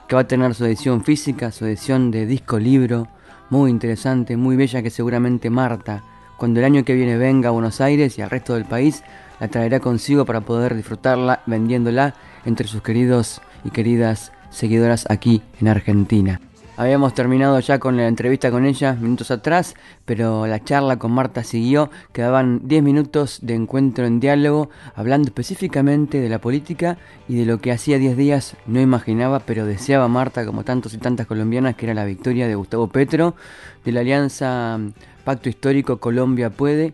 que 0.10 0.16
va 0.16 0.24
a 0.24 0.28
tener 0.28 0.54
su 0.54 0.66
edición 0.66 1.06
física, 1.06 1.54
su 1.54 1.66
edición 1.66 2.12
de 2.12 2.26
disco 2.26 2.60
libro, 2.60 3.08
muy 3.50 3.72
interesante, 3.72 4.36
muy 4.36 4.58
bella 4.58 4.84
que 4.84 4.90
seguramente 4.90 5.50
Marta, 5.50 6.04
cuando 6.36 6.60
el 6.60 6.66
año 6.66 6.84
que 6.84 6.94
viene 6.94 7.16
venga 7.16 7.48
a 7.48 7.54
Buenos 7.54 7.80
Aires 7.80 8.18
y 8.18 8.22
al 8.22 8.32
resto 8.32 8.56
del 8.56 8.66
país, 8.66 9.06
la 9.40 9.48
traerá 9.48 9.80
consigo 9.80 10.26
para 10.26 10.42
poder 10.42 10.76
disfrutarla 10.76 11.42
vendiéndola 11.46 12.16
entre 12.44 12.68
sus 12.68 12.82
queridos 12.82 13.40
y 13.64 13.70
queridas 13.70 14.34
seguidoras 14.50 15.06
aquí 15.10 15.42
en 15.62 15.70
Argentina. 15.70 16.42
Habíamos 16.78 17.14
terminado 17.14 17.60
ya 17.60 17.80
con 17.80 17.98
la 17.98 18.08
entrevista 18.08 18.50
con 18.50 18.66
ella 18.66 18.94
minutos 18.94 19.30
atrás, 19.30 19.76
pero 20.06 20.48
la 20.48 20.64
charla 20.64 20.98
con 20.98 21.12
Marta 21.12 21.44
siguió. 21.44 21.92
Quedaban 22.14 22.62
10 22.68 22.82
minutos 22.82 23.40
de 23.42 23.56
encuentro 23.56 24.06
en 24.06 24.22
diálogo, 24.22 24.70
hablando 24.96 25.28
específicamente 25.28 26.22
de 26.22 26.30
la 26.30 26.40
política 26.40 26.98
y 27.28 27.36
de 27.36 27.46
lo 27.46 27.60
que 27.60 27.74
hacía 27.74 28.00
10 28.00 28.16
días 28.16 28.56
no 28.66 28.80
imaginaba, 28.80 29.42
pero 29.42 29.66
deseaba 29.66 30.08
Marta, 30.08 30.46
como 30.46 30.64
tantos 30.64 30.94
y 30.94 30.98
tantas 30.98 31.28
colombianas, 31.28 31.76
que 31.76 31.86
era 31.86 31.94
la 31.94 32.06
victoria 32.06 32.48
de 32.48 32.56
Gustavo 32.56 32.88
Petro, 32.88 33.36
de 33.84 33.92
la 33.92 34.00
alianza 34.00 34.80
Pacto 35.26 35.50
Histórico 35.50 36.00
Colombia 36.00 36.50
Puede, 36.52 36.94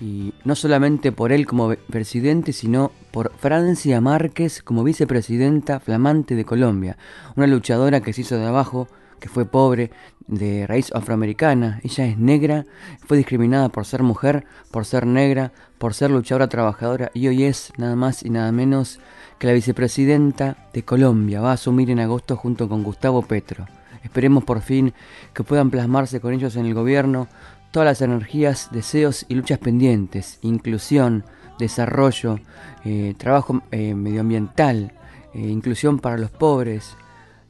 y 0.00 0.32
no 0.44 0.54
solamente 0.54 1.12
por 1.12 1.32
él 1.32 1.46
como 1.46 1.74
presidente, 1.90 2.52
sino 2.52 2.92
por 3.10 3.32
Francia 3.36 4.00
Márquez 4.00 4.62
como 4.62 4.84
vicepresidenta 4.84 5.80
flamante 5.80 6.34
de 6.34 6.44
Colombia, 6.44 6.96
una 7.36 7.46
luchadora 7.46 8.00
que 8.00 8.12
se 8.12 8.22
hizo 8.22 8.36
de 8.36 8.46
abajo, 8.46 8.88
que 9.18 9.28
fue 9.28 9.44
pobre, 9.44 9.90
de 10.28 10.66
raíz 10.66 10.92
afroamericana. 10.94 11.80
Ella 11.82 12.06
es 12.06 12.18
negra, 12.18 12.66
fue 13.06 13.16
discriminada 13.16 13.70
por 13.70 13.84
ser 13.86 14.02
mujer, 14.02 14.44
por 14.70 14.84
ser 14.84 15.06
negra, 15.06 15.52
por 15.78 15.94
ser 15.94 16.10
luchadora 16.10 16.48
trabajadora 16.48 17.10
y 17.14 17.28
hoy 17.28 17.44
es 17.44 17.72
nada 17.76 17.96
más 17.96 18.22
y 18.22 18.30
nada 18.30 18.52
menos 18.52 19.00
que 19.38 19.46
la 19.46 19.54
vicepresidenta 19.54 20.68
de 20.72 20.84
Colombia. 20.84 21.40
Va 21.40 21.50
a 21.50 21.54
asumir 21.54 21.90
en 21.90 22.00
agosto 22.00 22.36
junto 22.36 22.68
con 22.68 22.82
Gustavo 22.82 23.22
Petro. 23.22 23.66
Esperemos 24.04 24.44
por 24.44 24.60
fin 24.60 24.92
que 25.32 25.44
puedan 25.44 25.70
plasmarse 25.70 26.20
con 26.20 26.32
ellos 26.32 26.56
en 26.56 26.66
el 26.66 26.74
gobierno 26.74 27.28
todas 27.70 27.86
las 27.86 28.02
energías, 28.02 28.68
deseos 28.70 29.26
y 29.28 29.34
luchas 29.34 29.58
pendientes, 29.58 30.38
inclusión, 30.42 31.24
desarrollo, 31.58 32.40
eh, 32.84 33.14
trabajo 33.18 33.62
eh, 33.70 33.94
medioambiental, 33.94 34.92
eh, 35.34 35.40
inclusión 35.40 35.98
para 35.98 36.16
los 36.16 36.30
pobres, 36.30 36.96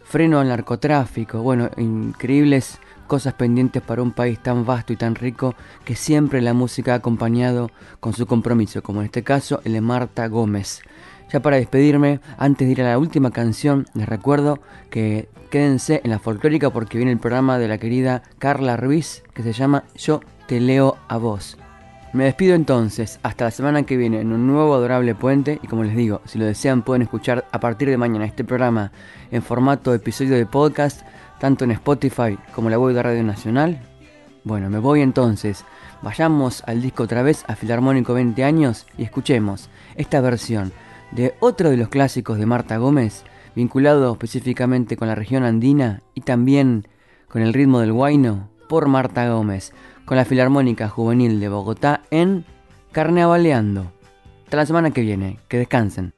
freno 0.09 0.41
al 0.41 0.49
narcotráfico, 0.49 1.43
bueno, 1.43 1.69
increíbles 1.77 2.79
cosas 3.07 3.35
pendientes 3.35 3.83
para 3.83 4.03
un 4.03 4.13
país 4.13 4.39
tan 4.43 4.65
vasto 4.65 4.93
y 4.95 4.97
tan 4.97 5.15
rico 5.15 5.55
que 5.85 5.97
siempre 5.97 6.41
la 6.41 6.55
música 6.55 6.93
ha 6.93 6.97
acompañado 6.97 7.71
con 8.01 8.15
su 8.15 8.27
compromiso, 8.27 8.83
como 8.83 9.01
en 9.01 9.07
este 9.07 9.23
caso 9.23 9.61
el 9.65 9.75
de 9.75 9.83
Marta 9.83 10.27
Gómez. 10.29 10.81
Ya 11.31 11.41
para 11.41 11.57
despedirme, 11.57 12.21
antes 12.39 12.67
de 12.67 12.73
ir 12.73 12.83
a 12.83 12.89
la 12.89 12.99
última 12.99 13.31
canción, 13.33 13.87
les 13.93 14.09
recuerdo 14.09 14.61
que 14.89 15.29
quédense 15.51 16.01
en 16.05 16.11
la 16.11 16.19
folclórica 16.19 16.71
porque 16.71 16.97
viene 16.97 17.13
el 17.13 17.19
programa 17.19 17.59
de 17.59 17.69
la 17.69 17.77
querida 17.77 18.23
Carla 18.39 18.79
Ruiz 18.79 19.23
que 19.35 19.43
se 19.43 19.53
llama 19.53 19.85
Yo 19.95 20.21
te 20.47 20.59
leo 20.59 20.97
a 21.09 21.19
vos. 21.19 21.58
Me 22.15 22.25
despido 22.25 22.55
entonces, 22.55 23.21
hasta 23.23 23.45
la 23.45 23.51
semana 23.51 23.83
que 23.83 23.99
viene 23.99 24.23
en 24.23 24.33
un 24.33 24.47
nuevo 24.47 24.75
adorable 24.75 25.15
puente. 25.15 25.61
Y 25.63 25.67
como 25.67 25.85
les 25.85 25.95
digo, 25.95 26.23
si 26.25 26.39
lo 26.39 26.47
desean 26.47 26.83
pueden 26.83 27.03
escuchar 27.03 27.47
a 27.53 27.61
partir 27.61 27.91
de 27.91 27.99
mañana 27.99 28.25
este 28.25 28.45
programa 28.45 28.93
en 29.31 29.43
formato 29.43 29.93
episodio 29.93 30.35
de 30.37 30.47
podcast, 30.47 31.03
tanto 31.39 31.65
en 31.65 31.73
Spotify 31.73 32.39
como 32.55 32.71
la 32.71 32.79
web 32.79 32.95
de 32.95 33.03
Radio 33.03 33.23
Nacional. 33.23 33.83
Bueno, 34.43 34.71
me 34.71 34.79
voy 34.79 35.03
entonces, 35.03 35.67
vayamos 36.01 36.63
al 36.67 36.81
disco 36.81 37.03
otra 37.03 37.23
vez 37.23 37.45
a 37.47 37.57
Filarmónico 37.57 38.15
20 38.15 38.43
años 38.43 38.87
y 38.97 39.03
escuchemos 39.03 39.69
esta 39.95 40.23
versión 40.23 40.73
de 41.11 41.35
otro 41.41 41.69
de 41.69 41.77
los 41.77 41.89
clásicos 41.89 42.39
de 42.39 42.47
Marta 42.47 42.79
Gómez, 42.79 43.25
vinculado 43.55 44.13
específicamente 44.13 44.97
con 44.97 45.09
la 45.09 45.15
región 45.15 45.45
andina 45.45 46.01
y 46.15 46.23
también 46.23 46.89
con 47.29 47.43
el 47.43 47.53
ritmo 47.53 47.81
del 47.81 47.93
guayno 47.93 48.49
por 48.67 48.89
Marta 48.89 49.29
Gómez 49.29 49.73
con 50.09 50.17
la 50.17 50.25
Filarmónica 50.25 50.89
Juvenil 50.89 51.39
de 51.39 51.51
Bogotá 51.51 52.01
en 52.11 52.47
Carnavaleando. 52.93 53.93
Hasta 54.45 54.57
la 54.57 54.65
semana 54.65 54.91
que 54.91 55.03
viene, 55.03 55.39
que 55.49 55.59
descansen. 55.59 56.15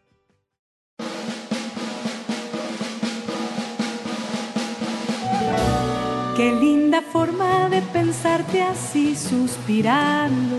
Qué 6.36 6.52
linda 6.60 7.02
forma 7.02 7.68
de 7.68 7.82
pensarte 7.82 8.62
así 8.62 9.16
suspirando. 9.16 10.56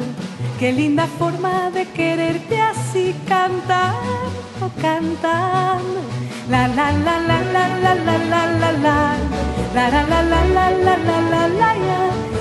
Qué 0.59 0.73
linda 0.73 1.07
forma 1.07 1.71
de 1.71 1.85
quererte 1.85 2.59
así 2.59 3.15
cantando, 3.29 4.69
cantando. 4.81 6.01
La 6.49 6.67
la 6.67 6.91
la 6.91 7.17
la 7.17 7.41
la 7.41 7.69
la 7.81 7.95
la 7.95 8.17
la 8.17 8.17
la 8.17 8.51
la 8.51 8.71
la 8.73 9.15
la 9.73 9.89
la 9.89 10.21
la 10.21 10.43
la 10.43 10.97
la 10.97 11.47
la 11.47 11.73
la 11.75 12.40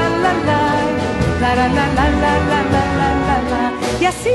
y 4.01 4.05
así 4.05 4.29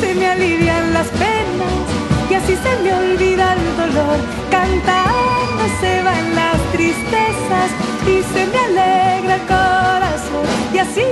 se 0.00 0.14
me 0.14 0.26
alivian 0.28 0.94
las 0.94 1.08
penas 1.08 1.84
y 2.30 2.34
así 2.34 2.54
se 2.56 2.82
me 2.82 2.94
olvida 2.94 3.54
el 3.54 3.76
dolor 3.76 4.18
cantando 4.50 5.64
se 5.80 6.02
van 6.02 6.34
las 6.34 6.58
tristezas 6.72 7.70
y 8.06 8.22
se 8.32 8.46
me 8.46 8.58
alegra 8.58 9.34
el 9.34 9.46
corazón 9.46 10.46
y 10.72 10.78
así 10.78 11.06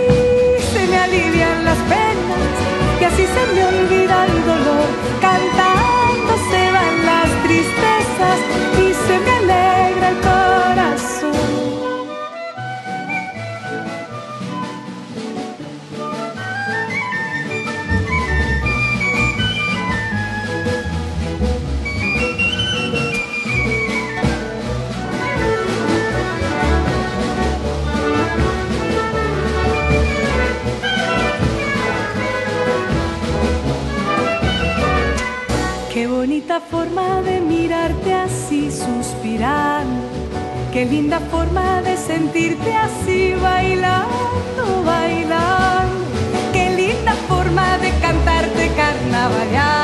se 0.72 0.86
me 0.86 0.98
alivian 0.98 1.64
las 1.64 1.78
penas 1.78 2.52
y 3.00 3.04
así 3.04 3.24
se 3.26 3.54
me 3.54 3.64
olvida 3.64 4.26
el 4.26 4.44
dolor 4.44 4.86
cantando 5.20 6.32
se 6.50 6.70
van 6.70 7.06
las 7.10 7.30
tristezas 7.44 8.38
y 8.78 8.94
se 9.06 9.18
me 9.18 9.30
alegra 9.30 9.83
Qué 40.84 40.90
linda 40.90 41.18
forma 41.18 41.80
de 41.80 41.96
sentirte 41.96 42.76
así 42.76 43.32
bailando, 43.40 44.84
bailando. 44.84 46.04
Qué 46.52 46.68
linda 46.76 47.14
forma 47.26 47.78
de 47.78 47.90
cantarte 48.02 48.70
carnavaleando. 48.76 49.83